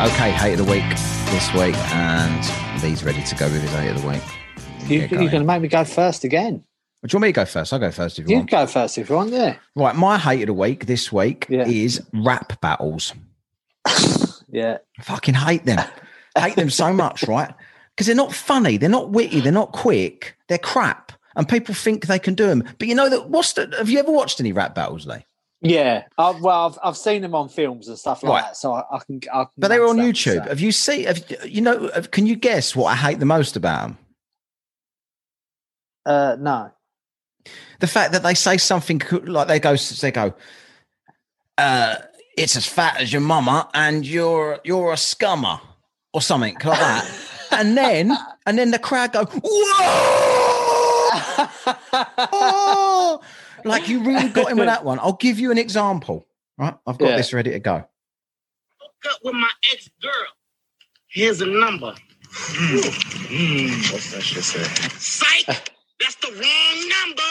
Okay, 0.01 0.31
Hate 0.31 0.59
of 0.59 0.65
the 0.65 0.71
Week 0.71 0.83
this 1.31 1.53
week, 1.53 1.75
and 1.93 2.83
Lee's 2.83 3.03
ready 3.03 3.23
to 3.23 3.35
go 3.35 3.45
with 3.49 3.61
his 3.61 3.71
Hate 3.71 3.89
of 3.89 4.01
the 4.01 4.07
Week. 4.07 4.21
You, 4.87 4.99
you're 4.99 5.07
going. 5.07 5.29
to 5.31 5.43
make 5.43 5.61
me 5.61 5.67
go 5.67 5.83
first 5.83 6.23
again. 6.23 6.57
Do 7.03 7.07
you 7.09 7.17
want 7.17 7.21
me 7.23 7.27
to 7.29 7.33
go 7.33 7.45
first? 7.45 7.71
I'll 7.73 7.79
go 7.79 7.89
first 7.91 8.19
if 8.19 8.25
you, 8.27 8.31
You 8.31 8.37
want. 8.39 8.49
go 8.51 8.65
first 8.67 8.97
if 8.97 9.09
you 9.09 9.15
want. 9.15 9.31
Yeah. 9.31 9.55
Right, 9.75 9.95
my 9.95 10.17
Hate 10.17 10.41
of 10.41 10.47
the 10.47 10.53
Week 10.53 10.85
this 10.85 11.11
week 11.11 11.45
Yeah. 11.49 11.65
is 11.67 12.01
rap 12.13 12.59
battles. 12.61 13.13
Yeah. 14.53 14.79
I 14.99 15.03
fucking 15.03 15.33
hate 15.35 15.63
them. 15.65 15.79
hate 16.37 16.57
them 16.57 16.69
so 16.69 16.91
much, 16.91 17.23
right? 17.23 17.53
Because 17.95 18.07
they're 18.07 18.15
not 18.17 18.33
funny, 18.33 18.75
they're 18.75 18.89
not 18.89 19.11
witty, 19.11 19.39
they're 19.39 19.49
not 19.53 19.71
quick, 19.71 20.35
they're 20.49 20.57
crap, 20.57 21.13
and 21.37 21.47
people 21.47 21.73
think 21.73 22.07
they 22.07 22.19
can 22.19 22.33
do 22.33 22.47
them. 22.47 22.63
But 22.77 22.89
you 22.89 22.95
know 22.95 23.07
that 23.07 23.29
what's 23.29 23.53
the? 23.53 23.73
Have 23.77 23.89
you 23.89 23.99
ever 23.99 24.11
watched 24.11 24.41
any 24.41 24.51
rap 24.51 24.75
battles, 24.75 25.07
Lee? 25.07 25.25
Yeah. 25.61 26.05
i 26.17 26.31
well, 26.31 26.67
I've, 26.67 26.79
I've 26.83 26.97
seen 26.97 27.21
them 27.21 27.35
on 27.35 27.47
films 27.49 27.87
and 27.87 27.97
stuff 27.97 28.23
like 28.23 28.31
Right. 28.31 28.41
that, 28.45 28.57
so 28.57 28.73
I, 28.73 28.83
I 28.95 28.99
can. 29.05 29.21
I 29.31 29.43
can 29.43 29.51
But 29.57 29.67
they 29.67 29.79
were 29.79 29.87
on 29.87 29.97
YouTube. 29.97 30.47
Have 30.47 30.59
you 30.59 30.71
seen? 30.71 31.05
Have 31.05 31.23
you 31.45 31.61
know? 31.61 31.89
have- 31.93 32.09
Can 32.11 32.25
you 32.25 32.35
guess 32.35 32.75
what 32.75 32.87
I 32.91 32.95
hate 32.95 33.19
the 33.19 33.25
most 33.25 33.55
about 33.55 33.81
them? 33.81 33.97
Uh, 36.05 36.35
no. 36.39 36.71
The 37.79 37.87
fact 37.87 38.11
that 38.13 38.23
they 38.23 38.33
say 38.33 38.57
something 38.57 39.01
like 39.23 39.47
they 39.47 39.59
go, 39.59 39.75
they 39.75 40.11
go, 40.11 40.33
uh, 41.57 41.95
"It's 42.37 42.55
as 42.55 42.65
fat 42.65 42.99
as 42.99 43.11
your 43.13 43.21
mama, 43.21 43.69
and 43.73 44.05
you're 44.05 44.59
you're 44.63 44.91
a 44.93 44.95
scummer," 44.95 45.59
or 46.13 46.21
something 46.21 46.55
like 46.55 46.63
that. 46.79 47.07
and 47.51 47.77
then 47.77 48.17
and 48.45 48.57
then 48.57 48.71
the 48.71 48.79
crowd 48.79 49.13
go, 49.13 49.25
"Whoa!" 49.25 49.41
oh, 52.31 53.21
like 53.65 53.87
you 53.87 54.03
really 54.03 54.29
got 54.29 54.51
him 54.51 54.57
with 54.57 54.67
that 54.67 54.83
one. 54.85 54.99
I'll 54.99 55.13
give 55.13 55.39
you 55.39 55.51
an 55.51 55.57
example. 55.57 56.27
Right, 56.57 56.75
I've 56.85 56.97
got 56.97 57.09
Yeah. 57.09 57.17
this 57.17 57.33
ready 57.33 57.51
to 57.51 57.59
go. 57.59 57.75
up 57.75 59.17
with 59.23 59.33
my 59.33 59.49
ex 59.73 59.89
girl. 60.01 60.11
Here's 61.07 61.41
a 61.41 61.45
number. 61.47 61.93
Hmm. 62.33 63.93
What's 63.93 64.11
that 64.11 64.21
shit 64.21 64.43
say? 64.43 64.63
Psych! 64.97 65.71
That's 65.99 66.15
the 66.15 66.31
wrong 66.31 66.89
number. 66.89 67.21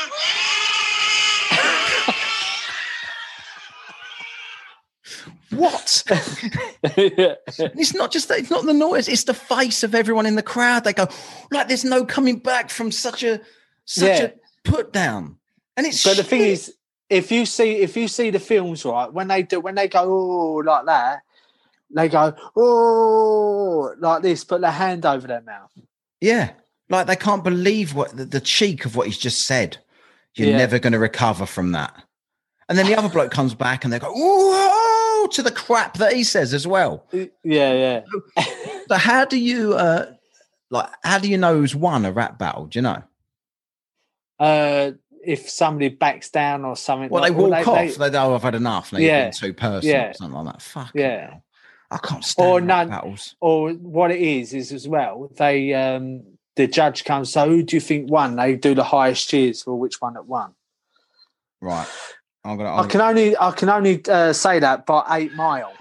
What? 5.50 6.04
it's 6.84 7.94
not 7.94 8.12
just 8.12 8.28
that. 8.28 8.38
It's 8.38 8.50
not 8.50 8.64
the 8.66 8.72
noise. 8.72 9.08
It's 9.08 9.24
the 9.24 9.34
face 9.34 9.82
of 9.82 9.94
everyone 9.96 10.26
in 10.26 10.36
the 10.36 10.42
crowd. 10.44 10.84
They 10.84 10.92
go 10.92 11.08
like, 11.50 11.66
"There's 11.66 11.84
no 11.84 12.04
coming 12.04 12.38
back 12.38 12.70
from 12.70 12.92
such 12.92 13.24
a 13.24 13.40
such 13.84 14.20
Yeah. 14.20 14.24
a 14.26 14.32
put 14.64 14.92
down." 14.92 15.38
And 15.80 15.86
it's 15.86 16.04
but 16.04 16.18
the 16.18 16.24
thing 16.24 16.42
is, 16.42 16.74
if 17.08 17.32
you 17.32 17.46
see 17.46 17.76
if 17.78 17.96
you 17.96 18.06
see 18.06 18.28
the 18.28 18.38
films 18.38 18.84
right 18.84 19.10
when 19.10 19.28
they 19.28 19.42
do 19.42 19.60
when 19.60 19.74
they 19.76 19.88
go 19.88 20.02
oh 20.04 20.62
like 20.62 20.84
that, 20.84 21.22
they 21.90 22.06
go 22.06 22.34
oh 22.54 23.94
like 23.98 24.20
this, 24.20 24.44
put 24.44 24.60
their 24.60 24.70
hand 24.70 25.06
over 25.06 25.26
their 25.26 25.40
mouth. 25.40 25.70
yeah, 26.20 26.50
like 26.90 27.06
they 27.06 27.16
can't 27.16 27.42
believe 27.42 27.94
what 27.94 28.14
the, 28.14 28.26
the 28.26 28.40
cheek 28.42 28.84
of 28.84 28.94
what 28.94 29.06
he's 29.06 29.16
just 29.16 29.46
said. 29.46 29.78
You're 30.34 30.50
Yeah. 30.50 30.58
never 30.58 30.78
going 30.78 30.92
to 30.92 30.98
recover 30.98 31.46
from 31.46 31.72
that. 31.72 31.94
And 32.68 32.76
then 32.76 32.84
the 32.84 32.94
other 32.94 33.08
bloke 33.08 33.30
comes 33.32 33.54
back 33.54 33.82
and 33.84 33.90
they 33.92 33.98
go, 33.98 34.12
"Whoa!" 34.12 35.26
to 35.28 35.42
the 35.42 35.50
crap 35.50 35.96
that 35.96 36.12
he 36.12 36.24
says 36.24 36.52
as 36.52 36.66
well. 36.66 37.06
Yeah, 37.12 37.72
yeah. 37.72 38.00
So 38.88 38.96
how 38.96 39.24
do 39.24 39.38
you 39.38 39.74
uh 39.76 40.12
like? 40.68 40.90
How 41.04 41.18
do 41.18 41.30
you 41.30 41.38
know 41.38 41.54
who's 41.54 41.74
won 41.74 42.04
a 42.04 42.12
rap 42.12 42.38
battle? 42.38 42.66
Do 42.66 42.76
you 42.78 42.82
know? 42.82 43.02
uh, 44.38 44.90
if 45.24 45.48
somebody 45.50 45.88
backs 45.88 46.30
down 46.30 46.64
or 46.64 46.76
something, 46.76 47.10
Well, 47.10 47.22
they 47.22 47.30
like- 47.30 47.38
walk 47.66 47.68
or 47.68 47.78
off. 47.78 47.94
They, 47.96 48.10
go, 48.10 48.34
"I've 48.34 48.42
had 48.42 48.54
enough." 48.54 48.92
And 48.92 49.00
they 49.02 49.06
Yeah. 49.06 49.24
get 49.26 49.34
too 49.36 49.52
personal, 49.52 49.94
Yeah. 49.96 50.10
or 50.10 50.14
something 50.14 50.44
like 50.44 50.54
that. 50.54 50.62
Fuck. 50.62 50.90
Yeah. 50.94 51.34
I 51.90 51.98
can't 51.98 52.24
stand 52.24 52.48
Or 52.48 52.60
none- 52.60 52.88
battles. 52.88 53.34
or 53.40 53.72
what 53.72 54.10
it 54.12 54.20
is 54.20 54.54
is 54.54 54.72
as 54.72 54.86
well. 54.88 55.28
They 55.36 55.74
um, 55.74 56.22
the 56.56 56.66
judge 56.66 57.04
comes. 57.04 57.32
So 57.32 57.48
who 57.48 57.62
do 57.62 57.76
you 57.76 57.80
think 57.80 58.10
won? 58.10 58.36
They 58.36 58.54
do 58.56 58.74
the 58.74 58.84
highest 58.84 59.28
cheers 59.28 59.62
for 59.62 59.74
which 59.74 60.00
one 60.00 60.14
that 60.14 60.26
won. 60.26 60.54
Right. 61.60 61.86
I'm 62.44 62.56
gonna. 62.56 62.70
I 62.72 62.82
I'm, 62.82 62.88
can 62.88 63.00
only 63.00 63.36
I 63.36 63.50
can 63.50 63.68
only 63.68 64.02
uh, 64.08 64.32
say 64.32 64.58
that 64.60 64.86
by 64.86 65.04
eight 65.10 65.34
mile. 65.34 65.72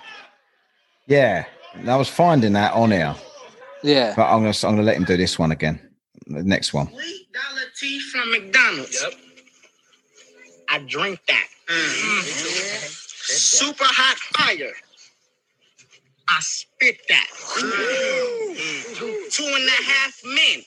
yeah, 1.07 1.45
I 1.87 1.95
was 1.95 2.09
finding 2.09 2.53
that 2.53 2.73
on 2.73 2.91
here, 2.91 3.15
Yeah. 3.83 4.13
but 4.15 4.23
I'm 4.25 4.39
gonna. 4.41 4.49
I'm 4.63 4.75
gonna 4.75 4.81
let 4.83 4.97
him 4.97 5.05
do 5.05 5.15
this 5.15 5.39
one 5.39 5.51
again. 5.51 5.79
The 6.27 6.43
next 6.43 6.73
one. 6.73 6.87
Sweet 6.91 7.27
dollar 7.33 7.61
tea 7.79 7.99
from 8.11 8.31
McDonald's. 8.31 9.01
Yep. 9.01 9.13
I 10.71 10.79
drink 10.79 11.19
that. 11.27 11.47
Mm. 11.67 12.23
Super 12.23 13.85
hot 13.85 14.17
fire. 14.17 14.73
I 16.29 16.37
spit 16.41 16.99
that. 17.09 17.27
Mm. 17.57 19.31
Two 19.31 19.45
and 19.45 19.67
a 19.67 19.83
half 19.83 20.21
men. 20.25 20.63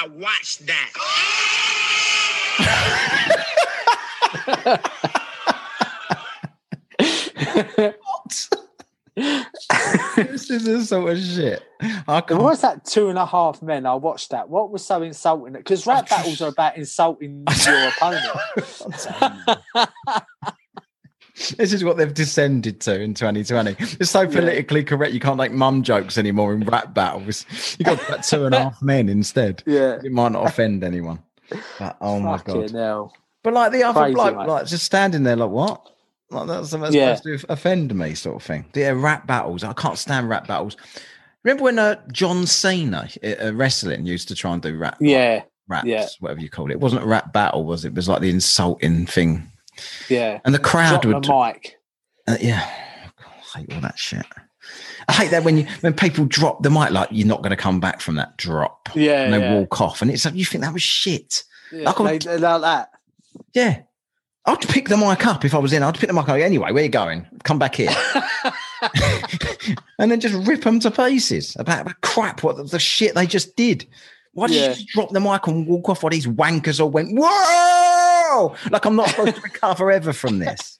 I 0.00 0.08
watched 0.08 0.66
that. 0.66 0.92
this 10.16 10.50
is 10.50 10.64
the 10.64 10.84
sort 10.84 11.12
of 11.12 11.18
shit. 11.18 11.62
I 12.06 12.20
can't. 12.20 12.60
That? 12.60 12.84
Two 12.84 13.08
and 13.08 13.18
a 13.18 13.26
half 13.26 13.62
men. 13.62 13.86
I 13.86 13.94
watched 13.94 14.30
that. 14.30 14.48
What 14.48 14.70
was 14.70 14.84
so 14.84 15.02
insulting? 15.02 15.54
Because 15.54 15.86
rap 15.86 16.08
battles 16.08 16.40
are 16.40 16.48
about 16.48 16.76
insulting 16.76 17.44
your 17.66 17.88
opponent. 17.88 18.24
This 21.56 21.72
is 21.72 21.84
what 21.84 21.96
they've 21.96 22.12
descended 22.12 22.80
to 22.80 23.00
in 23.00 23.14
2020. 23.14 23.76
It's 24.00 24.10
so 24.10 24.26
politically 24.26 24.82
correct. 24.82 25.12
You 25.12 25.20
can't 25.20 25.36
make 25.36 25.52
mum 25.52 25.84
jokes 25.84 26.18
anymore 26.18 26.52
in 26.52 26.62
rap 26.62 26.94
battles. 26.94 27.46
You 27.78 27.84
got 27.84 28.00
that 28.08 28.24
two 28.24 28.44
and 28.44 28.56
a 28.56 28.58
half 28.64 28.82
men 28.82 29.08
instead. 29.08 29.62
Yeah. 29.64 30.00
It 30.02 30.10
might 30.10 30.32
not 30.32 30.48
offend 30.48 30.82
anyone. 30.82 31.22
But 31.78 31.96
oh 32.00 32.18
my 32.18 32.38
god. 32.38 32.72
hell. 32.72 33.12
But 33.44 33.54
like 33.54 33.72
the 33.72 33.84
other 33.84 34.00
Crazy, 34.00 34.14
bloke, 34.14 34.48
like 34.48 34.66
just 34.66 34.84
standing 34.84 35.22
there, 35.22 35.36
like 35.36 35.50
what? 35.50 35.88
Like 36.30 36.46
that's 36.46 36.70
that's 36.70 36.94
Yeah. 36.94 37.14
supposed 37.14 37.46
to 37.46 37.52
offend 37.52 37.94
me, 37.94 38.14
sort 38.14 38.36
of 38.36 38.42
thing. 38.42 38.66
Yeah, 38.74 38.90
rap 38.90 39.26
battles. 39.26 39.64
I 39.64 39.72
can't 39.72 39.96
stand 39.98 40.28
rap 40.28 40.46
battles. 40.46 40.76
Remember 41.44 41.64
when 41.64 41.78
uh, 41.78 41.96
John 42.12 42.46
Cena 42.46 43.08
uh, 43.24 43.54
wrestling 43.54 44.04
used 44.04 44.28
to 44.28 44.34
try 44.34 44.52
and 44.52 44.60
do 44.60 44.76
rap? 44.76 44.96
Yeah. 45.00 45.42
raps, 45.68 45.86
yeah. 45.86 46.06
whatever 46.20 46.40
you 46.40 46.50
call 46.50 46.66
it. 46.70 46.72
It 46.72 46.80
wasn't 46.80 47.02
a 47.04 47.06
rap 47.06 47.32
battle, 47.32 47.64
was 47.64 47.84
it? 47.84 47.88
It 47.88 47.94
was 47.94 48.08
like 48.08 48.20
the 48.20 48.30
insulting 48.30 49.06
thing, 49.06 49.50
Yeah. 50.08 50.40
and 50.44 50.54
the 50.54 50.58
crowd 50.58 51.02
Drop 51.02 51.14
would. 51.14 51.24
the 51.24 51.52
mic. 51.54 51.76
Uh, 52.26 52.36
yeah, 52.40 52.68
I 53.54 53.58
hate 53.60 53.72
all 53.72 53.80
that 53.80 53.98
shit. 53.98 54.26
I 55.08 55.12
hate 55.12 55.30
that 55.30 55.44
when 55.44 55.56
you 55.56 55.66
when 55.80 55.94
people 55.94 56.26
drop 56.26 56.62
the 56.62 56.68
mic, 56.70 56.90
like 56.90 57.08
you're 57.10 57.26
not 57.26 57.38
going 57.42 57.50
to 57.50 57.56
come 57.56 57.80
back 57.80 58.02
from 58.02 58.16
that 58.16 58.36
drop, 58.36 58.90
Yeah. 58.94 59.22
and 59.22 59.32
they 59.32 59.38
yeah. 59.40 59.54
walk 59.54 59.80
off, 59.80 60.02
and 60.02 60.10
it's 60.10 60.26
like 60.26 60.34
you 60.34 60.44
think 60.44 60.62
that 60.64 60.72
was 60.74 60.82
shit. 60.82 61.44
yeah. 61.72 61.90
Can't- 61.94 62.22
They, 62.22 62.36
they 62.36 62.38
like 62.38 62.60
that. 62.62 62.90
Yeah, 63.54 63.82
I'd 64.48 64.60
pick 64.68 64.88
the 64.88 64.96
mic 64.96 65.26
up 65.26 65.44
if 65.44 65.54
I 65.54 65.58
was 65.58 65.72
in. 65.72 65.82
I'd 65.82 65.98
pick 65.98 66.08
the 66.08 66.14
mic 66.14 66.28
up 66.28 66.36
anyway. 66.38 66.72
Where 66.72 66.82
you 66.82 66.88
going? 66.88 67.26
Come 67.44 67.58
back 67.58 67.74
here, 67.74 67.90
and 69.98 70.10
then 70.10 70.20
just 70.20 70.34
rip 70.46 70.62
them 70.62 70.80
to 70.80 70.90
pieces 70.90 71.54
about 71.58 71.86
the 71.86 71.94
crap 72.02 72.42
what 72.42 72.56
the, 72.56 72.64
the 72.64 72.78
shit 72.78 73.14
they 73.14 73.26
just 73.26 73.56
did. 73.56 73.86
Why 74.32 74.46
did 74.46 74.56
Yeah. 74.56 74.68
you 74.68 74.74
just 74.74 74.88
drop 74.88 75.10
the 75.10 75.20
mic 75.20 75.46
and 75.46 75.66
walk 75.66 75.88
off 75.88 76.02
while 76.02 76.10
these 76.10 76.26
wankers 76.26 76.80
all 76.80 76.90
went 76.90 77.10
whoa? 77.12 78.54
Like 78.70 78.84
I'm 78.84 78.96
not 78.96 79.10
supposed 79.10 79.36
to 79.36 79.40
recover 79.42 79.90
ever 79.90 80.12
from 80.12 80.38
this. 80.38 80.78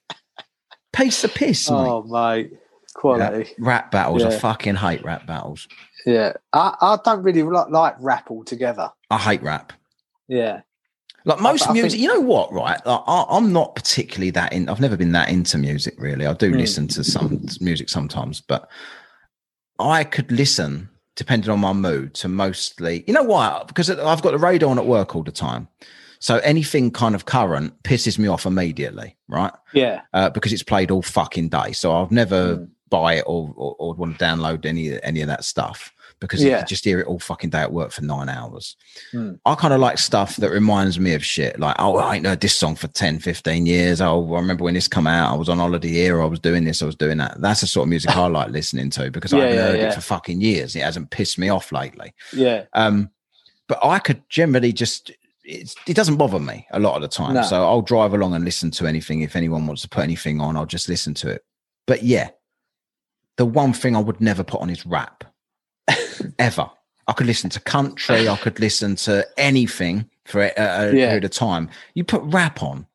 Piece 0.93 1.23
of 1.25 1.35
piss, 1.35 1.71
mate. 1.71 1.77
Oh, 1.77 2.03
mate. 2.05 2.53
Quality. 2.95 3.51
Rap 3.59 3.91
battles. 3.91 4.25
I 4.25 4.37
fucking 4.37 4.77
hate 4.77 5.05
rap 5.05 5.27
battles. 5.27 5.69
Yeah. 6.07 6.33
I, 6.53 6.75
I 6.81 6.99
don't 7.05 7.23
really 7.23 7.43
like, 7.43 7.69
like 7.69 7.95
rap 8.01 8.31
altogether. 8.31 8.91
I 9.11 9.19
hate 9.19 9.43
rap. 9.43 9.73
Yeah. 10.27 10.63
Like 11.29 11.41
most 11.41 11.69
I 11.69 11.73
music, 11.75 11.93
think- 11.93 12.03
you 12.03 12.09
know 12.09 12.21
what, 12.21 12.53
right? 12.53 12.85
Like, 12.87 13.01
I, 13.07 13.25
I'm 13.29 13.53
not 13.53 13.75
particularly 13.77 14.31
that 14.31 14.53
in. 14.53 14.69
I've 14.69 14.81
never 14.81 14.97
been 14.97 15.13
that 15.13 15.29
into 15.29 15.59
music, 15.59 15.95
really. 15.99 16.27
I 16.27 16.33
do 16.33 16.51
Mm. 16.51 16.57
listen 16.57 16.89
to 16.89 17.05
some 17.05 17.47
music 17.61 17.89
sometimes, 17.91 18.41
but 18.41 18.69
I 19.79 20.05
could 20.05 20.33
listen 20.33 20.89
depending 21.17 21.51
on 21.51 21.59
my 21.59 21.73
mood, 21.73 22.15
to 22.15 22.29
mostly, 22.29 23.03
you 23.09 23.13
know 23.13 23.25
why? 23.25 23.63
Because 23.67 23.91
I've 23.91 24.23
got 24.23 24.31
the 24.31 24.39
radio 24.39 24.69
on 24.69 24.79
at 24.79 24.87
work 24.87 25.17
all 25.17 25.25
the 25.25 25.33
time. 25.33 25.67
So 26.21 26.37
anything 26.39 26.93
kind 26.93 27.15
of 27.17 27.25
current 27.25 27.81
pisses 27.83 28.19
me 28.21 28.29
off 28.29 28.47
immediately, 28.47 29.17
right? 29.29 29.53
Yeah. 29.73 30.03
Uh, 30.15 30.31
because 30.31 30.53
it's 30.53 30.63
played 30.63 30.93
all 30.93 31.03
fucking 31.03 31.49
day. 31.49 31.73
So 31.73 31.91
I'll 31.93 32.07
never 32.13 32.59
Mm. 32.59 32.69
buy 32.89 33.15
it 33.15 33.25
or, 33.27 33.53
or, 33.57 33.75
or 33.81 33.95
want 33.95 34.17
to 34.19 34.25
download 34.25 34.65
any 34.65 35.03
any 35.03 35.21
of 35.21 35.27
that 35.29 35.45
stuff 35.45 35.93
because 36.21 36.43
Yeah. 36.43 36.61
you 36.61 36.67
just 36.67 36.85
hear 36.85 37.01
it 37.01 37.07
all 37.07 37.19
fucking 37.19 37.51
day 37.51 37.61
at 37.61 37.73
work 37.73 37.93
for 37.93 38.03
nine 38.03 38.29
hours. 38.29 38.77
Mm. 39.13 39.39
I 39.45 39.55
kind 39.55 39.75
of 39.75 39.81
like 39.81 39.99
stuff 39.99 40.37
that 40.37 40.51
reminds 40.51 40.99
me 40.99 41.15
of 41.15 41.25
shit. 41.25 41.59
Like, 41.59 41.77
oh, 41.79 41.97
I 41.97 42.17
ain't 42.17 42.27
heard 42.27 42.41
this 42.41 42.57
song 42.57 42.75
for 42.75 42.89
10, 42.89 43.21
15 43.21 43.67
years. 43.67 44.01
Oh, 44.01 44.35
I 44.35 44.41
remember 44.41 44.65
when 44.65 44.75
this 44.75 44.89
come 44.89 45.07
out. 45.07 45.33
I 45.33 45.37
was 45.37 45.49
on 45.49 45.59
holiday 45.59 45.89
here. 45.89 46.21
I 46.21 46.27
was 46.27 46.41
doing 46.41 46.65
this. 46.65 46.83
I 46.83 46.87
was 46.87 46.97
doing 46.97 47.19
that. 47.19 47.41
That's 47.41 47.61
the 47.61 47.67
sort 47.67 47.85
of 47.85 47.91
music 47.91 48.17
I 48.17 48.27
like 48.29 48.51
listening 48.51 48.91
to 48.91 49.11
because 49.11 49.33
I 49.33 49.39
haven't 49.39 49.55
yeah, 49.55 49.63
heard 49.63 49.79
yeah. 49.79 49.89
it 49.89 49.95
for 49.95 50.01
fucking 50.01 50.41
years. 50.41 50.75
It 50.75 50.83
hasn't 50.83 51.11
pissed 51.11 51.39
me 51.39 51.49
off 51.49 51.73
lately. 51.73 52.13
Yeah. 52.33 52.65
Um, 52.73 53.11
but 53.69 53.79
I 53.85 53.99
could 53.99 54.23
generally 54.29 54.73
just 54.73 55.13
it's, 55.45 55.75
it 55.87 55.95
doesn't 55.95 56.17
bother 56.17 56.39
me 56.39 56.67
a 56.73 56.79
lot 56.79 56.97
of 56.97 57.03
the 57.03 57.09
time. 57.09 57.35
No. 57.35 57.43
So 57.43 57.63
I'll 57.63 57.83
drive 57.83 58.13
along 58.13 58.35
and 58.35 58.45
listen 58.45 58.71
to 58.73 58.87
anything. 58.87 59.23
If 59.23 59.35
anyone 59.35 59.67
wants 59.67 59.83
to 59.83 59.89
put 59.89 60.05
anything 60.05 60.41
on, 60.41 60.57
I'll 60.57 60.67
just 60.67 60.89
listen 60.89 61.15
to 61.15 61.31
it. 61.31 61.43
But 61.87 62.03
yeah, 62.03 62.31
the 63.37 63.47
one 63.47 63.73
thing 63.73 63.97
I 63.97 64.01
would 64.01 64.21
never 64.21 64.45
put 64.45 64.61
on 64.61 64.69
is 64.69 64.85
rap 64.85 65.25
ever. 66.39 66.71
I 67.07 67.13
could 67.13 67.27
listen 67.27 67.49
to 67.51 67.61
country. 67.61 68.29
I 68.29 68.37
could 68.37 68.61
listen 68.61 68.97
to 68.97 69.27
anything 69.39 70.09
for 70.27 70.43
a, 70.43 70.53
a 70.57 70.87
Yeah. 70.95 71.07
period 71.09 71.25
of 71.25 71.31
time. 71.31 71.71
You 71.95 72.05
put 72.05 72.23
rap 72.25 72.63
on, 72.63 72.87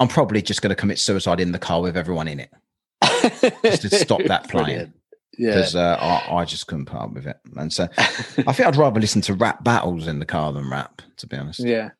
I'm 0.00 0.08
probably 0.08 0.42
just 0.42 0.60
going 0.62 0.70
to 0.70 0.76
commit 0.76 0.98
suicide 0.98 1.40
in 1.40 1.52
the 1.52 1.58
car 1.58 1.80
with 1.80 1.96
everyone 1.96 2.28
in 2.28 2.40
it 2.40 2.50
Just 3.64 3.82
to 3.82 3.90
stop 3.90 4.22
that 4.24 4.48
playing. 4.50 4.92
Yeah. 5.38 5.50
because 5.54 5.76
uh, 5.76 5.96
I, 6.00 6.34
I 6.36 6.44
just 6.44 6.66
couldn't 6.66 6.86
put 6.86 7.00
up 7.00 7.12
with 7.12 7.26
it. 7.26 7.36
And 7.56 7.72
so 7.72 7.88
I 7.98 8.04
think 8.52 8.60
I'd 8.60 8.76
rather 8.76 9.00
listen 9.00 9.22
to 9.22 9.34
rap 9.34 9.62
battles 9.64 10.06
in 10.08 10.18
the 10.18 10.26
car 10.26 10.52
than 10.52 10.68
rap, 10.68 11.00
to 11.18 11.26
be 11.26 11.36
honest. 11.36 11.60
yeah. 11.60 11.90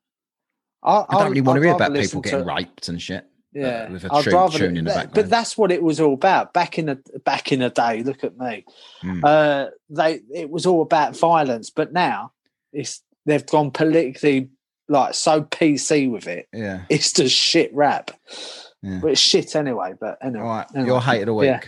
I, 0.82 1.04
I 1.08 1.14
don't 1.20 1.28
really 1.30 1.40
want 1.40 1.56
to 1.58 1.62
hear 1.66 1.74
about 1.74 1.94
people 1.94 2.20
getting 2.20 2.40
to- 2.40 2.44
raped 2.54 2.88
and 2.88 3.00
shit. 3.00 3.26
Yeah, 3.52 3.88
a 3.90 4.14
I'd 4.14 4.26
rather 4.26 4.58
tune 4.58 4.76
in 4.76 4.84
the 4.84 4.90
that- 4.90 4.94
background. 4.94 5.14
But 5.14 5.30
that's 5.30 5.56
what 5.56 5.72
it 5.72 5.82
was 5.82 6.00
all 6.00 6.14
about 6.14 6.52
back 6.52 6.78
in 6.78 6.86
the 6.86 6.98
back 7.24 7.50
in 7.50 7.60
the 7.60 7.70
day. 7.70 8.02
Look 8.02 8.22
at 8.22 8.36
me. 8.38 8.64
Mm. 9.02 9.24
Uh, 9.24 9.70
they 9.90 10.20
it 10.34 10.50
was 10.50 10.66
all 10.66 10.82
about 10.82 11.16
violence, 11.16 11.70
but 11.70 11.92
now 11.92 12.32
it's 12.72 13.02
they've 13.24 13.46
gone 13.46 13.70
politically 13.70 14.50
like 14.88 15.14
so 15.14 15.42
PC 15.42 16.10
with 16.10 16.26
it. 16.26 16.48
Yeah. 16.52 16.82
It's 16.88 17.12
just 17.12 17.34
shit 17.34 17.74
rap. 17.74 18.10
Yeah. 18.82 19.00
But 19.02 19.12
it's 19.12 19.20
shit 19.20 19.56
anyway. 19.56 19.94
But 19.98 20.18
anyway, 20.22 20.40
All 20.42 20.48
right. 20.48 20.66
anyway. 20.74 20.86
Your 20.88 21.00
hate 21.02 21.20
of 21.22 21.26
the 21.26 21.34
week. 21.34 21.46
Yeah. 21.46 21.60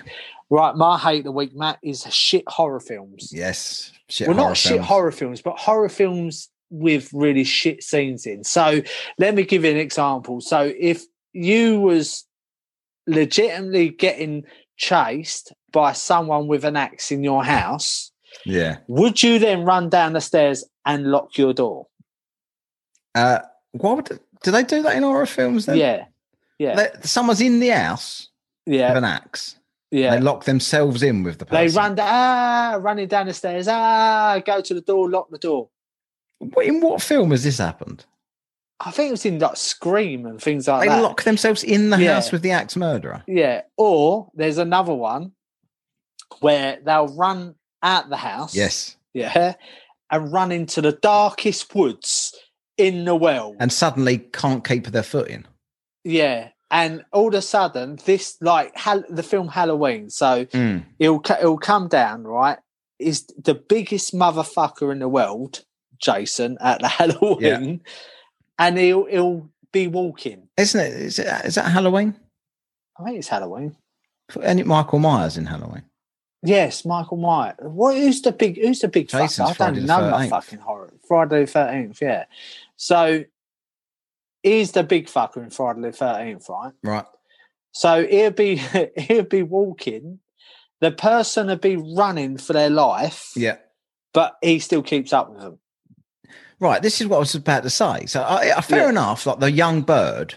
right. 0.50 0.74
My 0.76 0.98
hate 0.98 1.18
of 1.18 1.24
the 1.24 1.32
week, 1.32 1.54
Matt, 1.54 1.78
is 1.82 2.02
shit 2.10 2.44
horror 2.46 2.80
films. 2.80 3.30
Yes. 3.32 3.92
Shit 4.08 4.28
well, 4.28 4.36
not 4.36 4.56
shit 4.56 4.72
films. 4.72 4.86
horror 4.86 5.12
films, 5.12 5.42
but 5.42 5.58
horror 5.58 5.88
films 5.88 6.48
with 6.70 7.10
really 7.12 7.44
shit 7.44 7.82
scenes 7.82 8.26
in. 8.26 8.44
So 8.44 8.80
let 9.18 9.34
me 9.34 9.42
give 9.44 9.64
you 9.64 9.70
an 9.70 9.76
example. 9.76 10.40
So 10.40 10.72
if 10.78 11.02
you 11.32 11.80
was 11.80 12.24
legitimately 13.06 13.90
getting 13.90 14.44
chased 14.76 15.52
by 15.72 15.92
someone 15.92 16.46
with 16.46 16.64
an 16.64 16.76
axe 16.76 17.10
in 17.12 17.22
your 17.22 17.44
house, 17.44 18.12
Yeah. 18.44 18.78
would 18.88 19.22
you 19.22 19.38
then 19.38 19.64
run 19.64 19.88
down 19.88 20.12
the 20.14 20.20
stairs 20.20 20.64
and 20.84 21.10
lock 21.10 21.36
your 21.38 21.52
door? 21.52 21.86
Uh, 23.14 23.40
what 23.72 23.96
would, 23.96 24.20
do 24.42 24.50
they 24.50 24.62
do 24.62 24.82
that 24.82 24.96
in 24.96 25.02
horror 25.02 25.26
films 25.26 25.66
then? 25.66 25.76
yeah. 25.76 26.04
Yeah. 26.58 26.74
They- 26.76 26.90
someone's 27.02 27.40
in 27.40 27.58
the 27.60 27.68
house 27.68 28.28
Yeah, 28.66 28.88
with 28.90 28.98
an 28.98 29.04
axe. 29.04 29.56
Yeah. 29.90 30.14
They 30.14 30.20
lock 30.20 30.44
themselves 30.44 31.02
in 31.02 31.22
with 31.22 31.38
the 31.38 31.44
They 31.46 31.64
person. 31.66 31.78
run 31.82 31.96
ah, 32.00 32.78
running 32.80 33.08
down 33.08 33.26
the 33.26 33.34
stairs. 33.34 33.66
Ah, 33.68 34.40
go 34.44 34.60
to 34.60 34.74
the 34.74 34.80
door, 34.82 35.08
lock 35.10 35.30
the 35.30 35.38
door. 35.38 35.68
What- 36.38 36.66
In 36.66 36.80
what 36.80 37.02
film 37.02 37.30
has 37.32 37.42
this 37.44 37.58
happened? 37.58 38.04
I 38.82 38.90
think 38.90 39.08
it 39.08 39.12
was 39.12 39.26
in 39.26 39.38
like 39.38 39.56
Scream 39.56 40.24
and 40.26 40.40
things 40.40 40.66
like 40.66 40.80
They 40.82 40.88
that. 40.88 40.96
They 40.96 41.02
lock 41.02 41.22
themselves 41.24 41.62
in 41.62 41.90
the 41.90 41.98
Yeah. 42.00 42.14
house 42.14 42.32
with 42.32 42.42
the 42.42 42.50
axe 42.52 42.76
murderer. 42.76 43.22
Yeah. 43.26 43.62
Or 43.76 44.30
there's 44.34 44.58
another 44.58 44.94
one 44.94 45.32
where 46.40 46.78
they'll 46.84 47.14
run 47.14 47.56
out 47.82 48.08
the 48.08 48.16
house. 48.16 48.54
Yes. 48.54 48.96
Yeah. 49.12 49.54
And 50.10 50.32
run 50.32 50.50
into 50.52 50.80
the 50.80 50.92
darkest 50.92 51.74
woods 51.74 52.34
in 52.76 53.04
the 53.04 53.14
world. 53.14 53.56
And 53.60 53.72
suddenly 53.72 54.18
can't 54.18 54.64
keep 54.66 54.86
their 54.86 55.02
foot 55.02 55.28
in. 55.28 55.46
yeah. 56.04 56.48
And 56.72 57.04
all 57.12 57.26
of 57.28 57.34
a 57.34 57.42
sudden, 57.42 57.98
this 58.04 58.36
like 58.40 58.72
the 59.08 59.24
film 59.24 59.48
Halloween. 59.48 60.08
So 60.08 60.44
Mm. 60.46 60.84
it'll 61.00 61.20
it'll 61.28 61.58
come 61.58 61.88
down 61.88 62.22
right. 62.22 62.58
Is 63.00 63.26
the 63.36 63.54
biggest 63.54 64.14
motherfucker 64.14 64.92
in 64.92 65.00
the 65.00 65.08
world, 65.08 65.64
Jason, 66.00 66.58
at 66.60 66.80
the 66.80 66.86
Halloween, 67.00 67.80
and 68.60 68.78
he'll 68.78 69.06
he'll 69.06 69.48
be 69.72 69.88
walking. 69.88 70.48
Isn't 70.56 70.80
it? 70.80 70.92
Is, 70.92 71.18
it? 71.18 71.26
is 71.44 71.56
that 71.56 71.70
Halloween? 71.70 72.14
I 72.98 73.04
think 73.04 73.18
it's 73.18 73.28
Halloween. 73.28 73.76
Any 74.42 74.62
Michael 74.62 75.00
Myers 75.00 75.36
in 75.36 75.46
Halloween? 75.46 75.82
Yes, 76.42 76.84
Michael 76.84 77.16
Myers. 77.16 77.56
What? 77.58 77.96
Who's 77.96 78.22
the 78.22 78.32
big? 78.32 78.60
Who's 78.60 78.80
the 78.80 78.88
big 78.88 79.08
Jason's 79.08 79.48
fucker? 79.48 79.50
I 79.50 79.54
Friday 79.54 79.76
don't 79.78 79.86
the 79.86 80.00
know 80.00 80.10
my 80.10 80.26
13th. 80.26 80.30
fucking 80.30 80.58
horror. 80.60 80.92
Friday 81.08 81.40
the 81.40 81.46
Thirteenth. 81.46 81.98
Yeah. 82.00 82.24
So 82.76 83.24
he's 84.42 84.72
the 84.72 84.84
big 84.84 85.06
fucker 85.06 85.38
in 85.38 85.50
Friday 85.50 85.80
the 85.80 85.92
Thirteenth, 85.92 86.46
right? 86.48 86.72
Right. 86.84 87.06
So 87.72 88.06
he'll 88.06 88.30
be 88.30 88.56
he'll 88.96 89.24
be 89.24 89.42
walking. 89.42 90.20
The 90.80 90.90
person 90.90 91.48
will 91.48 91.56
be 91.56 91.76
running 91.76 92.38
for 92.38 92.52
their 92.52 92.70
life. 92.70 93.32
Yeah. 93.36 93.56
But 94.12 94.36
he 94.42 94.58
still 94.58 94.82
keeps 94.82 95.12
up 95.12 95.30
with 95.30 95.40
them. 95.40 95.58
Right. 96.60 96.82
This 96.82 97.00
is 97.00 97.06
what 97.06 97.16
I 97.16 97.20
was 97.20 97.34
about 97.34 97.62
to 97.62 97.70
say. 97.70 98.06
So, 98.06 98.20
uh, 98.22 98.60
fair 98.60 98.82
Yeah. 98.84 98.88
enough. 98.90 99.26
Like 99.26 99.40
the 99.40 99.50
young 99.50 99.80
bird 99.82 100.34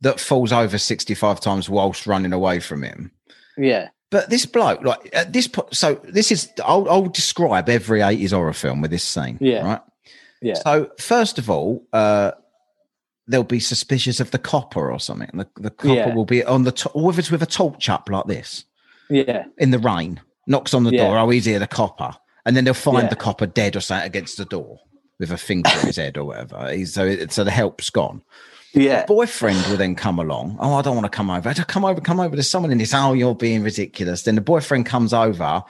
that 0.00 0.18
falls 0.20 0.52
over 0.52 0.76
65 0.78 1.40
times 1.40 1.68
whilst 1.70 2.06
running 2.06 2.32
away 2.32 2.58
from 2.60 2.82
him. 2.82 3.12
Yeah. 3.56 3.88
But 4.10 4.28
this 4.30 4.44
bloke, 4.46 4.82
like 4.82 5.08
at 5.12 5.32
this 5.32 5.46
point, 5.46 5.74
so 5.76 6.00
this 6.04 6.32
is, 6.32 6.50
I'll, 6.64 6.88
I'll 6.90 7.06
describe 7.06 7.68
every 7.68 8.00
80s 8.00 8.32
horror 8.32 8.52
film 8.52 8.80
with 8.80 8.90
this 8.90 9.04
scene. 9.04 9.38
Yeah. 9.40 9.64
Right. 9.64 9.80
Yeah. 10.42 10.54
So, 10.54 10.90
first 10.98 11.38
of 11.38 11.48
all, 11.48 11.86
uh, 11.92 12.32
they'll 13.28 13.44
be 13.44 13.60
suspicious 13.60 14.18
of 14.18 14.32
the 14.32 14.38
copper 14.38 14.90
or 14.90 14.98
something. 14.98 15.30
The, 15.34 15.46
the 15.60 15.70
copper 15.70 15.94
Yeah. 15.94 16.14
will 16.14 16.24
be 16.24 16.42
on 16.42 16.64
the 16.64 16.72
top, 16.72 16.96
or 16.96 17.10
if 17.12 17.18
it's 17.20 17.30
with 17.30 17.42
a 17.42 17.46
torch 17.46 17.88
up 17.88 18.08
like 18.10 18.26
this 18.26 18.64
Yeah. 19.08 19.44
in 19.58 19.70
the 19.70 19.78
rain, 19.78 20.20
knocks 20.48 20.74
on 20.74 20.82
the 20.82 20.90
Yeah. 20.90 21.04
door. 21.06 21.18
Oh, 21.18 21.28
he's 21.30 21.44
here, 21.44 21.60
the 21.60 21.68
copper. 21.68 22.16
And 22.44 22.56
then 22.56 22.64
they'll 22.64 22.74
find 22.74 23.08
the 23.10 23.16
copper 23.16 23.46
dead 23.46 23.76
or 23.76 23.80
something 23.80 24.06
against 24.06 24.38
the 24.38 24.46
door 24.46 24.80
with 25.20 25.30
a 25.30 25.36
finger 25.38 25.70
in 25.80 25.86
his 25.86 25.96
head 25.96 26.16
or 26.18 26.24
whatever. 26.24 26.72
He's, 26.72 26.92
so, 26.94 27.06
it, 27.06 27.30
so 27.30 27.44
the 27.44 27.50
help's 27.52 27.90
gone. 27.90 28.22
Yeah. 28.72 29.04
Boyfriend 29.06 29.64
will 29.68 29.76
then 29.76 29.94
come 29.94 30.18
along. 30.18 30.56
Oh, 30.58 30.74
I 30.74 30.82
don't 30.82 30.96
want 30.96 31.04
to 31.04 31.16
come 31.16 31.30
over. 31.30 31.48
I 31.48 31.52
don't 31.52 31.68
come 31.68 31.84
over, 31.84 32.00
come 32.00 32.18
over. 32.20 32.34
There's 32.34 32.48
someone 32.50 32.72
in 32.72 32.78
this. 32.78 32.94
Oh, 32.94 33.12
you're 33.12 33.34
being 33.34 33.62
ridiculous. 33.62 34.22
Then 34.22 34.34
the 34.36 34.40
boyfriend 34.40 34.86
comes 34.86 35.12
over, 35.12 35.62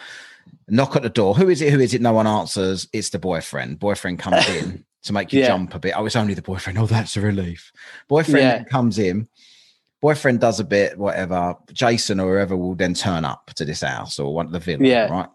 knock 0.69 0.97
at 0.97 1.03
the 1.03 1.09
door. 1.09 1.35
Who 1.35 1.49
is 1.49 1.61
it? 1.61 1.73
Who 1.73 1.81
is 1.81 1.93
it? 1.95 2.01
No 2.01 2.13
one 2.13 2.27
answers. 2.27 2.89
It's 2.93 3.11
the 3.11 3.19
boyfriend. 3.19 3.79
Boyfriend 3.79 4.19
comes 4.19 4.49
in 4.49 4.85
to 5.03 5.13
make 5.13 5.33
you 5.33 5.41
Yeah. 5.41 5.49
jump 5.49 5.75
a 5.75 5.79
bit. 5.79 5.95
Oh, 5.97 6.07
it's 6.07 6.15
only 6.17 6.35
the 6.35 6.43
boyfriend. 6.43 6.79
Oh, 6.79 6.87
that's 6.87 7.17
a 7.17 7.21
relief. 7.21 7.73
Boyfriend 8.09 8.39
Yeah. 8.47 8.65
comes 8.65 8.99
in. 8.99 9.29
Boyfriend 10.03 10.41
does 10.41 10.61
a 10.61 10.65
bit, 10.65 10.97
whatever. 10.99 11.57
Jason 11.73 12.21
or 12.21 12.33
whoever 12.35 12.57
will 12.57 12.75
then 12.75 12.95
turn 12.95 13.25
up 13.25 13.51
to 13.57 13.65
this 13.65 13.81
house 13.83 14.19
or 14.19 14.33
one 14.35 14.47
of 14.47 14.53
the 14.53 14.59
villain, 14.61 14.85
Yeah. 14.85 15.07
right? 15.11 15.29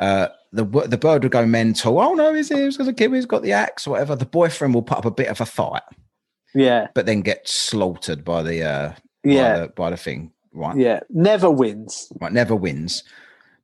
Uh, 0.00 0.28
the 0.52 0.64
the 0.64 0.98
bird 0.98 1.22
will 1.22 1.30
go 1.30 1.46
mental. 1.46 2.00
Oh 2.00 2.14
no, 2.14 2.34
he's 2.34 2.48
here. 2.48 2.64
He's 2.64 2.76
got 2.76 2.84
the 2.84 2.92
kid. 2.92 3.12
He's 3.12 3.26
got 3.26 3.42
the 3.42 3.52
axe, 3.52 3.86
or 3.86 3.90
whatever. 3.90 4.16
The 4.16 4.26
boyfriend 4.26 4.74
will 4.74 4.82
put 4.82 4.98
up 4.98 5.04
a 5.04 5.10
bit 5.10 5.28
of 5.28 5.40
a 5.40 5.46
fight 5.46 5.82
Yeah. 6.54 6.88
but 6.94 7.06
then 7.06 7.20
get 7.20 7.46
slaughtered 7.48 8.24
by 8.24 8.42
the 8.42 8.62
uh 8.64 8.88
by 8.90 9.30
Yeah. 9.30 9.58
the, 9.60 9.68
by 9.68 9.90
the 9.90 9.96
thing 9.96 10.32
right 10.52 10.76
Yeah. 10.76 11.00
Never 11.10 11.48
wins. 11.50 12.10
right 12.20 12.32
never 12.32 12.56
wins 12.56 13.04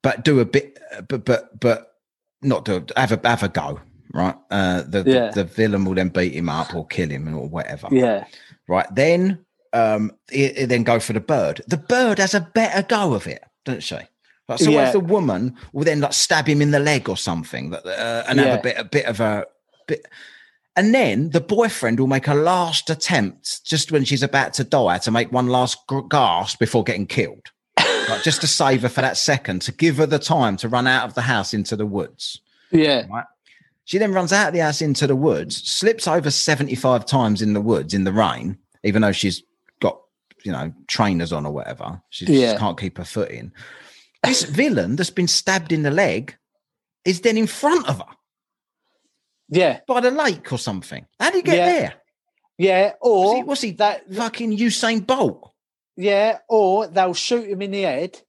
but 0.02 0.24
do 0.24 0.38
a 0.40 0.44
bit 0.44 0.78
but 1.08 1.24
but 1.24 1.58
but 1.58 1.94
not 2.42 2.64
do 2.64 2.84
have 2.96 3.10
a 3.12 3.20
have 3.28 3.42
a 3.42 3.48
go 3.48 3.80
right 4.12 4.36
uh 4.52 4.82
the, 4.82 5.02
Yeah. 5.06 5.30
the 5.30 5.42
the 5.42 5.44
villain 5.44 5.84
will 5.84 5.94
then 5.94 6.10
beat 6.10 6.34
him 6.34 6.48
up 6.48 6.74
or 6.74 6.86
kill 6.86 7.08
him 7.08 7.34
or 7.34 7.48
whatever 7.48 7.88
Yeah. 7.90 8.24
right 8.68 8.86
then 8.94 9.44
um 9.72 10.12
it, 10.30 10.56
it 10.58 10.68
then 10.68 10.84
go 10.84 11.00
for 11.00 11.12
the 11.14 11.20
bird 11.20 11.62
the 11.66 11.76
bird 11.78 12.18
has 12.18 12.34
a 12.34 12.40
better 12.40 12.82
go 12.82 13.14
of 13.14 13.26
it 13.26 13.42
doesn't 13.64 13.82
she 13.82 13.96
like, 14.48 14.58
so 14.60 14.70
Yeah. 14.70 14.86
if 14.86 14.92
the 14.92 15.00
woman 15.00 15.56
will 15.72 15.84
then 15.84 16.00
like 16.00 16.12
stab 16.12 16.46
him 16.46 16.60
in 16.62 16.70
the 16.70 16.78
leg 16.78 17.08
or 17.08 17.16
something 17.16 17.70
that 17.70 17.84
uh, 17.86 18.24
and 18.28 18.38
have 18.38 18.48
Yeah. 18.48 18.54
a 18.54 18.62
bit 18.62 18.76
a 18.78 18.84
bit 18.84 19.04
of 19.06 19.20
a 19.20 19.46
bit 19.86 20.06
and 20.76 20.94
then 20.94 21.30
the 21.30 21.40
boyfriend 21.40 21.98
will 21.98 22.06
make 22.06 22.28
a 22.28 22.34
last 22.34 22.90
attempt 22.90 23.64
just 23.64 23.90
when 23.90 24.04
she's 24.04 24.22
about 24.22 24.52
to 24.54 24.64
die 24.64 24.98
to 24.98 25.10
make 25.10 25.32
one 25.32 25.46
last 25.46 25.78
gasp 26.10 26.58
before 26.58 26.84
getting 26.84 27.06
killed. 27.06 27.50
like 27.78 28.22
just 28.22 28.42
to 28.42 28.46
save 28.46 28.82
her 28.82 28.88
for 28.90 29.00
that 29.00 29.16
second, 29.16 29.62
to 29.62 29.72
give 29.72 29.96
her 29.96 30.04
the 30.06 30.18
time 30.18 30.56
to 30.58 30.68
run 30.68 30.86
out 30.86 31.08
of 31.08 31.14
the 31.14 31.22
house 31.22 31.54
into 31.54 31.76
the 31.76 31.86
woods. 31.86 32.40
Yeah. 32.70 33.06
She 33.86 33.96
then 33.98 34.12
runs 34.12 34.32
out 34.34 34.48
of 34.48 34.52
the 34.54 34.60
house 34.60 34.82
into 34.82 35.06
the 35.06 35.16
woods, 35.16 35.56
slips 35.56 36.06
over 36.06 36.30
75 36.30 37.06
times 37.06 37.40
in 37.40 37.52
the 37.54 37.60
woods 37.60 37.94
in 37.94 38.04
the 38.04 38.12
rain, 38.12 38.58
even 38.84 39.00
though 39.00 39.12
she's 39.12 39.42
got, 39.80 39.98
you 40.44 40.52
know, 40.52 40.72
trainers 40.88 41.32
on 41.32 41.46
or 41.46 41.52
whatever. 41.52 42.02
She 42.10 42.26
Yeah. 42.26 42.48
just 42.52 42.58
can't 42.58 42.78
keep 42.78 42.98
her 42.98 43.04
foot 43.04 43.30
in. 43.30 43.50
This 44.22 44.42
villain 44.44 44.96
that's 44.96 45.10
been 45.10 45.28
stabbed 45.28 45.72
in 45.72 45.82
the 45.82 45.90
leg 45.90 46.36
is 47.04 47.20
then 47.20 47.36
in 47.36 47.46
front 47.46 47.88
of 47.88 47.98
her 47.98 48.14
Yeah, 49.48 49.80
by 49.86 50.00
the 50.00 50.10
lake 50.10 50.52
or 50.52 50.58
something. 50.58 51.06
How 51.20 51.30
do 51.30 51.36
you 51.38 51.42
get 51.44 51.56
Yeah. 51.56 51.66
there? 51.66 51.94
yeah. 52.58 52.92
Was 53.00 53.30
Or 53.30 53.36
he, 53.36 53.42
was 53.44 53.60
he 53.60 53.70
that, 53.72 54.12
fucking 54.12 54.56
Usain 54.56 55.06
Bolt? 55.06 55.52
yeah, 55.96 56.38
or 56.48 56.88
they'll 56.88 57.14
shoot 57.14 57.48
him 57.48 57.62
in 57.62 57.70
the 57.70 57.82
head. 57.82 58.20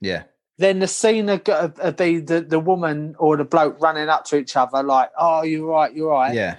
Yeah. 0.00 0.24
Then 0.58 0.78
the 0.78 0.86
scene 0.86 1.28
of, 1.28 1.42
go- 1.44 1.72
uh, 1.80 1.90
be 1.92 2.20
the, 2.20 2.40
the 2.42 2.60
woman 2.60 3.16
or 3.18 3.36
the 3.36 3.44
bloke 3.44 3.80
running 3.80 4.08
up 4.08 4.24
to 4.26 4.36
each 4.36 4.54
other, 4.56 4.82
like, 4.82 5.10
"Oh, 5.18 5.42
you're 5.42 5.66
right, 5.66 5.92
you're 5.92 6.10
right." 6.10 6.34
Yeah. 6.34 6.56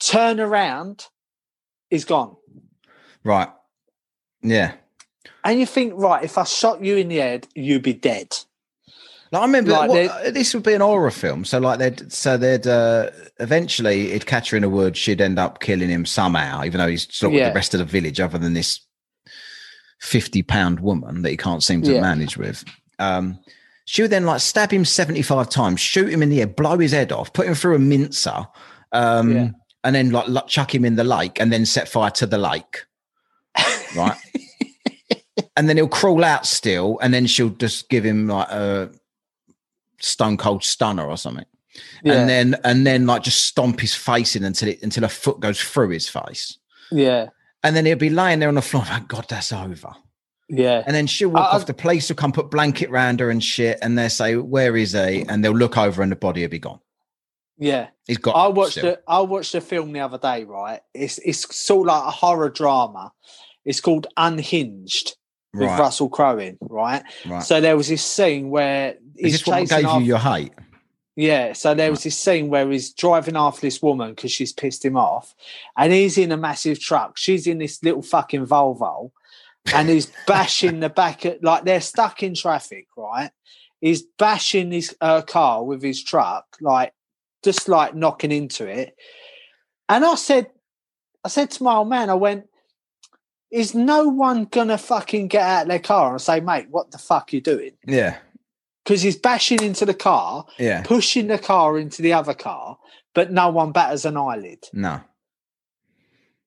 Turn 0.00 0.40
around, 0.40 1.06
he's 1.90 2.04
gone. 2.04 2.36
Right. 3.24 3.50
Yeah. 4.42 4.74
And 5.50 5.58
you 5.60 5.66
think, 5.66 5.94
right, 5.96 6.22
if 6.22 6.36
I 6.38 6.44
shot 6.44 6.82
you 6.84 6.96
in 6.96 7.08
the 7.08 7.16
head, 7.16 7.48
you'd 7.54 7.82
be 7.82 7.94
dead. 7.94 8.36
Like, 9.32 9.42
I 9.42 9.44
remember 9.46 9.70
Like 9.72 9.88
what- 9.90 10.34
this 10.34 10.54
would 10.54 10.62
be 10.62 10.74
an 10.74 10.80
horror 10.80 11.10
film. 11.10 11.44
So 11.44 11.58
like 11.58 11.78
they'd 11.78 12.10
so 12.12 12.36
they'd 12.36 12.66
uh, 12.66 13.10
eventually 13.40 14.08
it'd 14.12 14.26
catch 14.26 14.50
her 14.50 14.56
in 14.56 14.64
a 14.64 14.68
wood. 14.68 14.96
She'd 14.96 15.20
end 15.20 15.38
up 15.38 15.60
killing 15.60 15.90
him 15.90 16.06
somehow, 16.06 16.64
even 16.64 16.78
though 16.78 16.86
he's 16.86 17.06
sort 17.14 17.32
of 17.34 17.38
Yeah. 17.38 17.48
the 17.50 17.54
rest 17.54 17.74
of 17.74 17.78
the 17.78 17.84
village, 17.84 18.20
other 18.20 18.38
than 18.38 18.54
this 18.54 18.80
fifty 20.00 20.42
pound 20.42 20.80
woman 20.80 21.22
that 21.22 21.30
he 21.30 21.36
can't 21.36 21.62
seem 21.62 21.82
to 21.82 21.92
Yeah. 21.94 22.00
manage 22.00 22.36
with. 22.38 22.64
Um, 22.98 23.38
she 23.84 24.02
would 24.02 24.10
then 24.10 24.24
like 24.26 24.40
stab 24.40 24.70
him 24.70 24.84
seventy 24.84 25.22
five 25.22 25.48
times, 25.50 25.80
shoot 25.80 26.08
him 26.10 26.22
in 26.22 26.30
the 26.30 26.38
head, 26.38 26.56
blow 26.56 26.78
his 26.78 26.92
head 26.92 27.12
off, 27.12 27.32
put 27.32 27.46
him 27.46 27.54
through 27.54 27.74
a 27.76 27.78
mincer, 27.78 28.46
um, 28.92 29.34
Yeah. 29.34 29.48
and 29.84 29.94
then 29.94 30.10
like 30.10 30.46
chuck 30.46 30.74
him 30.74 30.84
in 30.86 30.96
the 30.96 31.04
lake, 31.04 31.38
and 31.40 31.52
then 31.52 31.66
set 31.66 31.88
fire 31.88 32.10
to 32.12 32.26
the 32.26 32.38
lake. 32.38 32.84
Right. 33.96 34.16
and 35.58 35.68
then 35.68 35.76
he'll 35.76 35.88
crawl 35.88 36.24
out 36.24 36.46
still, 36.46 36.98
and 37.02 37.12
then 37.12 37.26
she'll 37.26 37.50
just 37.50 37.90
give 37.90 38.04
him 38.04 38.26
like 38.28 38.48
a 38.48 38.90
stone 40.00 40.36
cold 40.36 40.64
stunner 40.64 41.04
or 41.06 41.16
something, 41.18 41.44
Yeah, 42.02 42.14
and 42.14 42.28
then 42.30 42.56
and 42.64 42.86
then 42.86 43.04
like 43.06 43.22
just 43.24 43.44
stomp 43.46 43.80
his 43.80 43.94
face 43.94 44.36
in 44.36 44.44
until 44.44 44.68
it 44.70 44.82
until 44.82 45.04
a 45.04 45.08
foot 45.08 45.40
goes 45.40 45.60
through 45.60 45.90
his 45.90 46.08
face, 46.08 46.56
yeah, 46.90 47.28
and 47.62 47.74
then 47.76 47.84
he'll 47.84 47.96
be 47.96 48.10
lying 48.10 48.38
there 48.38 48.48
on 48.48 48.54
the 48.54 48.62
floor. 48.62 48.84
Thank 48.84 49.08
God 49.08 49.26
that's 49.28 49.52
over. 49.52 49.90
yeah, 50.48 50.82
And 50.86 50.94
then 50.96 51.06
she'll 51.06 51.30
walk 51.30 51.52
I- 51.52 51.56
off. 51.56 51.66
The 51.66 51.74
police 51.74 52.08
will 52.08 52.16
come 52.16 52.32
put 52.32 52.50
blanket 52.50 52.90
round 52.90 53.20
her 53.20 53.28
and 53.30 53.42
shit, 53.42 53.78
and 53.82 53.98
they'll 53.98 54.08
say, 54.10 54.36
"Where 54.36 54.76
is 54.76 54.92
he?" 54.92 55.24
And 55.28 55.44
they'll 55.44 55.52
look 55.52 55.76
over, 55.76 56.00
and 56.02 56.10
the 56.12 56.16
body 56.16 56.42
will 56.42 56.48
be 56.48 56.58
gone. 56.60 56.80
yeah. 57.58 57.88
He's 58.06 58.16
got. 58.18 58.36
I 58.36 58.48
watched 58.48 58.72
still. 58.78 58.86
it. 58.92 59.02
I 59.06 59.20
watched 59.20 59.54
a 59.54 59.60
film 59.60 59.92
the 59.92 60.00
other 60.00 60.16
day. 60.18 60.44
Right, 60.44 60.80
it's 60.94 61.18
it's 61.18 61.54
sort 61.56 61.88
of 61.88 61.94
like 61.94 62.04
a 62.06 62.10
horror 62.10 62.48
drama. 62.48 63.12
It's 63.66 63.80
called 63.82 64.06
Unhinged 64.16 65.16
with 65.54 65.68
Right, 65.68 65.78
Russell 65.80 66.08
Crowe 66.08 66.38
in. 66.38 66.58
Right, 66.60 67.02
right. 67.26 67.42
so 67.42 67.60
there 67.60 67.76
was 67.76 67.88
this 67.88 68.04
scene 68.04 68.50
where 68.50 68.92
Is 69.16 69.32
he's 69.32 69.32
this 69.32 69.46
what 69.46 69.68
gave 69.68 69.84
after. 69.84 70.00
you 70.00 70.06
your 70.06 70.18
hate? 70.18 70.52
Yeah, 71.16 71.52
so 71.52 71.74
there 71.74 71.90
was 71.90 72.04
this 72.04 72.16
scene 72.16 72.48
where 72.48 72.70
he's 72.70 72.92
driving 72.92 73.34
after 73.36 73.60
this 73.62 73.82
woman 73.82 74.10
because 74.10 74.30
she's 74.30 74.52
pissed 74.52 74.84
him 74.84 74.96
off, 74.96 75.34
and 75.76 75.92
he's 75.92 76.16
in 76.16 76.30
a 76.30 76.36
massive 76.36 76.78
truck. 76.78 77.18
She's 77.18 77.46
in 77.48 77.58
this 77.58 77.82
little 77.82 78.02
fucking 78.02 78.46
Volvo, 78.46 79.10
and 79.74 79.88
he's 79.88 80.06
bashing 80.28 80.78
the 80.78 80.88
back 80.88 81.24
of 81.24 81.38
like 81.42 81.64
they're 81.64 81.80
stuck 81.80 82.22
in 82.22 82.34
traffic, 82.34 82.86
right? 82.96 83.30
He's 83.80 84.02
bashing 84.02 84.70
his 84.70 84.94
uh, 85.00 85.22
car 85.22 85.64
with 85.64 85.82
his 85.82 86.04
truck, 86.04 86.44
like 86.60 86.92
just 87.42 87.68
like 87.68 87.94
knocking 87.96 88.30
into 88.32 88.66
it. 88.66 88.94
And 89.88 90.04
I 90.04 90.14
said, 90.14 90.50
I 91.24 91.28
said 91.28 91.50
to 91.52 91.62
my 91.64 91.74
old 91.76 91.88
man, 91.88 92.10
I 92.10 92.14
went, 92.14 92.46
"Is 93.50 93.74
no 93.74 94.08
one 94.08 94.44
gonna 94.44 94.78
fucking 94.78 95.28
get 95.28 95.42
out 95.42 95.62
of 95.62 95.68
their 95.68 95.78
car 95.78 96.12
and 96.12 96.20
say, 96.20 96.40
mate, 96.40 96.66
what 96.70 96.90
the 96.90 96.98
fuck 96.98 97.32
you 97.32 97.40
doing?" 97.40 97.72
Yeah, 97.86 98.18
Because 98.84 99.02
he's 99.02 99.16
bashing 99.16 99.62
into 99.62 99.84
the 99.84 99.94
car 99.94 100.46
yeah. 100.58 100.82
pushing 100.82 101.26
the 101.28 101.38
car 101.38 101.78
into 101.78 102.02
the 102.02 102.12
other 102.12 102.34
car, 102.34 102.78
but 103.14 103.32
no 103.32 103.48
one 103.50 103.72
batters 103.72 104.04
an 104.04 104.16
eyelid. 104.16 104.66
No, 104.72 105.00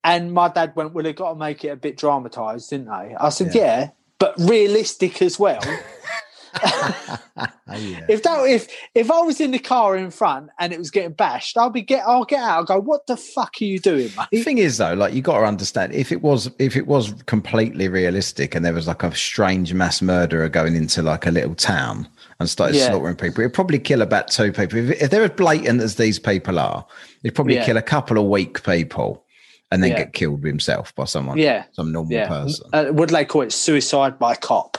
And 0.04 0.34
my 0.34 0.50
dad 0.50 0.74
went, 0.76 0.94
Well, 0.94 1.04
they've 1.04 1.16
got 1.16 1.34
to 1.34 1.40
make 1.40 1.64
it 1.64 1.70
a 1.70 1.76
bit 1.76 1.98
dramatized, 1.98 2.70
didn't 2.70 2.88
they? 2.88 3.16
I 3.16 3.30
said, 3.30 3.54
Yeah. 3.54 3.62
Yeah, 3.62 3.90
but 4.20 4.36
realistic 4.40 5.22
as 5.22 5.40
well. 5.40 5.62
Yeah. 7.74 8.06
if 8.10 8.24
that 8.24 8.46
if 8.50 8.68
if 8.96 9.10
I 9.10 9.22
was 9.22 9.40
in 9.40 9.52
the 9.52 9.60
car 9.60 9.96
in 9.96 10.12
front 10.12 10.50
and 10.60 10.74
it 10.74 10.78
was 10.80 10.92
getting 10.92 11.14
bashed, 11.14 11.58
I'll 11.58 11.70
be 11.70 11.82
get 11.82 12.04
I'll 12.06 12.26
get 12.26 12.42
out, 12.42 12.50
I'll 12.58 12.64
go, 12.66 12.80
What 12.82 13.08
the 13.08 13.16
fuck 13.16 13.54
are 13.62 13.64
you 13.66 13.80
doing, 13.80 14.10
mate? 14.18 14.28
The 14.32 14.44
thing 14.44 14.58
is, 14.58 14.78
though, 14.78 14.94
like 14.94 15.14
you 15.14 15.22
got 15.22 15.40
to 15.40 15.46
understand, 15.46 15.94
if 15.94 16.12
it 16.12 16.22
was 16.22 16.52
if 16.60 16.76
it 16.76 16.86
was 16.86 17.14
completely 17.28 17.88
realistic, 17.88 18.54
and 18.56 18.66
there 18.66 18.74
was 18.74 18.88
like 18.88 19.04
a 19.04 19.16
strange 19.16 19.74
mass 19.74 20.02
murderer 20.02 20.50
going 20.50 20.76
into 20.76 21.02
like 21.02 21.26
a 21.26 21.32
little 21.32 21.56
town 21.56 22.08
and 22.42 22.50
started 22.50 22.76
Yeah. 22.76 22.90
slaughtering 22.90 23.16
people, 23.16 23.42
it'd 23.42 23.54
probably 23.54 23.80
kill 23.80 24.02
about 24.02 24.28
two 24.28 24.52
people. 24.52 24.78
If, 24.78 25.02
if 25.02 25.10
they're 25.10 25.24
as 25.24 25.30
blatant 25.32 25.82
as 25.82 25.96
these 25.96 26.20
people 26.20 26.60
are, 26.60 26.86
he'd 27.24 27.36
probably 27.36 27.56
Yeah. 27.56 27.66
kill 27.66 27.78
a 27.78 27.82
couple 27.82 28.18
of 28.18 28.26
weak 28.26 28.64
people 28.64 29.24
and 29.72 29.82
then 29.82 29.92
Yeah. 29.92 30.00
get 30.00 30.14
killed 30.14 30.44
himself 30.44 30.94
by 30.96 31.06
someone, 31.06 31.38
Yeah. 31.38 31.64
some 31.72 31.94
normal 31.94 32.12
Yeah. 32.12 32.28
person. 32.28 32.66
Uh, 32.74 32.86
would 32.92 33.12
they 33.12 33.24
call 33.24 33.44
it 33.44 33.54
suicide 33.54 34.20
by 34.20 34.36
cop? 34.36 34.78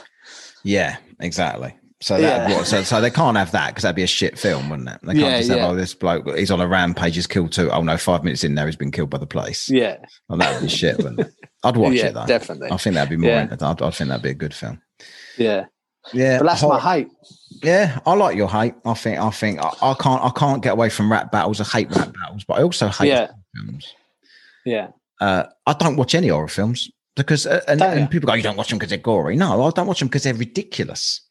Yeah, 0.63 0.97
exactly. 1.23 1.75
So 2.01 2.19
that 2.19 2.49
Yeah. 2.49 2.57
what, 2.57 2.67
so, 2.67 2.83
so 2.83 2.99
they 2.99 3.09
can't 3.09 3.37
have 3.37 3.51
that 3.51 3.69
because 3.69 3.83
that'd 3.83 3.95
be 3.95 4.03
a 4.03 4.07
shit 4.07 4.37
film, 4.37 4.69
wouldn't 4.69 4.89
it? 4.89 4.99
They 5.03 5.13
can't 5.13 5.19
Yeah, 5.25 5.37
just 5.37 5.49
have 5.51 5.57
yeah. 5.59 5.67
oh 5.69 5.75
this 5.75 5.93
bloke 5.93 6.27
he's 6.37 6.51
on 6.51 6.59
a 6.59 6.67
rampage, 6.67 7.15
he's 7.15 7.27
killed 7.27 7.53
two. 7.53 7.71
Oh 7.71 7.81
no, 7.81 7.95
five 7.97 8.23
minutes 8.25 8.43
in 8.43 8.55
there, 8.55 8.65
he's 8.65 8.75
been 8.75 8.91
killed 8.91 9.09
by 9.09 9.17
the 9.19 9.25
police. 9.25 9.69
Yeah. 9.69 9.97
Well, 10.27 10.37
that'd 10.37 10.61
be 10.61 10.67
shit, 10.67 10.97
wouldn't 10.97 11.21
it? 11.21 11.31
I'd 11.63 11.77
watch 11.77 11.93
it 11.95 12.13
though. 12.13 12.25
definitely. 12.25 12.71
I 12.71 12.77
think 12.77 12.95
that'd 12.95 13.09
be 13.09 13.15
more. 13.15 13.31
I'd, 13.31 13.63
I'd 13.63 13.93
think 13.93 14.09
that'd 14.09 14.21
be 14.21 14.31
a 14.31 14.33
good 14.33 14.53
film. 14.53 14.81
Yeah. 15.37 15.65
Yeah, 16.13 16.39
But 16.39 16.47
that's 16.47 16.59
hor- 16.61 16.73
my 16.73 16.79
hate. 16.81 17.07
Yeah, 17.63 17.99
I 18.05 18.13
like 18.15 18.35
your 18.35 18.49
hate. 18.49 18.73
I 18.83 18.93
think. 18.93 19.17
I 19.19 19.29
think. 19.29 19.59
I, 19.61 19.69
I 19.81 19.93
can't. 19.93 20.21
I 20.21 20.31
can't 20.31 20.61
get 20.61 20.73
away 20.73 20.89
from 20.89 21.09
rap 21.09 21.31
battles. 21.31 21.61
I 21.61 21.63
hate 21.63 21.95
rap 21.95 22.11
battles, 22.13 22.43
but 22.43 22.55
I 22.59 22.63
also 22.63 22.89
hate 22.89 23.07
Yeah. 23.07 23.27
films. 23.55 23.93
Yeah. 24.65 24.87
Uh, 25.21 25.43
I 25.65 25.71
don't 25.71 25.95
watch 25.95 26.13
any 26.15 26.27
horror 26.27 26.49
films 26.49 26.89
because, 27.15 27.45
uh, 27.45 27.61
and, 27.67 27.81
and 27.81 28.09
people 28.09 28.27
go, 28.27 28.33
"You 28.33 28.43
don't 28.43 28.57
watch 28.57 28.69
them 28.69 28.77
because 28.79 28.89
they're 28.89 28.97
gory." 28.97 29.35
No, 29.35 29.63
I 29.63 29.69
don't 29.71 29.87
watch 29.87 29.99
them 29.99 30.07
because 30.07 30.23
they're 30.23 30.33
ridiculous. 30.33 31.21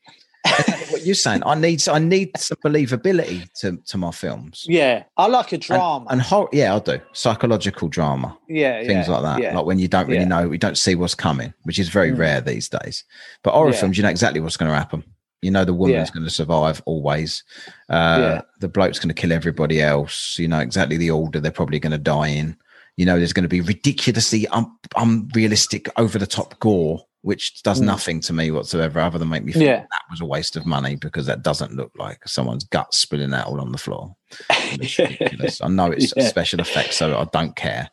What 0.91 1.07
you're 1.07 1.15
saying, 1.15 1.43
I 1.47 1.55
need. 1.55 1.87
I 1.89 1.99
need 1.99 2.37
some 2.37 2.59
believability 2.65 3.51
to 3.61 3.77
to 3.87 3.97
my 3.97 4.11
films. 4.11 4.65
Yeah. 4.69 5.05
I 5.17 5.27
like 5.29 5.53
a 5.53 5.59
drama. 5.59 6.07
and, 6.11 6.21
horror. 6.21 6.49
Yeah, 6.53 6.75
I 6.75 6.79
do 6.81 7.01
psychological 7.13 7.89
drama. 7.89 8.37
yeah. 8.49 8.81
things 8.85 9.07
yeah, 9.07 9.13
like 9.15 9.23
that. 9.23 9.41
Yeah. 9.41 9.57
Like 9.57 9.67
when 9.67 9.79
you 9.79 9.89
don't 9.89 10.07
really 10.07 10.21
Yeah. 10.23 10.29
know, 10.29 10.49
we 10.49 10.59
don't 10.59 10.77
see 10.77 10.95
what's 10.95 11.15
coming, 11.15 11.55
which 11.63 11.79
is 11.79 11.89
very 11.89 12.11
Mm. 12.11 12.19
rare 12.19 12.41
these 12.41 12.69
days. 12.69 13.05
But 13.43 13.53
horror 13.55 13.73
films, 13.73 13.97
you 13.97 14.03
know 14.03 14.09
exactly 14.11 14.41
what's 14.41 14.57
going 14.57 14.71
to 14.71 14.77
happen. 14.77 15.05
You 15.43 15.51
know 15.51 15.65
the 15.65 15.75
woman's 15.75 16.11
going 16.11 16.25
to 16.25 16.31
survive 16.31 16.83
always. 16.87 17.43
Uh. 17.89 18.43
The 18.61 18.69
bloke's 18.69 18.99
going 18.99 19.15
to 19.15 19.21
kill 19.21 19.33
everybody 19.33 19.81
else. 19.81 20.39
You 20.39 20.49
know 20.49 20.61
exactly 20.61 20.97
the 20.97 21.11
order 21.11 21.41
they're 21.41 21.51
probably 21.51 21.81
going 21.81 21.93
to 21.93 21.99
die 21.99 22.29
in. 22.29 22.57
You 22.97 23.07
know 23.07 23.17
there's 23.19 23.33
going 23.33 23.45
to 23.45 23.49
be 23.49 23.61
ridiculously 23.61 24.47
un- 24.49 24.71
unrealistic, 24.97 25.89
over 25.97 26.19
the 26.19 26.27
top 26.27 26.59
gore, 26.61 27.01
which 27.23 27.63
does 27.63 27.81
Mm. 27.81 27.85
nothing 27.85 28.21
to 28.23 28.33
me 28.33 28.51
whatsoever, 28.51 29.01
other 29.01 29.19
than 29.19 29.29
make 29.29 29.45
me 29.45 29.53
feel 29.53 29.63
Yeah. 29.63 29.81
that 29.81 30.03
was 30.11 30.21
a 30.21 30.27
waste 30.27 30.57
of 30.57 30.67
money 30.67 30.97
because 30.97 31.25
that 31.27 31.43
doesn't 31.43 31.75
look 31.75 31.91
like 31.99 32.27
someone's 32.27 32.65
guts 32.65 32.99
spilling 32.99 33.33
out 33.33 33.47
all 33.47 33.61
on 33.61 33.73
the 33.73 33.79
floor. 33.79 34.15
It's 34.51 34.99
ridiculous. 34.99 35.61
I 35.63 35.69
know 35.69 35.87
it's 35.91 36.13
Yeah. 36.17 36.29
special 36.29 36.61
effects, 36.61 36.97
so 36.97 37.17
I 37.19 37.25
don't 37.33 37.57
care. 37.57 37.91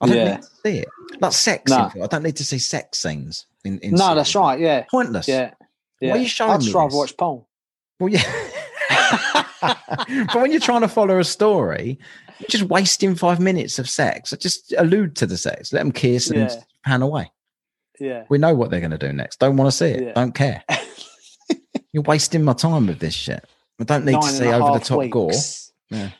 I 0.00 0.06
don't 0.06 0.16
Yeah. 0.16 0.30
need 0.36 0.42
to 0.42 0.48
see 0.64 0.78
it. 0.78 0.88
Like 1.20 1.32
sex. 1.32 1.70
In- 1.70 2.02
I 2.02 2.06
don't 2.06 2.22
need 2.22 2.36
to 2.36 2.44
see 2.44 2.58
sex 2.58 3.00
scenes. 3.02 3.46
In, 3.64 3.78
in 3.80 3.94
no, 3.94 4.14
that's 4.14 4.34
right. 4.34 4.58
Yeah. 4.58 4.84
Pointless. 4.90 5.28
Yeah. 5.28 5.50
Why 6.00 6.08
yeah. 6.08 6.12
are 6.14 6.16
you 6.18 6.26
showing 6.28 6.52
I'd 6.52 6.62
me 6.62 6.72
rather 6.72 6.88
this? 6.88 6.94
watch 6.96 7.16
porn. 7.16 7.44
Well, 8.00 8.08
yeah. 8.08 8.22
but 9.62 10.34
when 10.34 10.50
you're 10.50 10.60
trying 10.60 10.80
to 10.80 10.88
follow 10.88 11.18
a 11.18 11.24
story, 11.24 11.98
just 12.48 12.64
wasting 12.64 13.14
five 13.14 13.40
minutes 13.40 13.78
of 13.78 13.88
sex. 13.88 14.30
Just 14.38 14.72
allude 14.76 15.16
to 15.16 15.26
the 15.26 15.36
sex. 15.36 15.72
Let 15.72 15.80
them 15.80 15.92
kiss 15.92 16.30
and 16.30 16.40
Yeah. 16.50 16.54
pan 16.84 17.02
away. 17.02 17.30
Yeah. 18.00 18.24
We 18.28 18.38
know 18.38 18.54
what 18.54 18.70
they're 18.70 18.80
going 18.80 18.90
to 18.90 18.98
do 18.98 19.12
next. 19.12 19.38
Don't 19.38 19.56
want 19.56 19.70
to 19.70 19.76
see 19.76 19.86
it. 19.86 20.02
Yeah. 20.02 20.12
Don't 20.12 20.32
care. 20.34 20.64
you're 21.92 22.02
wasting 22.02 22.42
my 22.44 22.52
time 22.54 22.86
with 22.86 22.98
this 22.98 23.14
shit. 23.14 23.44
I 23.80 23.84
don't 23.84 24.04
need 24.04 24.12
to 24.12 24.18
Nine 24.20 24.28
and 24.28 24.36
see 24.38 24.46
over 24.46 24.78
the 24.78 24.84
top 24.84 25.10
gore. 25.10 25.32
Yeah. 25.90 26.10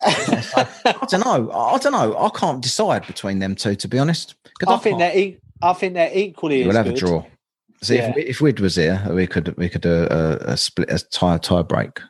I 0.02 1.06
don't 1.08 1.24
know. 1.24 1.50
I 1.52 1.78
don't 1.78 1.92
know. 1.92 2.16
I 2.18 2.30
can't 2.30 2.62
decide 2.62 3.06
between 3.06 3.38
them 3.40 3.54
two, 3.54 3.74
to 3.76 3.88
be 3.88 3.98
honest. 3.98 4.34
I 4.66 4.76
think 4.78 4.98
they're 4.98 5.16
e- 5.16 5.38
I 5.60 5.72
think 5.72 5.94
they're 5.94 6.10
equally 6.16 6.64
we'll 6.64 6.76
have 6.76 6.86
good. 6.86 6.94
a 6.96 6.98
draw. 7.00 7.24
See, 7.82 7.96
Yeah. 7.96 8.10
if, 8.10 8.16
if 8.16 8.40
Wid 8.40 8.60
was 8.60 8.76
here, 8.76 9.04
we 9.10 9.26
could 9.26 9.56
we 9.56 9.68
could 9.68 9.80
do 9.82 10.06
a, 10.10 10.36
a 10.52 10.56
split 10.56 10.90
a 10.90 10.98
tie 10.98 11.38
tie 11.38 11.62
break, 11.62 12.00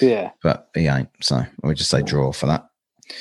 Yeah. 0.00 0.30
but 0.42 0.68
he 0.74 0.86
ain't. 0.86 1.08
So 1.20 1.44
we'll 1.62 1.74
just 1.74 1.90
say 1.90 2.02
draw 2.02 2.32
for 2.32 2.46
that. 2.46 2.68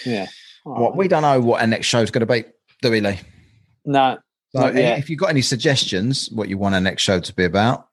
Yeah. 0.06 0.28
What 0.64 0.96
we 0.96 1.08
don't 1.08 1.24
know 1.24 1.40
what 1.42 1.62
our 1.62 1.68
next 1.68 1.88
show's 1.88 2.12
going 2.12 2.26
to 2.28 2.32
be, 2.32 2.44
do 2.82 2.92
we, 2.92 3.02
Lee? 3.02 3.20
no. 3.86 4.18
So 4.54 4.60
Not 4.64 4.76
if 4.76 5.10
you've 5.10 5.18
got 5.20 5.30
any 5.30 5.42
suggestions, 5.42 6.30
what 6.30 6.50
you 6.50 6.58
want 6.58 6.76
our 6.76 6.82
next 6.82 7.04
show 7.04 7.22
to 7.22 7.34
be 7.34 7.46
about, 7.46 7.88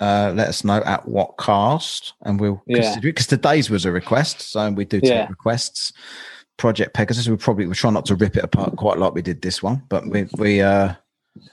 uh, 0.00 0.32
let 0.34 0.48
us 0.48 0.64
know 0.64 0.78
at 0.84 1.06
Whatcast, 1.06 2.14
and 2.22 2.40
we'll 2.40 2.60
Yeah. 2.66 2.82
consider 2.82 3.08
it. 3.08 3.12
Because 3.12 3.28
today's 3.28 3.70
was 3.70 3.84
a 3.84 3.92
request, 3.92 4.40
so 4.40 4.68
we 4.72 4.84
do 4.84 5.00
take 5.00 5.08
Yeah. 5.10 5.26
requests. 5.28 5.92
Project 6.56 6.94
Pegasus, 6.94 7.28
we 7.28 7.36
probably 7.36 7.66
we 7.68 7.74
try 7.74 7.90
not 7.90 8.06
to 8.06 8.16
rip 8.16 8.36
it 8.36 8.42
apart 8.42 8.74
quite 8.76 8.98
like 8.98 9.14
we 9.14 9.22
did 9.22 9.40
this 9.40 9.62
one, 9.62 9.82
but 9.88 10.04
we 10.08 10.26
we 10.36 10.60
uh, 10.60 10.94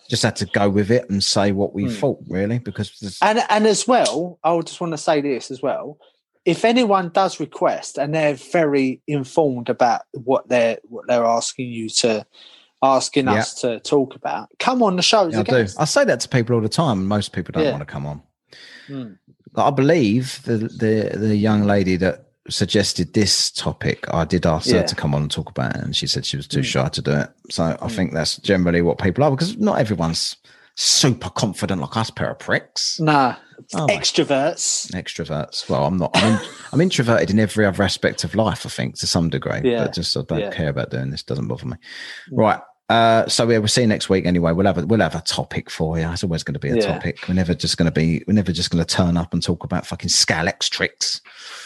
just 0.10 0.24
had 0.24 0.36
to 0.38 0.46
go 0.48 0.70
with 0.70 0.90
it 0.90 1.08
and 1.10 1.24
say 1.24 1.52
what 1.52 1.74
we 1.76 1.84
Hmm. 1.84 1.90
thought, 1.92 2.20
really, 2.28 2.58
because 2.58 2.98
there's, 3.00 3.20
And 3.22 3.44
and 3.50 3.68
as 3.68 3.88
well, 3.88 4.40
I 4.44 4.54
would 4.54 4.66
just 4.66 4.82
want 4.82 4.94
to 4.94 4.98
say 4.98 5.22
this 5.22 5.52
as 5.52 5.62
well. 5.62 6.00
If 6.48 6.64
anyone 6.64 7.10
does 7.10 7.40
request 7.42 7.98
and 7.98 8.16
they're 8.16 8.36
very 8.36 9.02
informed 9.06 9.68
about 9.70 10.02
what 10.14 10.48
they're 10.48 10.78
what 10.84 11.06
they're 11.08 11.26
asking 11.26 11.68
you 11.70 11.90
to 11.90 12.26
asking 12.82 13.26
Yeah. 13.26 13.34
us 13.42 13.54
to 13.62 13.80
talk 13.82 14.16
about, 14.16 14.48
come 14.58 14.82
on 14.82 14.96
the 14.96 15.02
shows 15.02 15.34
Yeah, 15.34 15.42
I 15.42 15.44
do. 15.44 15.68
I 15.78 15.86
say 15.86 16.06
that 16.06 16.20
to 16.22 16.30
people 16.30 16.56
all 16.56 16.62
the 16.62 16.70
time, 16.70 17.06
most 17.06 17.34
people 17.34 17.52
don't 17.52 17.66
Yeah. 17.66 17.72
want 17.72 17.82
to 17.82 17.94
come 17.94 18.06
on. 18.06 18.22
Hmm. 18.88 19.14
I 19.56 19.72
believe 19.72 20.42
the, 20.44 20.58
the 20.58 21.18
the 21.18 21.36
young 21.36 21.64
lady 21.66 21.98
that 21.98 22.24
suggested 22.50 23.14
this 23.14 23.52
topic, 23.52 24.06
I 24.14 24.24
did 24.24 24.46
ask 24.46 24.68
Yeah. 24.68 24.78
her 24.78 24.88
to 24.88 24.96
come 24.96 25.14
on 25.14 25.24
and 25.24 25.32
talk 25.32 25.50
about 25.50 25.76
it, 25.76 25.84
and 25.84 25.94
she 25.96 26.08
said 26.08 26.26
she 26.26 26.38
was 26.38 26.48
too 26.48 26.62
Mm. 26.62 26.72
shy 26.74 26.88
to 26.88 27.02
do 27.02 27.12
it. 27.12 27.30
So 27.50 27.64
I 27.64 27.88
Mm. 27.88 27.92
think 27.92 28.14
that's 28.14 28.38
generally 28.38 28.82
what 28.82 29.00
people 29.00 29.24
are 29.26 29.32
because 29.32 29.58
not 29.58 29.80
everyone's 29.80 30.38
super 30.76 31.30
confident 31.30 31.82
like 31.82 31.98
us 31.98 32.10
pair 32.12 32.30
of 32.32 32.40
pricks. 32.40 33.00
Nah, 33.02 33.36
Oh, 33.76 33.88
extroverts. 33.88 34.92
extroverts. 34.92 35.70
Well, 35.70 35.86
I'm 35.86 35.98
not. 35.98 36.12
I'm, 36.16 36.34
in, 36.34 36.40
I'm 36.74 36.82
introverted 36.82 37.30
in 37.32 37.40
every 37.40 37.66
other 37.66 37.84
aspect 37.84 38.24
of 38.24 38.36
life. 38.36 38.66
I 38.66 38.70
think 38.70 38.98
to 39.00 39.08
some 39.08 39.30
degree, 39.30 39.62
Yeah. 39.64 39.86
but 39.86 39.94
just 39.94 40.16
I 40.16 40.22
don't 40.22 40.40
Yeah. 40.40 40.52
care 40.52 40.70
about 40.70 40.90
doing 40.92 41.10
this. 41.12 41.24
Doesn't 41.24 41.48
bother 41.48 41.66
me. 41.66 41.76
Mm. 42.32 42.38
Right. 42.38 42.60
Uh, 42.90 43.28
so 43.28 43.50
yeah, 43.50 43.58
we'll 43.58 43.68
see 43.68 43.82
you 43.82 43.88
next 43.88 44.08
week 44.08 44.26
anyway. 44.26 44.54
We'll 44.54 44.66
have 44.66 44.78
a 44.78 44.86
we'll 44.86 45.02
have 45.02 45.14
a 45.16 45.20
topic 45.22 45.70
for 45.70 46.00
you. 46.00 46.10
It's 46.10 46.24
always 46.24 46.44
going 46.44 46.54
to 46.54 46.60
be 46.60 46.70
a 46.70 46.76
Yeah. 46.78 46.94
topic. 46.94 47.20
We're 47.28 47.34
never 47.36 47.54
just 47.54 47.78
going 47.78 47.88
to 47.88 47.92
be. 47.92 48.24
We're 48.28 48.34
never 48.34 48.54
just 48.54 48.70
going 48.70 48.82
to 48.84 48.96
turn 48.96 49.18
up 49.18 49.34
and 49.34 49.44
talk 49.44 49.66
about 49.66 49.86
fucking 49.86 50.10
Scalextrics 50.10 51.20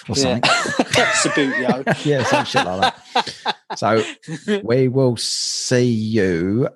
or 0.10 0.16
Yeah. 0.18 0.40
something. 0.40 0.42
Subbuteo. 1.22 2.06
Yeah, 2.06 2.24
some 2.24 2.46
shit 2.46 2.66
like 2.66 2.94
that. 3.14 3.56
So 3.78 4.04
we 4.64 4.88
will 4.88 5.16
see 5.18 5.86
you 5.86 6.70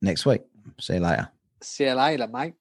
next 0.00 0.24
week. 0.24 0.40
See 0.80 0.94
you 0.94 1.00
later. 1.00 1.28
See 1.60 1.84
you 1.84 1.92
later, 1.92 2.26
mate. 2.28 2.54